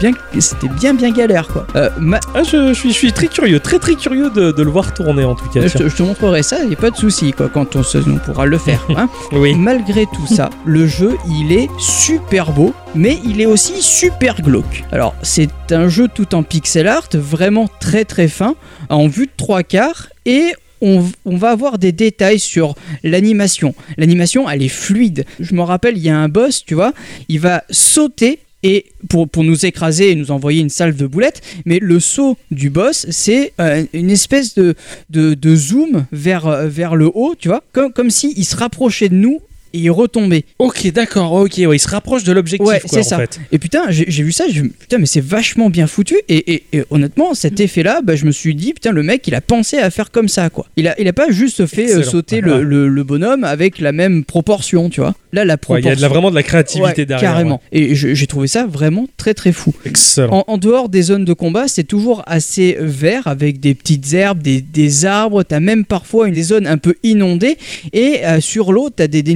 [0.00, 1.66] bien- c'était bien bien galère quoi.
[1.76, 4.62] Euh, ma- ah, je, je suis, je suis très curieux très très curieux de, de
[4.62, 6.90] le voir tourner en tout cas je, te, je te montrerai ça, y a pas
[6.90, 8.84] de souci quoi, quand on, se- on pourra le faire.
[8.96, 9.08] hein.
[9.32, 14.40] oui Malgré tout ça, le jeu, il est super beau, mais il est aussi super
[14.42, 14.84] glauque.
[14.92, 18.54] Alors, c'est un jeu tout en pixel art, vraiment très très fin,
[18.88, 22.74] en vue de trois quarts, et on, va avoir des détails sur
[23.04, 23.74] l'animation.
[23.96, 25.24] L'animation, elle est fluide.
[25.38, 26.92] Je me rappelle, il y a un boss, tu vois,
[27.28, 28.40] il va sauter.
[28.64, 32.38] Et pour, pour nous écraser et nous envoyer une salve de boulettes, mais le saut
[32.52, 34.76] du boss, c'est euh, une espèce de,
[35.10, 39.40] de, zoom vers, vers le haut, tu vois, comme, comme s'il se rapprochait de nous
[39.72, 40.44] et il retombait.
[40.58, 43.16] ok d'accord ok ouais, il se rapproche de l'objectif Ouais, c'est ça.
[43.18, 46.16] fait Et putain, j'ai vu ça, je, putain, mais c'est vachement bien foutu.
[46.28, 49.34] Et, et- et honnêtement, cet effet-là, bah, je me suis dit, putain, le mec, il
[49.34, 50.66] a pensé à faire comme ça, quoi.
[50.76, 52.10] Il a, il a pas juste fait euh, Excellent.
[52.10, 55.14] sauter le, le- le bonhomme avec la même proportion, tu vois.
[55.32, 55.88] Là, la proportion.
[55.88, 57.60] il y a de la, vraiment de la créativité derrière Carrément.
[57.72, 59.74] Et j'ai trouvé ça vraiment très très fou.
[59.84, 64.12] excellent En, en dehors des zones de combat, c'est toujours assez vert avec des petites
[64.12, 65.42] herbes, des, des arbres.
[65.42, 67.56] T'as même parfois une des zones un peu inondées.
[67.92, 69.34] Et euh, sur l'eau, t'as des, des,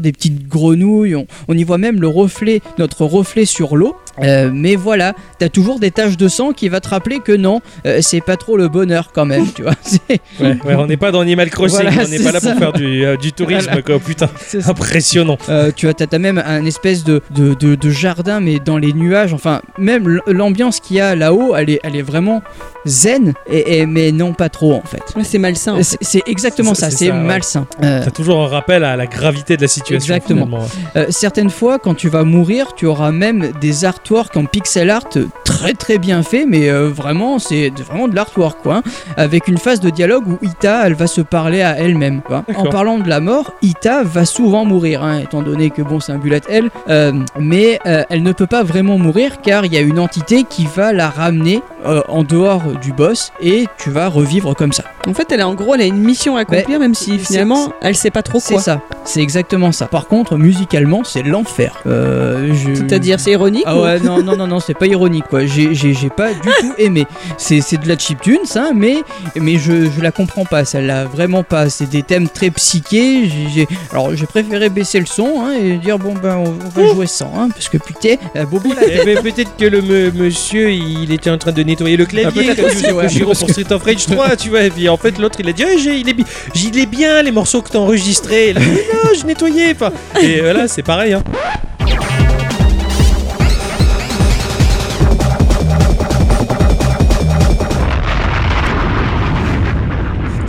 [0.00, 1.14] des petites grenouilles.
[1.14, 3.96] On, on y voit même le reflet, notre reflet sur l'eau.
[4.22, 7.60] Euh, mais voilà, t'as toujours des taches de sang qui va te rappeler que non,
[7.86, 9.72] euh, c'est pas trop le bonheur quand même, tu vois.
[9.82, 12.50] C'est- Ouais, ouais, on n'est pas dans Animal Crossing, Voilà, on n'est pas là ça.
[12.50, 13.82] pour faire du, euh, du tourisme, Voilà.
[13.82, 13.98] quoi.
[13.98, 14.28] Putain,
[14.66, 15.38] impressionnant.
[15.48, 18.92] Euh, tu as, t'as, même un espèce de, de, de- de jardin, mais dans les
[18.92, 19.32] nuages.
[19.32, 22.42] Enfin, même l'ambiance qu'il y a là-haut, elle est, elle est vraiment
[22.86, 25.02] zen, et, et- mais non pas trop en fait.
[25.16, 25.74] Ouais, c'est malsain.
[25.74, 25.98] en fait.
[26.00, 27.66] C'est, exactement ça, c'est malsain.
[27.82, 30.14] Euh, T'as toujours un rappel à la gravité de la situation.
[30.14, 30.48] Exactement.
[30.96, 35.04] Euh, certaines fois, quand tu vas mourir, tu auras même des artworks en pixel art
[35.44, 38.76] très très bien fait, mais euh, vraiment, c'est vraiment de l'artwork, quoi.
[38.76, 38.82] hein.
[39.16, 42.22] avec une phase de dialogue où Ita, elle va se parler à elle-même.
[42.56, 46.12] En parlant de la mort, Ita va souvent mourir, hein, étant donné que bon, c'est
[46.12, 49.76] un bullet hell, euh, mais euh, elle ne peut pas vraiment mourir car il y
[49.76, 54.08] a une entité qui va la ramener euh, en dehors du boss et tu vas
[54.08, 54.84] revivre comme ça.
[55.06, 57.26] En fait, elle a en gros, elle a une mission à accomplir, même si c'est-
[57.32, 58.62] finalement, elle sait pas trop C'est quoi.
[58.62, 59.86] ça, c'est exactement ça.
[59.86, 61.80] Par contre, musicalement, c'est l'enfer.
[61.86, 65.24] Euh, je- C'est-à-dire, c'est ironique Ah ou- ouais, non, non, non, non, c'est pas ironique
[65.28, 65.46] quoi.
[65.46, 67.06] J'ai, j'ai, j'ai pas du tout aimé.
[67.38, 68.96] C'est, c'est de la chiptune, ça, mais,
[69.36, 70.64] mais je, je la comprends pas.
[70.64, 71.70] Celle-là, vraiment pas.
[71.70, 73.28] C'est des thèmes très psychés.
[73.28, 76.68] J'ai, j'ai- alors, j'ai préféré baisser le son hein, et dire bon ben, on, on
[76.80, 80.10] va jouer sans, hein, parce que putain, euh, Bobo la Eh ben, peut-être que le
[80.12, 83.02] monsieur il était en train de nettoyer le clavier Ah, comme aussi, ouais.
[83.04, 85.52] Koshiro pour Street of Rage 3 tu vois et puis en fait l'autre il a
[85.52, 86.24] dit Ah, j'ai- il, est, bi-
[86.54, 90.40] il est bien les morceaux que t'as enregistrés et là, non je nettoyais enfin, et
[90.40, 91.22] euh, là c'est pareil hein.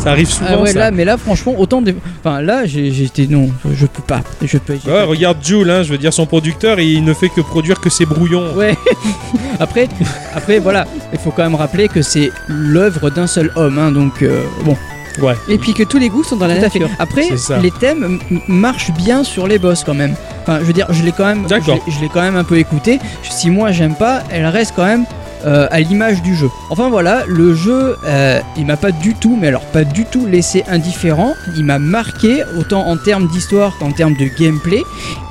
[0.10, 1.93] Ça arrive souvent Ah ouais, ça là, mais là, franchement, autant de.
[2.24, 4.22] Enfin, là, j'ai, j'étais non, je peux pas.
[4.43, 4.74] Je peux.
[4.74, 7.80] Ouais, pas- regarde Jules, hein, je veux dire, son producteur, il ne fait que produire
[7.80, 8.53] que ses brouillons.
[8.55, 8.76] Ouais.
[9.60, 9.88] après,
[10.36, 14.22] après, voilà, il faut quand même rappeler que c'est l'œuvre d'un seul homme, hein, donc
[14.22, 14.76] euh, bon.
[15.22, 15.36] Ouais.
[15.49, 16.80] Et puis que tous les goûts sont dans la Tout à fait.
[16.80, 16.95] nature.
[16.99, 17.28] Après,
[17.62, 20.16] les thèmes marchent bien sur les boss quand même.
[20.43, 22.99] Enfin, je veux dire, je l'ai quand même, je l'ai quand même un peu écouté.
[23.24, 25.05] Si moi j'aime pas, elle reste quand même
[25.46, 26.50] euh, à l'image du jeu.
[26.70, 30.26] Enfin voilà, le jeu, euh, il m'a pas du tout, mais alors pas du tout
[30.26, 31.34] laissé indifférent.
[31.56, 34.84] Il m'a marqué autant en termes d'histoire qu'en termes de gameplay.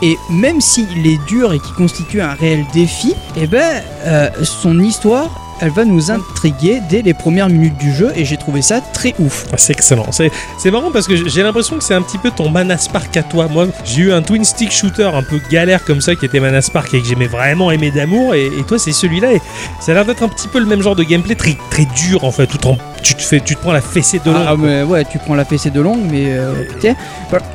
[0.03, 4.81] Et même s'il est dur et qu'il constitue un réel défi, eh ben, euh, son
[4.81, 5.48] histoire.
[5.61, 9.15] Elle va nous intriguer dès les premières minutes du jeu et j'ai trouvé ça très
[9.19, 9.47] ouf.
[9.53, 10.07] Ah, C'est excellent.
[10.13, 13.23] C'est, marrant parce que j'ai l'impression que c'est un petit peu ton Mana Spark à
[13.23, 13.49] toi.
[13.49, 16.61] Moi, j'ai eu un twin stick shooter un peu galère comme ça qui était Mana
[16.61, 18.35] Spark et que j'aimais vraiment aimer d'amour.
[18.35, 19.33] Et, toi, c'est celui-là.
[19.33, 19.41] Et
[19.81, 21.57] ça a l'air d'être un petit peu le même genre de gameplay très
[21.97, 22.47] dur en fait.
[22.47, 24.45] Tout en, tu, te fais, tu te prends la fessée de long.
[24.47, 26.97] Ah, mais ouais, tu prends la PC de longue, mais euh, tiens,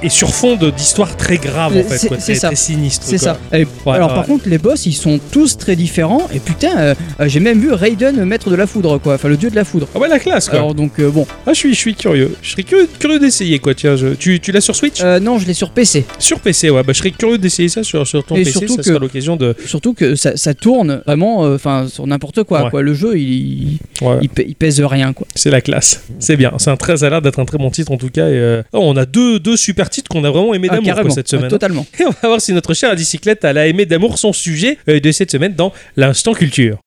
[0.01, 1.97] Et sur fond de- d'histoire très grave en fait.
[2.19, 3.05] C'est- très, sinistre.
[3.05, 3.37] c'est ça.
[3.51, 4.15] Et Ouais, alors ouais.
[4.15, 6.27] par contre, les boss, ils sont tous très différents.
[6.33, 9.15] Et putain, euh, euh, j'ai même vu Raiden, maître de la foudre, quoi.
[9.15, 9.87] Enfin, le dieu de la foudre.
[9.95, 10.59] Ah ouais, la classe quoi.
[10.59, 12.35] Alors donc euh, bon, Ah, je suis, je suis curieux.
[12.41, 13.73] Je serais curieux, curieux d'essayer quoi.
[13.73, 14.99] Tiens, je- tu, tu l'as sur Switch?
[15.01, 16.05] Euh, non, je l'ai sur PC.
[16.19, 16.83] Sur PC, ouais.
[16.83, 18.51] Bah, je serais curieux d'essayer ça sur, sur ton Et PC.
[18.51, 19.55] surtout Ça que- sera l'occasion de.
[19.65, 22.69] Surtout que ça, ça tourne vraiment, euh, enfin, sur n'importe quoi, Ouais.
[22.69, 22.81] quoi.
[22.81, 25.27] Le jeu, il, il pèse rien, quoi.
[25.35, 26.03] C'est la classe.
[26.19, 26.53] C'est bien.
[26.57, 28.27] C'est un très, ça a l'air d'être un très bon titre en tout cas.
[28.27, 31.11] Et, euh, oh, on a deux, deux super titres qu'on a vraiment aimé Ah, d'amour
[31.11, 31.49] cette Ah, semaine.
[31.49, 31.85] totalement.
[31.99, 34.77] Et on va voir si notre chère à bicyclette elle a aimé d'amour son sujet
[34.89, 36.77] euh, de cette semaine dans l'instant culture.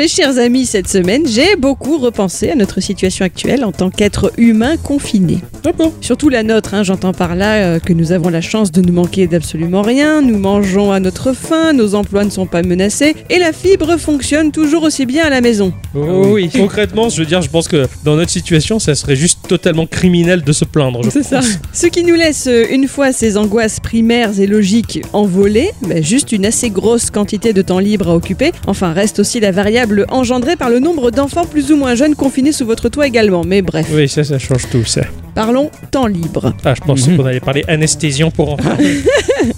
[0.00, 4.32] Mes chers amis, cette semaine, j'ai beaucoup repensé à notre situation actuelle en tant qu'être
[4.38, 5.40] humain confiné.
[5.62, 5.92] D'accord.
[6.00, 8.90] Surtout la nôtre, hein, j'entends par là euh, que nous avons la chance de ne
[8.90, 13.38] manquer d'absolument rien, nous mangeons à notre faim, nos emplois ne sont pas menacés, et
[13.38, 15.74] la fibre fonctionne toujours aussi bien à la maison.
[15.94, 16.48] Oh, oui.
[16.48, 20.42] Concrètement, je veux dire, je pense que dans notre situation, ça serait juste totalement criminel
[20.42, 21.02] de se plaindre.
[21.10, 21.40] C'est ça.
[21.74, 26.32] Ce qui nous laisse, euh, une fois ces angoisses primaires et logiques envolées, bah, juste
[26.32, 28.52] une assez grosse quantité de temps libre à occuper.
[28.66, 32.52] Enfin, reste aussi la variable engendrée par le nombre d'enfants plus ou moins jeunes confinés
[32.52, 33.44] sous votre toit également.
[33.44, 35.02] Mais bref, Oui, ça, ça change tout, ça.
[35.34, 36.52] parlons temps libre.
[36.64, 37.16] Ah, je pensais Mhm.
[37.16, 38.76] qu'on allait parler anesthésion pour enfants.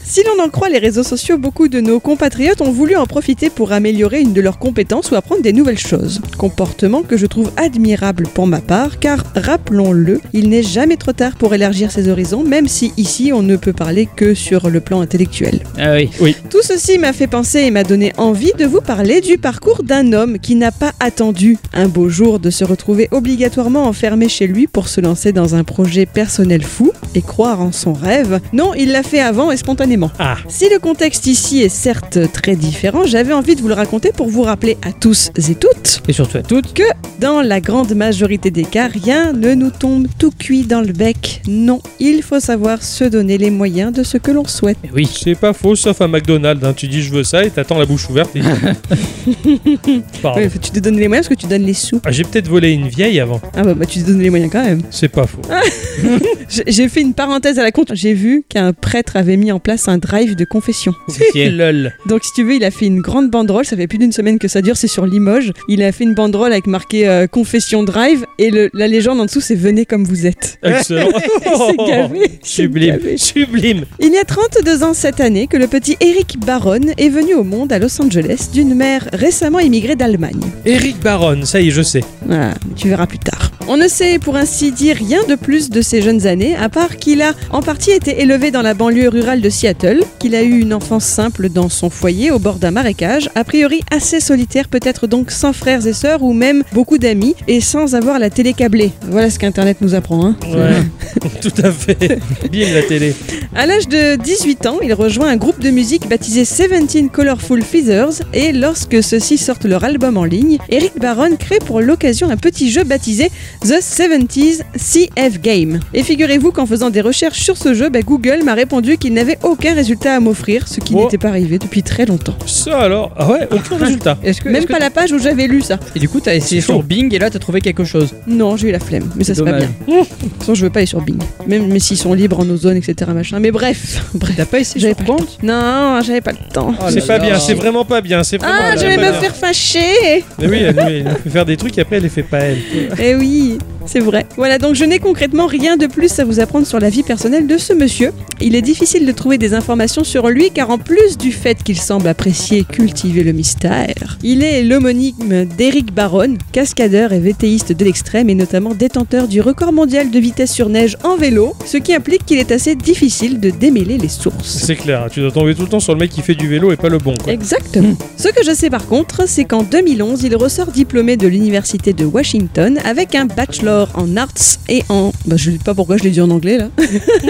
[0.04, 3.50] Si l'on en croit les réseaux sociaux, beaucoup de nos compatriotes ont voulu en profiter
[3.50, 6.20] pour améliorer une de leurs compétences ou apprendre des nouvelles choses.
[6.38, 11.32] Comportement que je trouve admirable pour ma part, car rappelons-le, il n'est jamais trop tard
[11.36, 15.00] pour élargir ses horizons, même si ici on ne peut parler que sur le plan
[15.00, 15.62] intellectuel.
[15.78, 16.36] Ah oui.
[16.50, 20.12] Tout ceci m'a fait penser et m'a donné envie de vous parler du parcours d'un
[20.12, 24.46] un homme qui n'a pas attendu un beau jour de se retrouver obligatoirement enfermé chez
[24.46, 28.40] lui pour se lancer dans un projet personnel fou et croire en son rêve.
[28.52, 30.10] Non, il l'a fait avant et spontanément.
[30.18, 34.12] Ah, Si le contexte ici est certes très différent, j'avais envie de vous le raconter
[34.12, 36.72] pour vous rappeler à tous et toutes Et surtout à toutes.
[36.74, 36.82] que
[37.20, 41.42] dans la grande majorité des cas, rien ne nous tombe tout cuit dans le bec.
[41.48, 44.78] Non, il faut savoir se donner les moyens de ce que l'on souhaite.
[44.94, 45.08] Oui.
[45.12, 46.64] c'est pas faux, sauf à McDonald's.
[46.64, 46.72] hein.
[46.76, 48.30] Tu dis je veux ça et t'attends la bouche ouverte.
[48.36, 48.42] et-
[50.22, 50.40] Pardon.
[50.60, 52.00] Tu te donnes les moyens parce que tu donnes les sous.
[52.04, 53.40] Ah, J'ai peut-être volé une vieille avant.
[53.56, 54.82] Ah bah, bah, tu te donnes les moyens quand même.
[54.90, 55.40] C'est pas faux.
[56.48, 57.92] J'ai- J'ai fait une parenthèse à la compte.
[57.94, 60.92] J'ai vu qu'un prêtre avait mis en place un drive de confession.
[61.34, 61.92] Lol.
[62.06, 63.64] Donc si tu veux, il a fait une grande banderole.
[63.64, 64.76] Ça fait plus d'une semaine que ça dure.
[64.76, 65.52] C'est sur Limoges.
[65.68, 69.24] Il a fait une banderole avec marqué euh, confession drive et le- la légende en
[69.24, 70.58] dessous c'est venez comme vous êtes.
[70.62, 71.08] Excellent.
[71.42, 72.20] C'est gavé.
[72.42, 72.96] c'est Sublime.
[72.96, 73.16] gavé.
[73.16, 73.84] Sublime.
[74.00, 77.44] Il y a 32 ans cette année que le petit Eric Baron est venu au
[77.44, 80.40] monde à Los Angeles d'une mère récemment immigrée d'Allemagne.
[80.64, 82.04] Eric Baron, ça y est, je sais.
[82.26, 83.41] Voilà, tu verras plus tard.
[83.74, 86.98] On ne sait pour ainsi dire rien de plus de ses jeunes années, à part
[86.98, 90.60] qu'il a en partie été élevé dans la banlieue rurale de Seattle, qu'il a eu
[90.60, 95.06] une enfance simple dans son foyer au bord d'un marécage, a priori assez solitaire, peut-être
[95.06, 98.92] donc sans frères et sœurs ou même beaucoup d'amis, et sans avoir la télé câblée.
[99.08, 100.22] Voilà ce qu'Internet nous apprend.
[100.22, 100.36] Hein.
[100.52, 102.18] Ouais, tout à fait.
[102.52, 103.14] Bim la télé.
[103.54, 108.22] À l'âge de 18 ans, il rejoint un groupe de musique baptisé 17 Colorful Feathers
[108.34, 112.70] et lorsque ceux-ci sortent leur album en ligne, Eric Baron crée pour l'occasion un petit
[112.70, 113.30] jeu baptisé
[113.64, 115.78] The 70s CF Game.
[115.94, 119.38] Et figurez-vous qu'en faisant des recherches sur ce jeu, bah, Google m'a répondu qu'il n'avait
[119.44, 121.04] aucun résultat à m'offrir, ce qui Oh.
[121.04, 122.34] n'était pas arrivé depuis très longtemps.
[122.44, 124.18] Ça alors Ah ouais, aucun résultat.
[124.24, 125.78] Est-ce que, Même est-ce que pas la page où j'avais lu ça.
[125.94, 128.14] Et du coup, t'as essayé sur Bing et là, t'as trouvé quelque chose.
[128.26, 129.70] Non, j'ai eu la flemme, mais ça c'est pas bien.
[129.86, 130.08] De toute
[130.40, 131.22] façon, je veux pas aller sur Bing.
[131.46, 133.12] Même mais s'ils sont libres en ozone, etc.
[133.14, 133.38] Machin.
[133.38, 134.34] Mais bref, bref.
[134.36, 136.74] T'as pas essayé J'avais sur pas le compte Non, j'avais pas le temps.
[136.80, 138.24] Oh c'est là pas bien, c'est vraiment pas bien.
[138.24, 139.12] C'est vraiment Ah, je vais bien.
[139.12, 142.02] me faire fâcher Mais oui, elle, elle nous fait faire des trucs et après elle
[142.02, 142.58] les fait pas elle.
[143.00, 143.51] Eh oui,
[143.86, 144.26] c'est vrai.
[144.36, 147.46] Voilà, donc je n'ai concrètement rien de plus à vous apprendre sur la vie personnelle
[147.46, 148.12] de ce monsieur.
[148.40, 151.78] Il est difficile de trouver des informations sur lui car en plus du fait qu'il
[151.78, 157.84] semble apprécier et cultiver le mystère, il est l'homonyme d'Eric Baron, cascadeur et vétéiste de
[157.84, 161.94] l'extrême et notamment détenteur du record mondial de vitesse sur neige en vélo, ce qui
[161.94, 164.58] implique qu'il est assez difficile de démêler les sources.
[164.64, 166.72] C'est clair, tu dois tomber tout le temps sur le mec qui fait du vélo
[166.72, 167.32] et pas le bon quoi.
[167.32, 167.96] Exactement.
[168.16, 172.04] Ce que je sais par contre, c'est qu'en 2011, il ressort diplômé de l'université de
[172.04, 174.28] Washington avec un bachelor en arts
[174.68, 175.12] et en...
[175.26, 176.68] Bah, je ne sais pas pourquoi je l'ai dit en anglais là.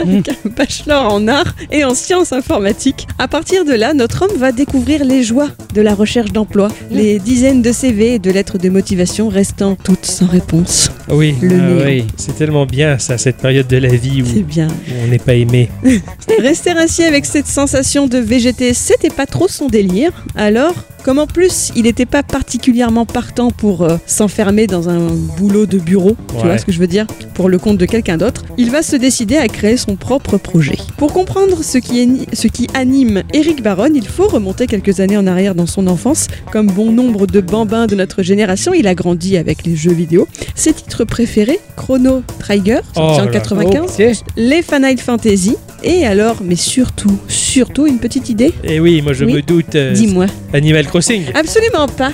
[0.00, 3.06] avec un bachelor en arts et en sciences informatiques.
[3.18, 7.18] À partir de là, notre homme va découvrir les joies de la recherche d'emploi, les
[7.18, 10.90] dizaines de CV et de lettres de motivation restant toutes sans réponse.
[11.08, 12.04] Oui, Le oui.
[12.16, 14.68] c'est tellement bien ça, cette période de la vie où, C'est bien.
[14.68, 15.68] où on n'est pas aimé.
[16.38, 20.12] Rester ainsi avec cette sensation de VGT, c'était pas trop son délire.
[20.34, 20.74] Alors,
[21.04, 25.78] comme en plus il n'était pas particulièrement partant pour euh, s'enfermer dans un boulot de
[25.78, 26.42] bureau, tu Ouais.
[26.42, 28.96] vois ce que je veux dire, pour le compte de quelqu'un d'autre, il va se
[28.96, 30.76] décider à créer son propre projet.
[30.96, 35.16] Pour comprendre ce qui, est ce qui anime Eric Baron, il faut remonter quelques années
[35.16, 36.28] en arrière dans son enfance.
[36.52, 40.26] Comme bon nombre de bambins de notre génération, il a grandi avec les jeux vidéo.
[40.54, 43.30] Ses titres préférés, Chrono Trigger, sorti Oh en.
[43.30, 44.32] 95, Ok.
[44.36, 49.24] les Final Fantasy, et alors, mais surtout, surtout une petite idée Et oui, moi je
[49.24, 49.34] Oui.
[49.34, 49.74] me doute.
[49.74, 50.26] euh, Dis-moi.
[50.52, 51.24] Animal Crossing.
[51.34, 52.12] Absolument pas.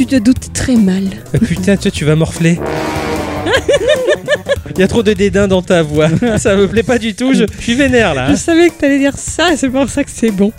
[0.00, 1.02] Tu te doutes très mal.
[1.46, 2.58] Putain, toi tu vas morfler.
[4.76, 6.08] Il y a trop de dédain dans ta voix.
[6.38, 7.34] Ça me plaît pas du tout.
[7.34, 8.28] Je, je suis vénère là.
[8.28, 8.36] Je hein.
[8.36, 10.52] savais que t'allais dire ça, c'est pour ça que c'est bon.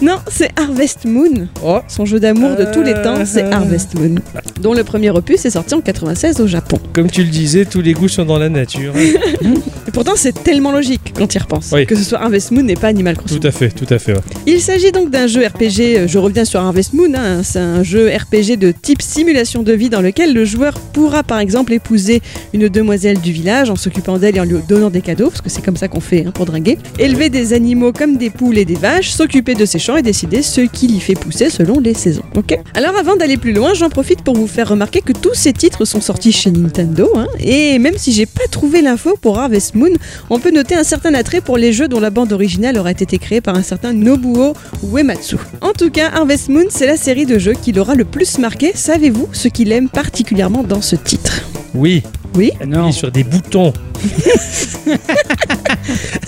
[0.00, 1.48] Non, c'est Harvest Moon.
[1.62, 1.80] Oh.
[1.88, 3.50] Son jeu d'amour de tous les temps, c'est Euh.
[3.52, 4.14] Harvest Moon.
[4.60, 6.78] Dont le premier opus est sorti en 96 au Japon.
[6.92, 8.94] Comme tu le disais, tous les goûts sont dans la nature.
[9.88, 11.70] Et pourtant, c'est tellement logique quand il repense.
[11.72, 11.84] Oui.
[11.86, 13.38] Que ce soit Harvest Moon et pas Animal Crossing.
[13.40, 14.12] tout à fait, tout à fait.
[14.12, 14.20] ouais.
[14.46, 17.82] Il s'agit donc d'un jeu RPG, euh, je reviens sur Harvest Moon, hein, c'est un
[17.82, 22.17] jeu RPG de type simulation de vie dans lequel le joueur pourra par exemple épouser
[22.52, 25.50] une demoiselle du village en s'occupant d'elle et en lui donnant des cadeaux, parce que
[25.50, 28.64] c'est comme ça qu'on fait hein, pour draguer, élever des animaux comme des poules et
[28.64, 31.94] des vaches, s'occuper de ses champs et décider ce qui l'y fait pousser selon les
[31.94, 32.22] saisons.
[32.74, 35.84] Alors avant d'aller plus loin, j'en profite pour vous faire remarquer que tous ces titres
[35.84, 39.92] sont sortis chez Nintendo, hein, et même si j'ai pas trouvé l'info pour Harvest Moon,
[40.30, 43.18] on peut noter un certain attrait pour les jeux dont la bande originale aurait été
[43.18, 44.54] créée par un certain Nobuo
[44.92, 45.36] Uematsu.
[45.60, 48.72] En tout cas, Harvest Moon, c'est la série de jeux qui l'aura le plus marqué.
[48.74, 51.42] Savez-vous ce qu'il aime particulièrement dans ce titre?
[51.74, 52.02] Oui,
[52.66, 52.78] Non.
[52.78, 53.72] appuyer sur des boutons.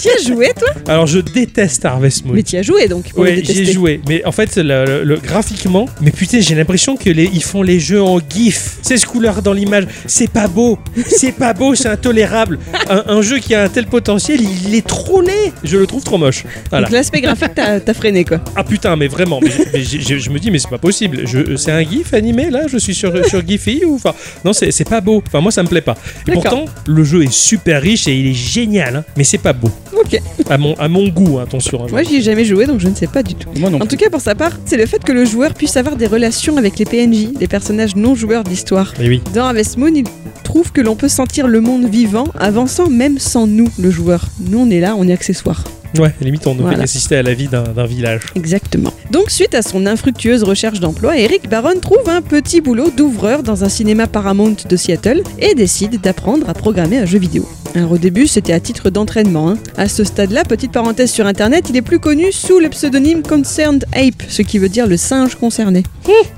[0.00, 0.68] Tu as joué, toi?
[0.88, 2.34] Alors je déteste Harvest Moon.
[2.34, 3.10] Mais tu as joué donc.
[3.10, 4.00] pour Ouais, j'y ai joué.
[4.08, 7.62] Mais en fait, le, le- le- graphiquement, mais putain, j'ai l'impression que les, ils font
[7.62, 8.78] les jeux en GIF.
[8.82, 9.86] 16 couleurs dans l'image.
[10.06, 10.78] C'est pas beau.
[11.06, 12.58] C'est pas beau, c'est intolérable.
[12.88, 15.52] Un, un jeu qui a un tel potentiel, il est trop laid.
[15.64, 16.44] Je le trouve trop moche.
[16.70, 16.86] Voilà.
[16.86, 18.40] Donc l'aspect graphique, t'as freiné quoi.
[18.56, 19.40] Ah putain, mais vraiment.
[19.42, 19.50] Mais,
[19.82, 21.26] je me dis, mais c'est pas possible.
[21.26, 22.62] Je- C'est un GIF animé là?
[22.68, 25.22] Je suis sur, sur Giphy ou enfin Non, c'est c'est pas beau.
[25.26, 25.96] Enfin, moi, ça me plaît pas.
[26.28, 28.96] Et pourtant, le jeu est super riche et il est génial.
[28.96, 29.04] hein.
[29.16, 29.70] mais c'est pas beau.
[29.92, 30.20] Ok.
[30.48, 31.82] À mon, à mon goût, hein, attention.
[31.84, 31.86] hein.
[31.90, 33.48] Moi, j'y ai jamais joué donc je ne sais pas du tout.
[33.58, 35.76] Moi non En tout cas, pour sa part, c'est le fait que le joueur puisse
[35.76, 38.92] avoir des relations avec les PNJ, les personnages non joueurs de l'histoire.
[38.98, 39.22] Mais oui.
[39.34, 40.04] Dans Harvest Moon, il
[40.44, 44.26] trouve que l'on peut sentir le monde vivant, avançant même sans nous, le joueur.
[44.40, 45.62] Nous, on est là, on est accessoire.
[45.98, 46.76] Ouais, limite, on ne Voilà.
[46.76, 48.22] fait qu'assister à la vie d'un village.
[48.36, 48.92] Exactement.
[49.10, 53.64] Donc, suite à son infructueuse recherche d'emploi, Eric Baron trouve un petit boulot d'ouvreur dans
[53.64, 57.48] un cinéma Paramount de Seattle et décide d'apprendre à programmer un jeu vidéo.
[57.74, 59.50] Alors, au début, c'était à titre d'entraînement.
[59.50, 59.58] hein.
[59.76, 63.84] À ce stade-là, petite parenthèse sur internet, il est plus connu sous le pseudonyme Concerned
[63.92, 65.82] Ape, ce qui veut dire le singe concerné.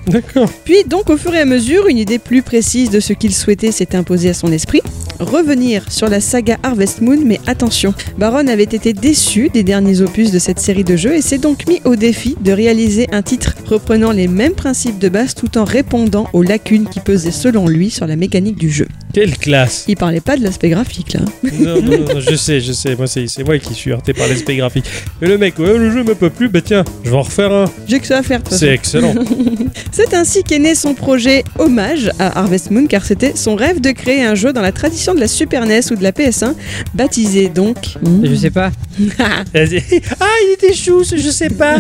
[0.06, 0.50] D'accord.
[0.64, 3.72] Puis, donc, au fur et à mesure, une idée plus précise de ce qu'il souhaitait
[3.72, 4.80] s'est imposée à son esprit.
[5.22, 10.32] Revenir sur la saga Harvest Moon, mais attention, Baron avait été déçu des derniers opus
[10.32, 13.54] de cette série de jeux et s'est donc mis au défi de réaliser un titre
[13.66, 17.90] reprenant les mêmes principes de base tout en répondant aux lacunes qui pesaient selon lui
[17.90, 18.88] sur la mécanique du jeu.
[19.12, 21.20] Quelle classe Il parlait pas de l'aspect graphique là.
[21.60, 22.96] non, non, non, je sais, je sais.
[22.96, 24.86] Moi, c'est c'est moi qui suis heurté par l'aspect graphique.
[25.20, 27.52] Et le mec, ouais, le jeu m'a pas plu, bah tiens, je vais en refaire
[27.52, 27.66] un.
[27.86, 28.40] J'ai que ça à faire.
[28.50, 29.14] C'est excellent.
[29.92, 33.90] C'est ainsi qu'est né son projet hommage à Harvest Moon car c'était son rêve de
[33.90, 36.54] créer un jeu dans la tradition de la Super NES ou de la PS1,
[36.94, 37.76] baptisé donc.
[38.22, 38.70] Je sais pas.
[39.18, 41.76] Ah, il était chou, je sais pas.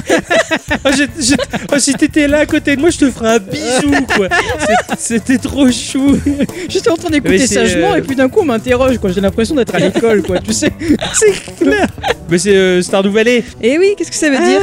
[0.84, 1.34] Ah, je- je-
[1.70, 4.28] ah, si t'étais là à côté de moi, je te ferais un bisou, quoi.
[4.98, 6.18] C'était trop chou.
[6.68, 9.10] J'étais en train d'écouter sagement euh, et puis d'un coup on m'interroge quoi.
[9.12, 10.38] J'ai l'impression d'être à l'école quoi.
[10.40, 10.72] Tu sais.
[11.14, 11.86] C'est clair.
[12.30, 13.44] Mais c'est euh, Stardew Valley.
[13.62, 14.60] Et oui, qu'est-ce que ça veut dire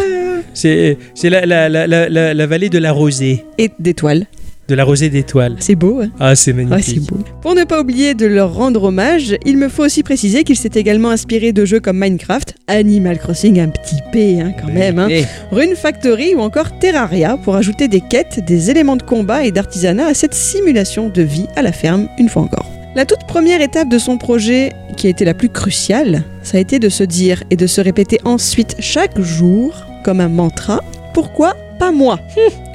[0.53, 3.45] C'est c'est la, la, la, la, la- la vallée de la rosée.
[3.57, 4.25] Et d'étoiles.
[4.69, 5.55] De la rosée d'étoiles.
[5.59, 7.01] C'est beau, hein Ah, c'est Ouais, magnifique.
[7.03, 7.23] c'est beau.
[7.41, 10.69] Pour ne pas oublier de leur rendre hommage, il me faut aussi préciser qu'il s'est
[10.75, 14.73] également inspiré de jeux comme Minecraft, Animal Crossing, un petit P hein, quand Oui.
[14.73, 15.07] même, hein,
[15.51, 20.05] Rune Factory ou encore Terraria pour ajouter des quêtes, des éléments de combat et d'artisanat
[20.05, 22.69] à cette simulation de vie à la ferme une fois encore.
[22.95, 26.61] La toute première étape de son projet, qui a été la plus cruciale, ça a
[26.61, 30.83] été de se dire et de se répéter ensuite chaque jour, comme un mantra,
[31.15, 32.19] pourquoi pas moi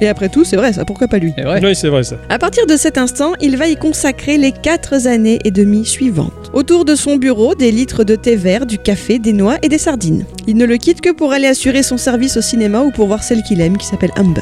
[0.01, 1.61] Et après tout, c'est vrai ça, pourquoi pas lui vrai.
[1.63, 2.17] Oui, c'est vrai ça.
[2.29, 6.51] à partir de cet instant, il va y consacrer les quatre années et demie suivantes.
[6.53, 9.77] Autour de son bureau, des litres de thé vert, du café, des noix et des
[9.77, 10.25] sardines.
[10.47, 13.23] Il ne le quitte que pour aller assurer son service au cinéma ou pour voir
[13.23, 14.41] celle qu'il aime, qui s'appelle Amber.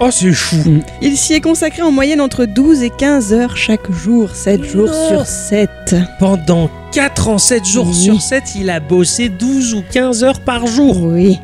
[0.00, 0.56] Oh, c'est chou.
[1.00, 4.92] Il s'y est consacré en moyenne entre 12 et 15 heures chaque jour, 7 jours
[4.92, 5.70] sur 7.
[6.18, 7.94] Pendant 4 ans, 7 jours Oui.
[7.94, 11.02] sur 7, il a bossé 12 ou 15 heures par jour.
[11.02, 11.38] Oui.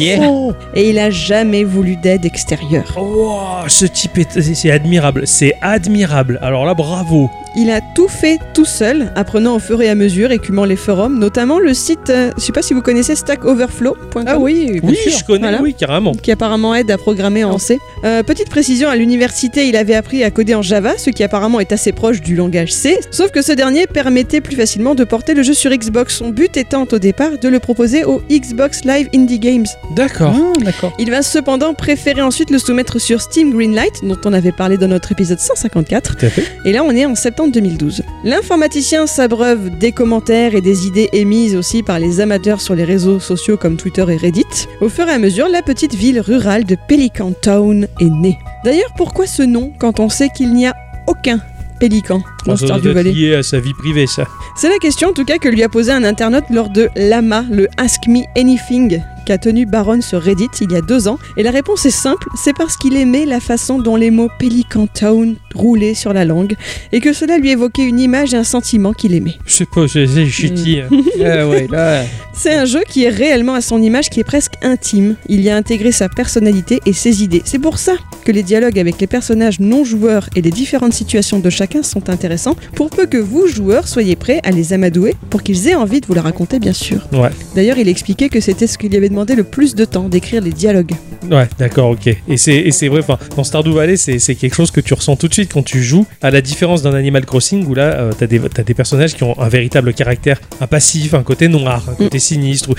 [0.00, 0.26] Yeah.
[0.28, 2.96] Oh, Et il a jamais voulu d'aide extérieure.
[2.98, 6.38] oh, ce type est c'est- admirable, c'est admirable.
[6.42, 7.30] Alors là, bravo.
[7.56, 11.18] Il a tout fait tout seul, apprenant au fur et à mesure, écumant les forums,
[11.18, 14.24] notamment le site, euh, je sais pas si vous connaissez stackoverflow.com.
[14.26, 14.80] Ah oui.
[14.82, 15.12] Oui, sûr.
[15.18, 15.62] je connais, Voilà.
[15.62, 16.12] oui, carrément.
[16.12, 17.78] qui apparemment aide à programmer en C.
[18.04, 21.58] Euh, petite précision, à l'université, il avait appris à coder en Java, ce qui apparemment
[21.60, 25.34] est assez proche du langage C, sauf que ce dernier permettait plus facilement de porter
[25.34, 29.08] le jeu sur Xbox, son but étant au départ de le proposer au Xbox Live
[29.14, 29.66] Indie Games.
[29.96, 30.32] D'accord.
[30.34, 30.92] Ah, d'accord.
[31.00, 34.86] Il va cependant préférer ensuite le soumettre sur Steam Greenlight, dont on avait parlé dans
[34.86, 36.44] notre épisode 154, Tout à fait.
[36.64, 38.02] et là on est en septembre 2012.
[38.22, 43.18] L'informaticien s'abreuve des commentaires et des idées émises aussi par les amateurs sur les réseaux
[43.18, 44.44] sociaux comme Twitter et Reddit.
[44.80, 48.38] Au fur et à mesure, la petite ville rurale de Pelican Town est née.
[48.64, 50.74] D'ailleurs, pourquoi ce nom quand on sait qu'il n'y a
[51.08, 51.40] aucun
[51.78, 54.24] pélican lié à sa vie privée, ça.
[54.56, 57.44] C'est la question en tout cas que lui a posé un internaute lors de l'AMA,
[57.50, 61.18] le Ask Me Anything, qu'a tenu Baron sur Reddit il y a deux ans.
[61.36, 64.86] Et la réponse est simple, c'est parce qu'il aimait la façon dont les mots Pelican
[64.86, 66.54] Town roulaient sur la langue
[66.92, 69.36] et que cela lui évoquait une image et un sentiment qu'il aimait.
[69.44, 70.80] Je sais pas, c'est c'est chutty.
[70.80, 70.88] hein.
[71.74, 72.02] Ah.
[72.32, 75.16] C'est un jeu qui est réellement à son image, qui est presque intime.
[75.28, 77.42] Il y a intégré sa personnalité et ses idées.
[77.44, 81.40] C'est pour ça que les dialogues avec les personnages non joueurs et les différentes situations
[81.40, 85.42] de chacun sont intéressants, pour peu que vous, joueurs, soyez prêts à les amadouer, pour
[85.42, 87.08] qu'ils aient envie de vous la raconter, bien sûr.
[87.12, 87.30] Ouais.
[87.56, 90.52] D'ailleurs, il expliquait que c'était ce qui lui avait le plus de temps, d'écrire les
[90.52, 90.92] dialogues.
[91.30, 92.08] Ouais, d'accord, ok.
[92.28, 95.34] Et c'est vrai, enfin, dans Stardew Valley, c'est quelque chose que tu ressens tout de
[95.34, 95.52] suite.
[95.52, 98.62] quand tu joues, à la différence d'un Animal Crossing où là, euh, t'as des, t'as
[98.62, 102.70] des personnages qui ont un véritable caractère, un passif, un côté noir, un côté sinistre.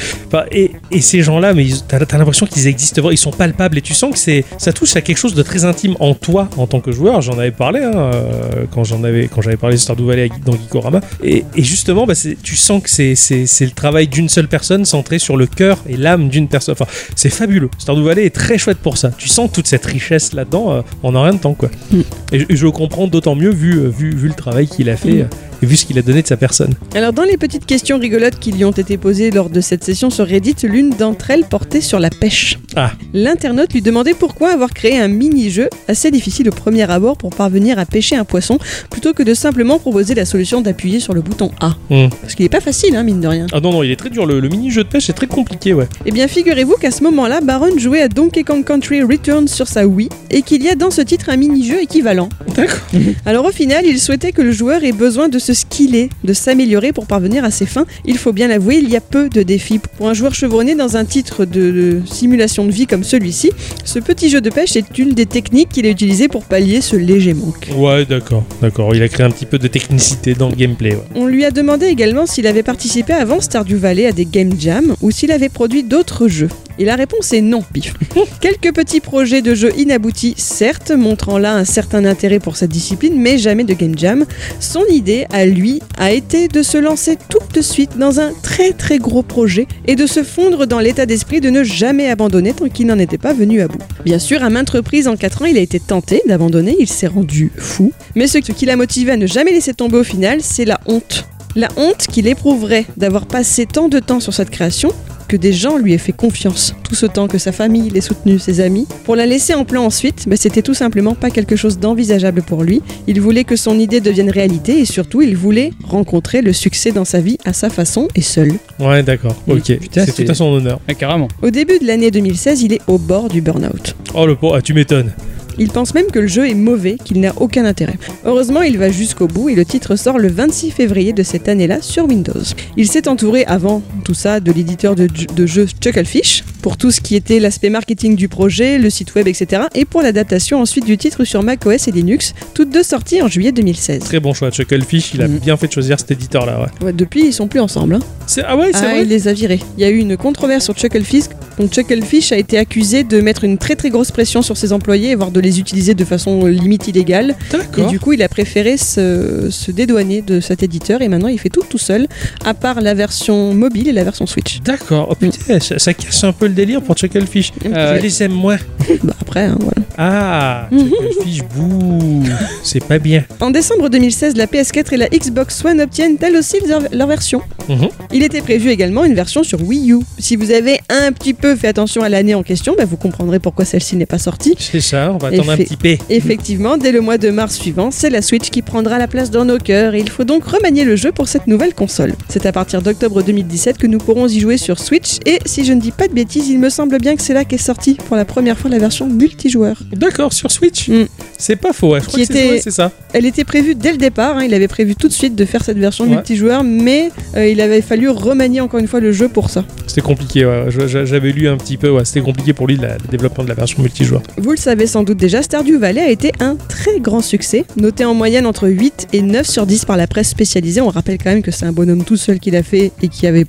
[0.52, 3.82] et, et ces gens-là, mais t'as, t'as l'impression qu'ils existent, vraiment, ils sont palpables et
[3.82, 6.68] tu sens que c'est, ça touche à quelque chose de très intime en toi en
[6.68, 7.22] tant que joueur.
[7.22, 11.02] J'en avais parlé hein, euh, quand j'avais parlé de Stardew Valley dans Geekorama.
[11.24, 12.14] Et, justement, bah,
[12.44, 16.29] tu sens que c'est le travail d'une seule personne centré sur le cœur et l'âme
[16.30, 16.74] d'une personne.
[16.74, 17.70] Enfin, c'est fabuleux.
[17.78, 19.12] Stardew Valley est très chouette pour ça.
[19.18, 21.70] Tu sens toute cette richesse là-dedans euh, en un rien de temps, quoi.
[21.92, 22.00] Mm.
[22.32, 24.96] Et, je- je le comprends d'autant mieux vu, euh, vu, vu le travail qu'il a
[24.96, 25.22] fait Mm.
[25.22, 25.26] euh,
[25.62, 26.74] et vu ce qu'il a donné de sa personne.
[26.96, 30.10] Alors dans les petites questions rigolotes qui lui ont été posées lors de cette session
[30.10, 32.58] sur Reddit, l'une d'entre elles portait sur la pêche.
[32.78, 32.94] Ah.
[33.14, 37.78] L'internaute lui demandait pourquoi avoir créé un mini-jeu assez difficile au premier abord pour parvenir
[37.78, 38.58] à pêcher un poisson
[38.90, 41.76] plutôt que de simplement proposer la solution d'appuyer sur le bouton A.
[41.90, 42.08] Mm.
[42.22, 43.48] Parce qu'il est pas facile, hein, mine de rien.
[43.52, 44.26] Ah non, non, il est très dur.
[44.26, 45.88] Le, le mini-jeu de pêche est très compliqué, ouais.
[46.06, 49.88] Eh bien, figurez-vous qu'à ce moment-là, Baron jouait à Donkey Kong Country Returns sur sa
[49.88, 52.30] Wii et qu'il y a dans ce titre un mini-jeu équivalent.
[52.56, 52.80] D'accord.
[53.26, 56.94] Alors au final, il souhaitait que le joueur ait besoin de se skiller, de s'améliorer
[56.94, 57.86] pour parvenir à ses fins.
[58.06, 59.80] Il faut bien l'avouer, il y a peu de défis.
[59.98, 63.52] Pour un joueur chevronné dans un titre de, de simulation de vie comme celui-ci,
[63.86, 66.96] ce petit jeu de pêche est une des techniques qu'il a utilisées pour pallier ce
[66.96, 67.70] léger manque.
[67.76, 68.96] Ouais, d'accord, d'accord.
[68.96, 71.04] Il a créé un petit peu de technicité dans le gameplay, ouais.
[71.16, 74.96] On lui a demandé également s'il avait participé avant Stardew Valley à des game jams
[75.02, 76.50] ou s'il avait produit d'autres jeux.
[76.78, 77.94] Et la réponse est non, pif.
[78.42, 83.20] Quelques petits projets de jeux inaboutis, certes, montrant là un certain intérêt pour cette discipline,
[83.20, 84.26] mais jamais de game jam.
[84.60, 88.72] Son idée, à lui, a été de se lancer tout de suite dans un très
[88.72, 92.70] très gros projet et de se fondre dans l'état d'esprit de ne jamais abandonner tant
[92.70, 93.80] qu'il n'en était pas venu à bout.
[94.06, 97.08] Bien sûr, à maintes reprises en 4 ans, il a été tenté d'abandonner, il s'est
[97.08, 97.92] rendu fou.
[98.16, 101.26] Mais ce qui l'a motivé à ne jamais laisser tomber au final, c'est la honte.
[101.56, 104.94] La honte qu'il éprouverait d'avoir passé tant de temps sur cette création,
[105.30, 108.40] que des gens lui aient fait confiance, tout ce temps que sa famille l'ait soutenu,
[108.40, 111.78] ses amis, pour la laisser en plan ensuite, mais c'était tout simplement pas quelque chose
[111.80, 112.82] d'envisageable pour lui.
[113.08, 117.06] Il voulait que son idée devienne réalité et surtout il voulait rencontrer le succès dans
[117.06, 118.52] sa vie à sa façon et seul.
[118.80, 119.36] Ouais, d'accord.
[119.48, 119.78] Ok.
[119.80, 120.80] putain, c'est c'est- tout à son honneur.
[120.88, 121.28] Ah, carrément.
[121.44, 123.96] Au début de l'année 2016, il est au bord du burn-out.
[124.16, 125.14] Oh le pauvre, ah, tu m'étonnes.
[125.60, 127.98] Il pense même que le jeu est mauvais, qu'il n'a aucun intérêt.
[128.26, 131.82] Heureusement, il va jusqu'au bout et le titre sort le 26 février de cette année-là
[131.82, 132.34] sur Windows.
[132.78, 137.00] Il s'est entouré avant tout ça de l'éditeur de, de jeux Chucklefish pour tout ce
[137.02, 139.64] qui était l'aspect marketing du projet, le site web, etc.
[139.76, 143.52] et pour l'adaptation ensuite du titre sur macOS et Linux, toutes deux sorties en juillet
[143.52, 144.00] 2016.
[144.00, 144.52] Très bon choix.
[144.52, 145.40] Chucklefish, il a Mhm.
[145.40, 146.86] bien fait de choisir cet éditeur-là, ouais.
[146.88, 147.96] Ouais, depuis, ils sont plus ensemble.
[147.96, 148.00] hein.
[148.46, 149.02] Ah ouais, c'est Ah, vrai?
[149.04, 149.60] il les a virés.
[149.78, 151.26] Il y a eu une controverse sur Chucklefish.
[151.58, 155.16] Donc Chucklefish a été accusé de mettre une très très grosse pression sur ses employés,
[155.16, 157.36] voire de les utiliser de façon limite illégale.
[157.78, 161.40] Et du coup, il a préféré se, se dédouaner de cet éditeur et maintenant il
[161.40, 162.08] fait tout tout seul,
[162.46, 164.62] à part la version mobile et la version Switch.
[164.62, 165.08] D'accord.
[165.12, 167.52] Oh putain, ça, ça casse un peu le délire pour Chucklefish.
[167.66, 168.58] Euh, Je les aime moins.
[169.04, 169.82] Bah après, hein, voilà.
[169.98, 170.90] Ah, Mhm.
[170.90, 172.24] Chucklefish, bouh.
[172.64, 173.24] C'est pas bien.
[173.40, 177.42] En décembre 2016, la PS4 et la Xbox One obtiennent elles aussi leur, leur version.
[177.70, 177.88] Mhm.
[178.12, 180.00] Il était prévu également une version sur Wii U.
[180.18, 183.40] Si vous avez un petit peu fait attention à l'année en question, bah, vous comprendrez
[183.40, 184.56] pourquoi celle-ci n'est pas sortie.
[184.58, 185.98] C'est ça, on va attendre un petit peu.
[186.10, 189.46] Effectivement, dès le mois de mars suivant, c'est la Switch qui prendra la place dans
[189.46, 192.14] nos cœurs et il faut donc remanier le jeu pour cette nouvelle console.
[192.30, 195.74] C'est à partir d'octobre 2017 que nous pourrons y jouer sur Switch et si je
[195.74, 198.16] ne dis pas de bêtises, il me semble bien que c'est là qu'est sortie pour
[198.16, 199.78] la première fois la version multijoueur.
[199.94, 200.90] D'accord, sur Switch.
[200.90, 201.06] Mm.
[201.38, 202.02] C'est pas faux, ouais.
[202.02, 202.92] je crois Qui que c'est était- ouais, c'est ça.
[203.14, 205.64] Elle était prévue dès le départ, hein, il avait prévu tout de suite de faire
[205.64, 206.12] cette version Ouais.
[206.16, 209.64] multijoueur, mais euh, il avait fallu remanier encore une fois le jeu pour ça.
[209.88, 210.66] C'était compliqué, ouais.
[210.70, 212.04] J'avais lu un petit peu, ouais.
[212.06, 214.22] C'était compliqué pour lui la- le développement de la version multijoueur.
[214.38, 218.06] Vous le savez sans doute déjà, Stardew Valley a été un très grand succès, noté
[218.06, 220.82] en moyenne entre 8 et 9 sur 10 par la presse spécialisée.
[220.82, 223.28] On rappelle quand même que c'est un bonhomme tout seul qui l'a fait et qui
[223.28, 223.46] avait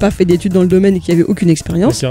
[0.00, 2.02] pas fait d'études dans le domaine et qui avait aucune expérience.
[2.02, 2.08] Ouais.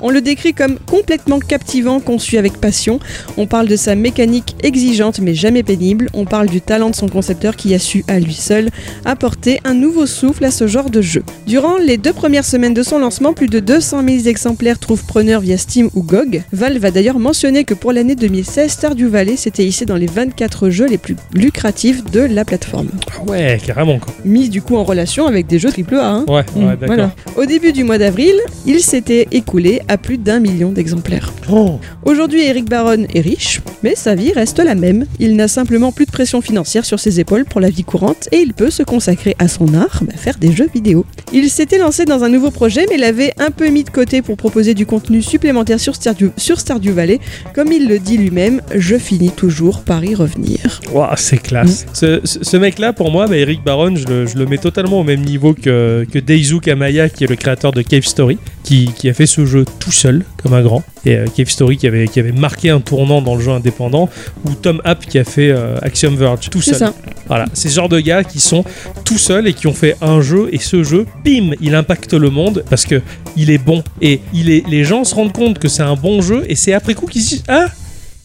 [0.00, 2.98] On le décrit comme complètement captivant, conçu avec passion.
[3.36, 6.08] On parle de sa mécanique exigeante mais jamais pénible.
[6.14, 8.68] On parle du talent de son concepteur qui a su à lui seul
[9.04, 11.22] apporter un nouveau souffle à ce genre de jeu.
[11.46, 15.40] Durant les deux premières semaines de son lancement, plus de 200 000 exemplaires trouvent preneur
[15.40, 16.42] via Steam ou GOG.
[16.52, 20.68] Valve a d'ailleurs mentionné que pour l'année 2016, Stardew Valley s'était hissé dans les 24
[20.70, 22.88] jeux les plus lucratifs de la plateforme.
[23.12, 24.12] Ah Ouais, carrément, quoi.
[24.24, 26.04] Mis du coup en relation avec des jeux AAA.
[26.06, 26.24] Hein.
[26.28, 26.86] Ouais, ouais, Mm, d'accord.
[26.86, 27.10] voilà.
[27.36, 28.34] Au début du mois d'avril,
[28.66, 31.32] il s'était écoulé à plus d'un million d'exemplaires.
[31.50, 35.04] Oh, Aujourd'hui, Eric Baron est riche, mais sa vie reste la même.
[35.20, 38.38] Il n'a simplement plus de pression financière sur ses épaules pour la vie courante et
[38.38, 41.04] il peut se consacrer à son art, bah, faire des jeux vidéo.
[41.32, 44.36] Il s'était lancé dans un nouveau projet, mais l'avait un peu mis de côté pour
[44.36, 47.20] proposer du contenu supplémentaire sur Stardew, sur Stardew Valley.
[47.54, 50.80] Comme il le dit lui-même, je finis toujours par y revenir.
[50.92, 51.86] Ouah, c'est classe.
[51.92, 54.98] Ce, ce- ce mec-là, pour moi, bah, Eric Baron, je le, je le mets totalement
[55.00, 58.92] au même niveau que, que Deizu Kamaya, qui est le créateur de Cave Story, qui,
[58.96, 60.84] qui a fait ce jeu tout seul, comme un grand.
[61.04, 64.08] Et euh, Cave Story qui avait, qui avait marqué un tournant dans le jeu indépendant,
[64.44, 66.76] ou Tom App qui a fait euh, Axiom Verge tout seul.
[66.76, 66.94] ça.
[67.26, 68.64] Voilà, c'est ce genre de gars qui sont
[69.04, 72.30] tout seuls et qui ont fait un jeu et ce jeu, bim, il impacte le
[72.30, 73.02] monde parce que
[73.36, 76.22] il est bon et il est, les gens se rendent compte que c'est un bon
[76.22, 77.66] jeu et c'est après coup qu'ils se disent ah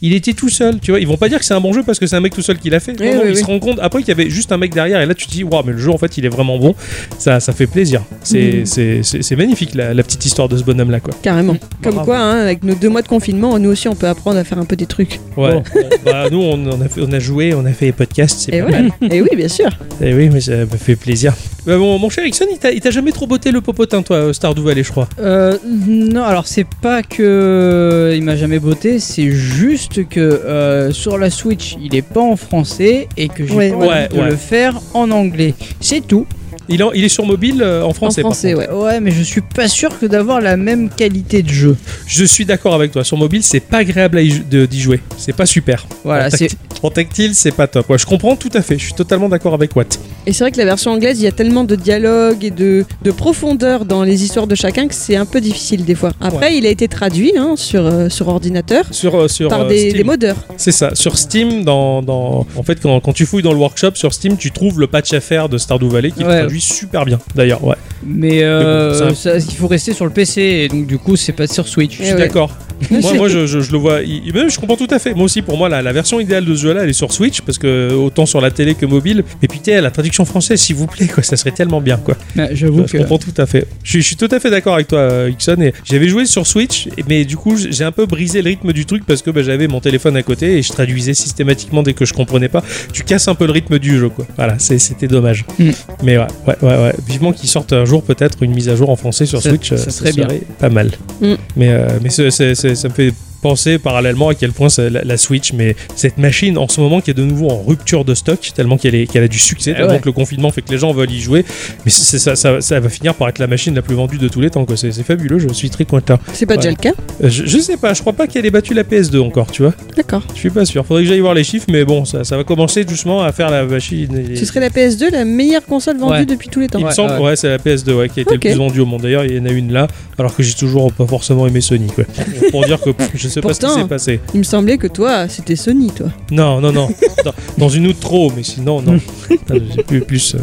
[0.06, 1.00] il était tout seul, tu vois.
[1.00, 2.42] Ils vont pas dire que c'est un bon jeu parce que c'est un mec tout
[2.42, 2.94] seul qui l'a fait.
[3.00, 3.38] Oui, non, non, oui, ils oui.
[3.38, 5.32] se rendent compte après qu'il y avait juste un mec derrière et là tu te
[5.32, 6.76] dis waouh mais le jeu en fait il est vraiment bon.
[7.18, 8.04] Ça, ça fait plaisir.
[8.22, 11.14] C'est c'est- c'est- c'est magnifique la, la petite histoire de ce bonhomme là quoi.
[11.22, 11.56] Carrément.
[11.82, 12.06] Comme Bravo.
[12.12, 14.60] quoi, hein, avec nos deux mois de confinement, nous aussi, on peut apprendre à faire
[14.60, 15.20] un peu des trucs.
[15.38, 15.54] Ouais.
[15.54, 15.64] Bon.
[16.06, 18.54] Bah, nous on, on a fait- on a joué, on a fait les podcasts, c'est
[18.56, 18.72] Et pas ouais.
[18.72, 18.92] mal.
[19.12, 19.70] Et oui, bien sûr.
[20.02, 21.34] Eh oui mais ça me fait plaisir.
[21.66, 24.18] Bah, bon, mon cher Ixon, il t'a- il t'a jamais trop botté le popotin toi
[24.18, 25.08] euh, Stardew Valley je crois?
[25.20, 31.18] Euh, non, alors c'est pas que il m'a jamais botté, c'est juste que euh, sur
[31.18, 33.88] la Switch il est pas en français et que j'ai Ouais, pas ouais.
[33.88, 34.30] envie de Ouais, ouais.
[34.32, 35.54] le faire en anglais.
[35.80, 36.26] C'est tout.
[36.70, 38.22] Il, en- il est sur mobile euh, en français.
[38.22, 38.70] en français, ouais.
[38.70, 41.76] Ouais, mais je suis pas sûr que d'avoir la même qualité de jeu.
[42.08, 43.04] Je suis d'accord avec toi.
[43.04, 45.02] Sur mobile, c'est pas agréable d'y jouer.
[45.18, 45.86] C'est pas super.
[46.04, 47.90] Voilà, en, en tactile, c'est pas top.
[47.90, 48.78] Ouais, je comprends tout à fait.
[48.78, 50.00] Je suis totalement d'accord avec Watt.
[50.26, 52.86] Et c'est vrai que la version anglaise, il y a tellement de dialogue et de,
[53.04, 56.12] de profondeur dans les histoires de chacun que c'est un peu difficile des fois.
[56.22, 59.68] Après, il a été traduit hein, sur, euh, sur ordinateur Sur, euh, sur par euh,
[59.70, 60.38] des, modeurs.
[60.58, 60.96] C'est ça.
[60.96, 62.46] Sur Steam, dans, dans...
[62.56, 65.14] en fait, quand, quand tu fouilles dans le workshop sur Steam, tu trouves le patch
[65.14, 66.48] à faire de Stardew Valley qui Ouais.
[66.60, 67.20] Traduit super bien.
[67.36, 67.76] D'ailleurs, ouais.
[68.06, 70.98] mais euh, Mais bon, ça- ça, il faut rester sur le PC et donc du
[70.98, 71.98] coup c'est pas sur Switch.
[71.98, 72.18] Je suis ouais.
[72.20, 72.52] d'accord.
[72.92, 74.02] moi, moi je, je- je le vois.
[74.02, 75.14] il- même, je comprends tout à fait.
[75.14, 77.42] Moi aussi, pour moi, la, la version idéale de ce jeu-là, elle est sur Switch
[77.42, 79.24] parce que autant sur la télé que mobile.
[79.42, 82.18] Et puis, t'es la traduction française, s'il vous plaît, quoi, ça serait tellement bien, quoi.
[82.36, 83.68] Ouais, J'avoue je que comprends tout à fait.
[83.84, 85.62] Je, suis- je suis tout à fait d'accord avec toi, Ixon.
[85.62, 88.86] Et j'avais joué sur Switch, mais du coup, j'ai un peu brisé le rythme du
[88.86, 92.04] truc parce que bah, j'avais mon téléphone à côté et je traduisais systématiquement dès que
[92.06, 92.64] je comprenais pas.
[92.92, 94.26] Tu casses un peu le rythme du jeu, quoi.
[94.36, 95.46] Voilà, c'était dommage.
[95.60, 95.70] Mm.
[96.04, 96.96] Mais ouais, ouais, ouais, ouais.
[97.08, 99.70] Vivement qu'ils sortent un jour peut-être une mise à jour en français sur Switch.
[99.70, 100.28] ça euh, serait bien.
[100.60, 100.92] Pas mal.
[101.22, 101.34] Mm.
[101.56, 103.14] Mais, euh, mais ça me fait
[103.44, 107.12] penser parallèlement à quel point la, la Switch, mais cette machine en ce moment qui
[107.12, 109.76] est de nouveau en rupture de stock, tellement qu'elle est- qu'elle a du succès, Eh
[109.78, 110.00] tellement ouais.
[110.00, 111.46] que le confinement fait que les gens veulent y jouer.
[111.86, 114.28] Mais c'est- ça, ça, ça va finir par être la machine la plus vendue de
[114.30, 114.66] tous les temps.
[114.66, 114.78] quoi.
[114.78, 116.18] C'est fabuleux, je suis très content.
[116.34, 116.58] C'est pas Ouais.
[116.58, 116.94] déjà le cas?
[117.24, 119.62] Euh, Je, je sais pas, je crois pas qu'elle ait battu la PS2 encore, tu
[119.64, 119.74] vois.
[119.96, 120.24] D'accord.
[120.34, 120.86] Je suis pas sûr.
[120.86, 123.50] Faudrait que j'aille voir les chiffres, mais bon, ça, ça va commencer doucement à faire
[123.52, 124.16] la machine.
[124.32, 126.26] et- Ce serait la PS2 la meilleure console vendue Ouais.
[126.26, 126.80] depuis tous les temps.
[126.80, 127.20] il me semble, ouais.
[127.20, 129.02] ouais, c'est la PS2 ouais, qui a été le plus vendue au monde.
[129.02, 129.88] D'ailleurs, il y en a une là,
[130.18, 131.88] alors que j'ai toujours pas forcément aimé Sony.
[131.88, 132.06] Quoi.
[132.52, 133.76] Pour dire que pff, je sais pas ce Pourtant.
[133.76, 134.20] qui s'est passé.
[134.34, 136.08] Il me semblait que toi, c'était Sony, toi.
[136.32, 136.90] Non, non, non.
[137.26, 139.00] dans, dans une ou trop, mais sinon, non.
[139.50, 140.40] J'ai plus, plus, euh,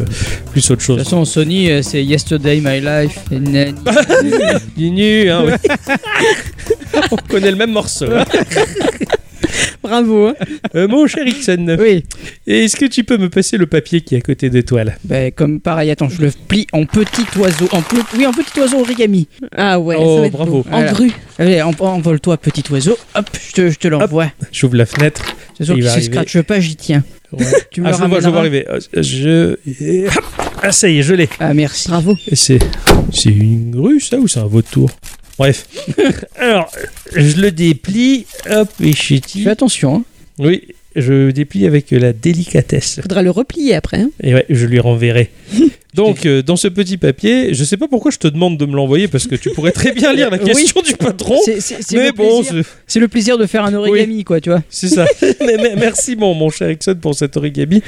[0.51, 0.97] plus autre de chose.
[0.97, 3.19] toute façon Sony euh, c'est Yesterday My Life.
[3.31, 3.65] et na-
[4.77, 5.95] Il est nu, hein, oui.
[7.11, 8.05] On connaît le même morceau.
[8.11, 8.25] hein.
[9.83, 10.27] Bravo.
[10.27, 10.33] hein.
[10.75, 12.03] Euh, mon cher Ixon, oui.
[12.47, 14.93] est-ce que tu peux me passer le papier qui est à côté de toi là?
[15.03, 17.67] Ben, comme pareil, attends, je le plie en petit oiseau.
[17.71, 19.27] En pe- Oui, en petit oiseau origami.
[19.55, 20.63] Ah ouais, Oh, ça va être bravo.
[20.63, 20.65] beau.
[20.71, 21.11] En grue.
[21.39, 22.97] Allez, en- envole-toi, petit oiseau.
[23.15, 24.31] Hop, je te, je te l'envoie.
[24.51, 25.23] J'ouvre la fenêtre.
[25.57, 27.03] C'est sûr Il qu'il se scratche pas, j'y tiens.
[27.31, 27.45] Ouais.
[27.71, 28.65] Tu me Ah, je le vois, je vois arriver.
[28.69, 29.55] Euh, Je.
[30.61, 31.29] Ah, ça y est, je l'ai.
[31.39, 31.87] Ah, merci.
[31.89, 32.15] Bravo.
[32.27, 32.59] Et C'est
[33.13, 34.89] c'est une grue, ça, ou c'est un vautour?
[35.41, 35.65] Bref.
[36.35, 36.71] Alors,
[37.15, 38.27] je le déplie.
[38.47, 39.41] Hop, et chéti.
[39.41, 39.95] Fais attention.
[39.95, 40.03] Hein.
[40.37, 42.99] Oui, je déplie avec la délicatesse.
[43.01, 44.01] Faudra le replier après.
[44.01, 44.09] hein.
[44.23, 45.29] Et ouais, je lui renverrai.
[45.93, 48.73] Donc, euh, dans ce petit papier, je sais pas pourquoi je te demande de me
[48.77, 51.37] l'envoyer parce que tu pourrais très bien lire la question du patron.
[51.43, 54.39] C'est- C'est c'est Mais le, bon, plaisir- c'est- le plaisir de faire un origami, quoi,
[54.39, 54.63] tu vois.
[54.69, 55.05] c'est ça.
[55.21, 57.81] mais, mais merci, mon, mon cher Ixon, pour cet origami.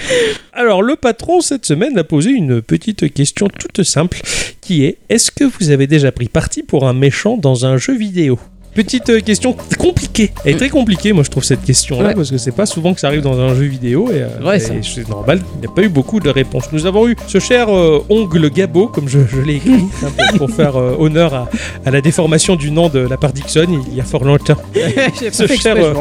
[0.52, 4.20] Alors, le patron, cette semaine, a posé une petite question toute simple
[4.60, 7.98] qui est est-ce que vous avez déjà pris parti pour un méchant dans un jeu
[7.98, 8.38] vidéo?
[8.74, 10.32] Petite euh, question compliquée.
[10.46, 12.16] Elle est très compliquée, moi je trouve cette question-là, Ouais.
[12.16, 14.58] parce que c'est pas souvent que ça arrive dans un jeu vidéo et, euh, Ouais,
[14.58, 14.74] et ça.
[14.82, 16.66] c'est normal qu'il n'y a pas eu beaucoup de réponses.
[16.72, 20.48] Nous avons eu ce cher euh, ongle Gabo, comme je, je l'ai écrit, hein, pour,
[20.48, 21.50] pour faire euh, honneur à,
[21.86, 24.58] à la déformation du nom de la part Dixon il y a fort longtemps.
[25.32, 25.94] Ce cher, euh.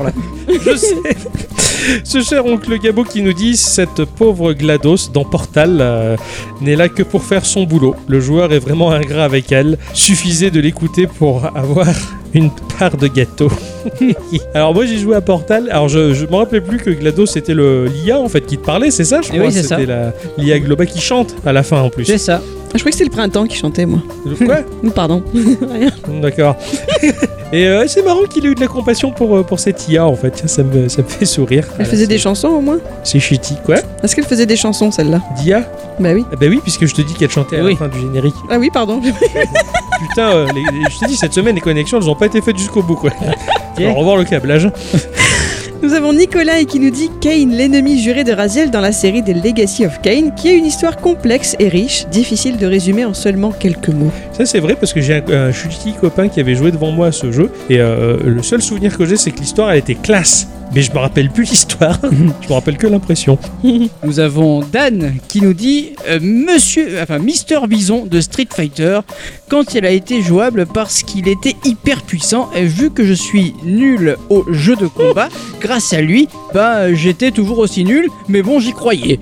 [0.48, 0.96] Je sais.
[2.04, 6.16] Ce cher oncle Gabo qui nous dit cette pauvre GLaDOS dans Portal euh,
[6.60, 7.96] n'est là que pour faire son boulot.
[8.06, 9.78] Le joueur est vraiment ingrat avec elle.
[9.92, 11.88] Suffisait de l'écouter pour avoir
[12.34, 13.50] une part de gâteau.
[14.54, 15.68] Alors moi j'ai joué à Portal.
[15.70, 18.64] Alors je, je me rappelais plus que GLaDOS c'était le l'IA en fait qui te
[18.64, 19.46] parlait, c'est ça je Eh crois.
[19.48, 19.76] oui, c'est ça.
[19.76, 22.04] c'était la l'IA globale qui chante à la fin en plus.
[22.04, 22.40] C'est ça.
[22.74, 24.00] Je crois que c'était le printemps qui chantait, moi.
[24.44, 24.58] Quoi
[24.94, 25.22] Pardon.
[25.34, 25.90] Rien.
[26.20, 26.56] D'accord.
[27.52, 30.06] Et euh, c'est marrant qu'il ait eu de la compassion pour, euh, pour cette IA
[30.06, 30.48] en fait.
[30.48, 31.66] Ça me, ça me fait sourire.
[31.78, 33.56] Elle faisait des chansons au moins C'est shitty.
[33.66, 35.60] Quoi Est-ce qu'elle faisait des chansons, celle-là D'IA
[36.00, 36.24] Bah oui.
[36.32, 37.72] Ah Bah oui, puisque je te dis qu'elle chantait à Oui.
[37.72, 38.34] la fin du générique.
[38.48, 39.02] Ah oui, pardon.
[40.08, 42.40] Putain, euh, les- les- je te dis, cette semaine, les connexions, elles ont pas été
[42.40, 43.10] faites jusqu'au bout, quoi.
[43.78, 44.70] On va revoir le câblage.
[45.82, 49.34] Nous avons Nicolas qui nous dit Kane, l'ennemi juré de Raziel dans la série des
[49.34, 53.50] Legacy of Kane, qui a une histoire complexe et riche, difficile de résumer en seulement
[53.50, 54.12] quelques mots.
[54.32, 55.52] Ça c'est vrai parce que j'ai un, un
[56.00, 59.04] copain qui avait joué devant moi à ce jeu et euh, le seul souvenir que
[59.04, 60.46] j'ai c'est que l'histoire elle était classe.
[60.74, 63.38] Mais je me rappelle plus l'histoire, je me rappelle que l'impression.
[64.04, 69.00] Nous avons Dan qui nous dit euh, Monsieur, enfin Mister Bison de Street Fighter,
[69.48, 73.54] quand il a été jouable parce qu'il était hyper puissant, et vu que je suis
[73.64, 75.28] nul au jeu de combat,
[75.60, 79.20] grâce à lui, bah j'étais toujours aussi nul, mais bon j'y croyais.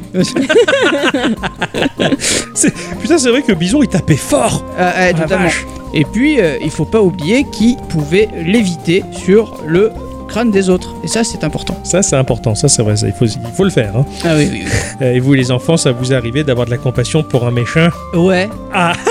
[3.01, 5.47] Putain c'est vrai que Bison il tapait fort ah, totalement.
[5.47, 5.67] vache.
[5.95, 9.91] Et puis euh, il faut pas oublier qu'il pouvait léviter sur le
[10.31, 11.77] crâne des autres, et ça c'est important.
[11.85, 13.97] Ça c'est important, ça c'est vrai, ça, il, faut, il faut le faire.
[13.97, 14.05] hein.
[14.25, 14.65] Ah oui, oui,
[15.07, 17.89] Et vous les enfants, ça vous arrive d'avoir de la compassion pour un méchant?
[18.15, 18.49] Ouais.
[18.73, 18.93] Ah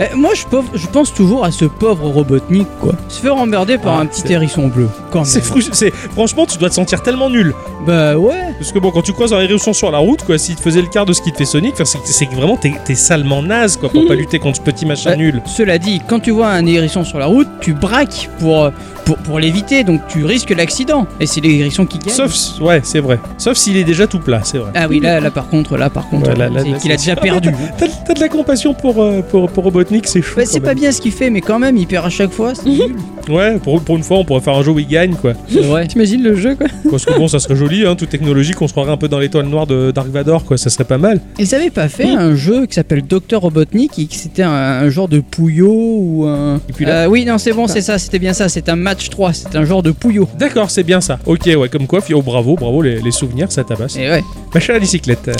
[0.00, 2.92] Euh, moi je, pauvre- je pense toujours à ce pauvre Robotnik quoi.
[3.08, 4.88] Se faire emmerder par Ah, un petit hérisson bleu.
[5.10, 5.42] Quand C'est
[6.14, 7.52] Franchement, tu dois te sentir tellement nul.
[7.84, 8.54] Bah ouais.
[8.58, 10.80] Parce que bon, quand tu croises un hérisson sur la route, quoi, s'il te faisait
[10.80, 13.88] le quart de ce qu'il te fait Sonic, c'est que vraiment t'es salement naze, quoi,
[13.88, 15.16] pour pas lutter contre ce petit machin Ouais.
[15.16, 15.42] nul.
[15.44, 18.70] Cela dit, quand tu vois un hérisson sur la route, tu braques pour,
[19.04, 21.06] pour, pour l'éviter, donc tu risques l'accident.
[21.20, 22.14] Et c'est les hérissons qui gagnent.
[22.14, 23.18] Sauf, ouais, c'est vrai.
[23.38, 24.70] Sauf s'il est déjà tout plat, c'est vrai.
[24.74, 26.92] Ah oui, là, là par contre, là par contre, Ouais, là, là, c'est là, qu'il
[26.92, 27.50] a déjà perdu.
[27.78, 30.34] T'as t'as de la compassion pour, euh, pour, pour Robotnik, c'est chou.
[30.36, 30.78] Bah, quand c'est pas même.
[30.78, 32.54] bien ce qu'il fait, mais quand même, il perd à chaque fois.
[32.54, 32.94] C'est nul.
[33.28, 35.34] Ouais, pour, pour une fois, on pourrait faire un jeu où il gagne, quoi.
[35.48, 35.86] C'est vrai.
[35.86, 38.72] T'imagines le jeu quoi Parce que bon, ça serait joli, hein, tout technologique, on se
[38.72, 41.20] croirait un peu dans l'étoile noire de Dark Vador, quoi, ça serait pas mal.
[41.38, 44.88] Ils avaient pas fait un jeu qui s'appelle Dr Robotnik, et que c'était un, un
[44.90, 46.56] genre de Pouillot ou un.
[46.68, 48.48] Et puis là- Euh, oui, non, c'est bon, c'est ça, c'était bien ça.
[48.48, 50.28] C'est un match 3, c'est un genre de Pouillot.
[50.38, 51.18] D'accord, c'est bien ça.
[51.26, 53.96] Ok, ouais, comme quoi, oh, bravo, bravo, les, les souvenirs, ça tabasse.
[53.96, 54.22] Et ouais.
[54.54, 55.32] Ma chère bicyclette, euh,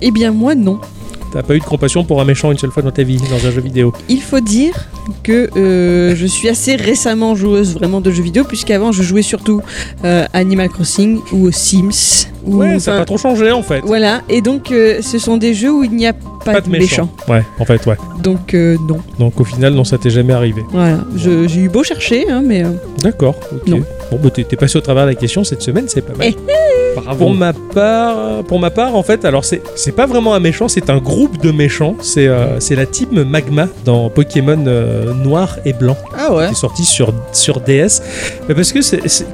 [0.00, 0.80] Eh bien moi non.
[1.32, 3.46] T'as pas eu de compassion pour un méchant une seule fois dans ta vie, dans
[3.46, 4.88] un jeu vidéo Il faut dire
[5.22, 9.62] que euh, je suis assez récemment joueuse vraiment de jeux vidéo, puisqu'avant je jouais surtout
[10.04, 12.28] euh, Animal Crossing ou aux Sims.
[12.44, 13.80] Ou, Ouais, ça a enfin, pas trop changé en fait.
[13.84, 17.10] Voilà, et donc euh, ce sont des jeux où il n'y a pas, de méchants.
[17.28, 17.96] Ouais, en fait, ouais.
[18.22, 19.00] Donc euh, non.
[19.18, 20.62] Donc au final, non, ça t'est jamais arrivé.
[20.70, 22.70] Voilà, j'ai eu beau chercher, hein, mais euh,
[23.02, 23.68] D'accord, ok.
[23.68, 23.80] Non.
[24.10, 26.28] Bon, bah t'es passé au travers de la question cette semaine, c'est pas mal.
[26.28, 26.36] Eh.
[27.18, 30.66] Pour ma part, pour ma part, en fait, alors c'est c'est pas vraiment un méchant,
[30.66, 31.94] c'est un groupe de méchants.
[32.00, 35.96] C'est euh, c'est la team Magma dans Pokémon euh, Noir et Blanc.
[36.16, 36.46] Ah ouais.
[36.46, 38.00] qui est sorti sur, sur DS.
[38.48, 38.78] Mais parce que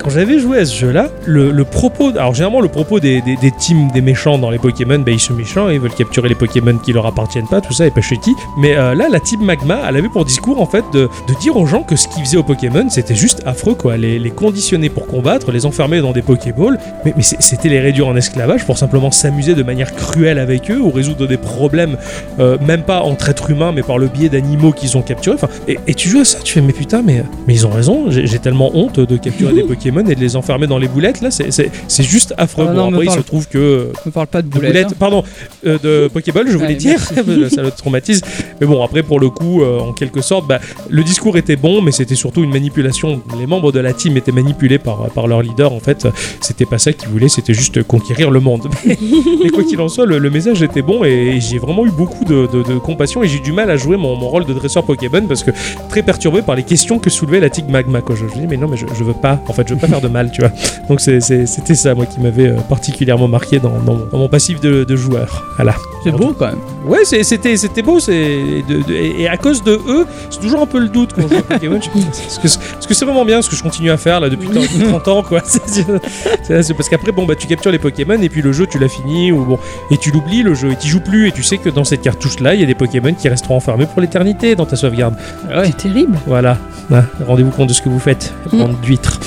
[0.02, 2.10] quand j'avais joué à ce jeu-là, le, le propos.
[2.10, 5.20] Alors, généralement, le propos des, des, des teams des méchants dans les Pokémon, bah, ils
[5.20, 8.00] sont méchants, ils veulent capturer les Pokémon qui leur appartiennent pas, tout ça, et pas
[8.00, 8.32] chéti.
[8.58, 11.56] Mais euh, là, la team Magma, elle avait pour discours, en fait, de, de dire
[11.56, 13.96] aux gens que ce qu'ils faisaient aux Pokémon, c'était juste affreux, quoi.
[13.96, 14.30] Les, les
[14.62, 16.78] conditionner pour combattre, les enfermer dans des Pokéballs.
[17.04, 20.90] Mais, c'était les réduire en esclavage pour simplement s'amuser de manière cruelle avec eux ou
[20.92, 21.96] résoudre des problèmes,
[22.38, 25.34] euh, même pas entre êtres humains, mais par le biais d'animaux qu'ils ont capturés.
[25.34, 27.70] Enfin, et, et tu joues à ça, tu fais, mais putain, mais, mais ils ont
[27.70, 31.20] raison, j'ai tellement honte de capturer des Pokémon et de les enfermer dans les boulettes,
[31.22, 32.66] là, c'est- juste affreux.
[32.68, 33.88] Ah Bon, non, me après, il se parle- trouve que.
[34.06, 34.86] Me parle pas de De boulettes.
[34.90, 34.94] hein.
[34.98, 35.24] pardon,
[35.66, 37.00] euh, de Pokéball, je voulais dire,
[37.50, 38.20] ça le traumatise.
[38.60, 41.80] Mais bon, après, pour le coup, euh, en quelque sorte, bah, le discours était bon,
[41.82, 43.22] mais c'était surtout une manipulation.
[43.38, 46.06] Les membres de la team étaient manipulés par, par leur leader, en fait.
[46.40, 48.68] C'était pas ça qu'ils voulaient, c'était juste conquérir le monde.
[48.86, 52.24] Mais quoi qu'il en soit, le, le message était bon et j'ai vraiment eu beaucoup
[52.24, 54.52] de, de- de compassion et j'ai eu du mal à jouer mon, mon rôle de
[54.52, 55.50] dresseur Pokémon parce que
[55.88, 58.00] très perturbé par les questions que soulevait la tig magma.
[58.00, 58.14] Quoi.
[58.16, 59.86] Je, je dis, mais non, mais je, je veux pas, en fait, je veux pas
[59.88, 60.50] faire de mal, tu vois.
[60.88, 64.60] Donc c'était ça, moi, qui m'avait euh, particulièrement marqué dans, dans mon, dans mon passif
[64.60, 65.44] de, de joueur.
[65.56, 65.74] Voilà.
[66.04, 66.58] C'est beau quand même.
[66.86, 70.88] Ouais, c'était c'était beau, c'est et à cause de eux, c'est toujours un peu le
[70.88, 71.74] doute quand je joue à Pokémon.
[71.94, 75.08] Me est-ce que c'est vraiment bien ce que je continue à faire là depuis 30
[75.08, 78.42] ans quoi C'est c'est- c'est parce qu'après bon bah tu captures les Pokémon et puis
[78.42, 79.58] le jeu tu l'as fini ou bon
[79.90, 82.02] et tu l'oublies le jeu et tu joues plus et tu sais que dans cette
[82.02, 85.14] cartouche là il y a des Pokémon qui resteront enfermés pour l'éternité dans ta sauvegarde.
[85.48, 85.64] Ouais.
[85.66, 86.18] c'est terrible.
[86.26, 86.58] Voilà,
[86.92, 88.58] Ah, rendez-vous compte de ce que vous faites, Mm.
[88.58, 89.18] bande d'huîtres.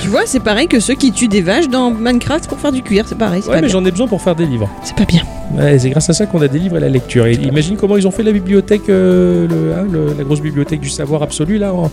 [0.00, 2.82] Tu vois, c'est pareil que ceux qui tuent des vaches dans Minecraft pour faire du
[2.82, 3.42] cuir, c'est pareil.
[3.42, 4.68] Ouais pas mais j'en ai besoin pour faire des livres.
[4.84, 5.22] C'est pas bien.
[5.56, 7.26] Ouais, c'est grâce à ça qu'on a des livres et la lecture.
[7.26, 10.80] Et imagine comment ils ont fait la bibliothèque, euh, le- hein, le- la grosse bibliothèque
[10.80, 11.90] du savoir absolu, là, en-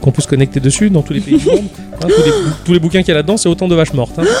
[0.00, 1.64] qu'on peut se connecter dessus dans tous les pays du monde.
[2.02, 2.32] Hein, tous, les,
[2.64, 4.18] tous les bouquins qu'il y a là-dedans, c'est autant de vaches mortes.
[4.18, 4.24] hein.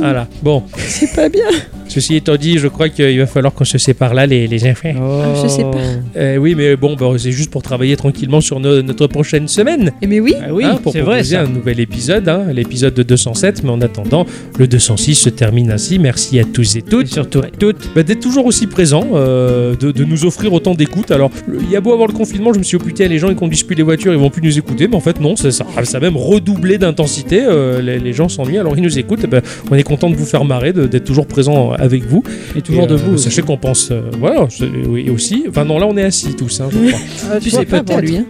[0.00, 0.28] Voilà.
[0.42, 1.48] Bon, C'est pas bien.
[1.88, 4.92] Ceci étant dit, je crois qu'il va falloir qu'on se sépare là, les, les enfants.
[4.96, 5.78] Ah, je sais pas.
[6.16, 9.92] Euh, oui, mais bon, bah, c'est juste pour travailler tranquillement sur no- notre prochaine semaine.
[10.02, 10.34] Eh mais oui.
[10.40, 11.42] Ah oui, Hein, pour c'est vrai proposer ça.
[11.42, 13.62] un nouvel épisode, hein, l'épisode de 207.
[13.64, 14.26] Mais en attendant,
[14.58, 15.98] le 206 se termine ainsi.
[15.98, 17.06] Merci à tous et Et toutes.
[17.08, 17.90] surtout à toutes.
[17.94, 21.10] Bah, d'être toujours aussi présent, euh, de, de nous offrir autant d'écoute.
[21.10, 23.06] Alors, le- il y a beau avoir le confinement, je me suis dit, oh putain,
[23.08, 24.88] les gens ils conduisent plus les voitures, ils vont plus nous écouter.
[24.88, 27.42] Mais en fait, non, ça, ça, ça a même redoublé d'intensité.
[27.44, 29.24] euh, les, les gens s'ennuient, alors ils nous écoutent.
[29.24, 32.04] Et ben, on est content de vous faire marrer, de- d'être toujours présent à- avec
[32.06, 32.22] vous.
[32.56, 33.18] Et toujours Et, euh, debout.
[33.18, 35.44] Sachez qu'on pense, euh, voilà, je- oui aussi.
[35.48, 37.00] Enfin non, là on est assis tous, hein, je crois.
[37.32, 38.08] Ah, Tu sais pas pour peut-être.
[38.10, 38.16] lui.
[38.18, 38.24] hein.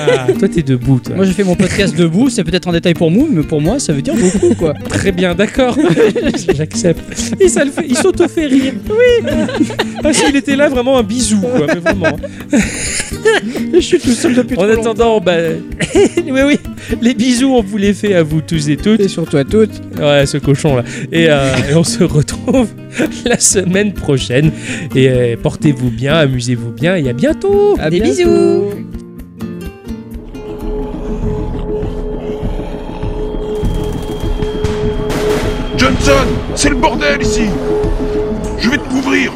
[0.00, 1.00] ah, toi t'es debout.
[1.04, 1.16] Toi.
[1.16, 3.78] Moi j'ai fait mon podcast debout, c'est peut-être un détail pour vous, mais pour moi
[3.78, 4.74] ça veut dire beaucoup quoi.
[4.88, 5.76] Très bien, d'accord.
[6.54, 7.00] J'accepte.
[7.40, 8.74] Et ça le fait, il s'auto-fait rire.
[8.90, 9.28] Oui.
[10.02, 11.66] Ah, s'il était là, vraiment un bisou, quoi.
[11.66, 12.16] Mais vraiment.
[13.72, 15.32] Je suis tout seul depuis En attendant, bah.
[15.94, 16.58] oui, oui.
[17.00, 19.00] Les bisous, on vous les fait à vous tous et toutes.
[19.00, 19.80] Et surtout à toutes.
[19.98, 20.84] Ouais, ce cochon là.
[21.12, 22.68] Et, euh, et on se retrouve
[23.24, 24.50] la semaine prochaine.
[24.94, 27.76] Et euh, portez-vous bien, amusez-vous bien et à bientôt.
[27.80, 28.14] À Des bientôt.
[28.14, 28.64] bisous.
[35.76, 37.46] Johnson, c'est le bordel ici
[38.58, 39.32] Je vais te couvrir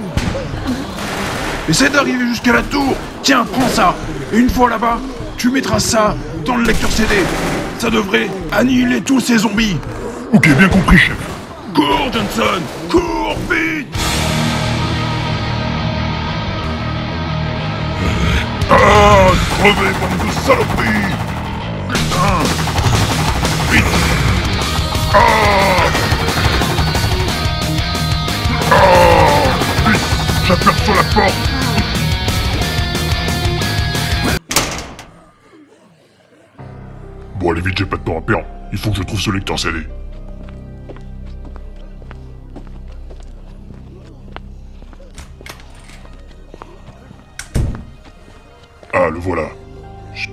[1.69, 3.95] Essaie d'arriver jusqu'à la tour Tiens, prends ça
[4.33, 4.99] Et une fois là-bas,
[5.37, 6.17] tu mettras ça
[6.49, 7.15] dans le lecteur CD
[7.79, 9.77] Ça devrait annihiler tous ces zombies.
[10.33, 11.17] Ok, bien compris, chef.
[11.75, 12.63] Cours, Johnson.
[12.89, 13.87] Cours, vite.
[18.71, 21.15] Ah, crevez, bande de saloperies.
[21.91, 22.39] Putain.
[23.71, 23.85] Vite.
[25.13, 25.19] Ah.
[28.73, 29.91] Ah.
[29.91, 30.01] Vite
[30.47, 31.48] J'aperçois la porte
[37.39, 38.47] Bon, allez vite, j'ai pas de temps à perdre.
[38.73, 39.87] Il faut que je trouve ce lecteur CD.
[48.93, 49.49] Ah, le voilà.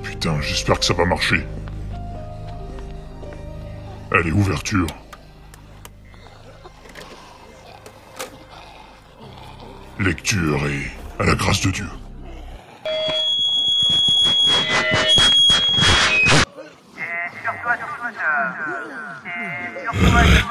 [0.01, 1.45] Putain, j'espère que ça va marcher.
[4.11, 4.87] Allez, ouverture.
[9.99, 11.87] Lecture et à la grâce de Dieu.
[20.01, 20.44] Like,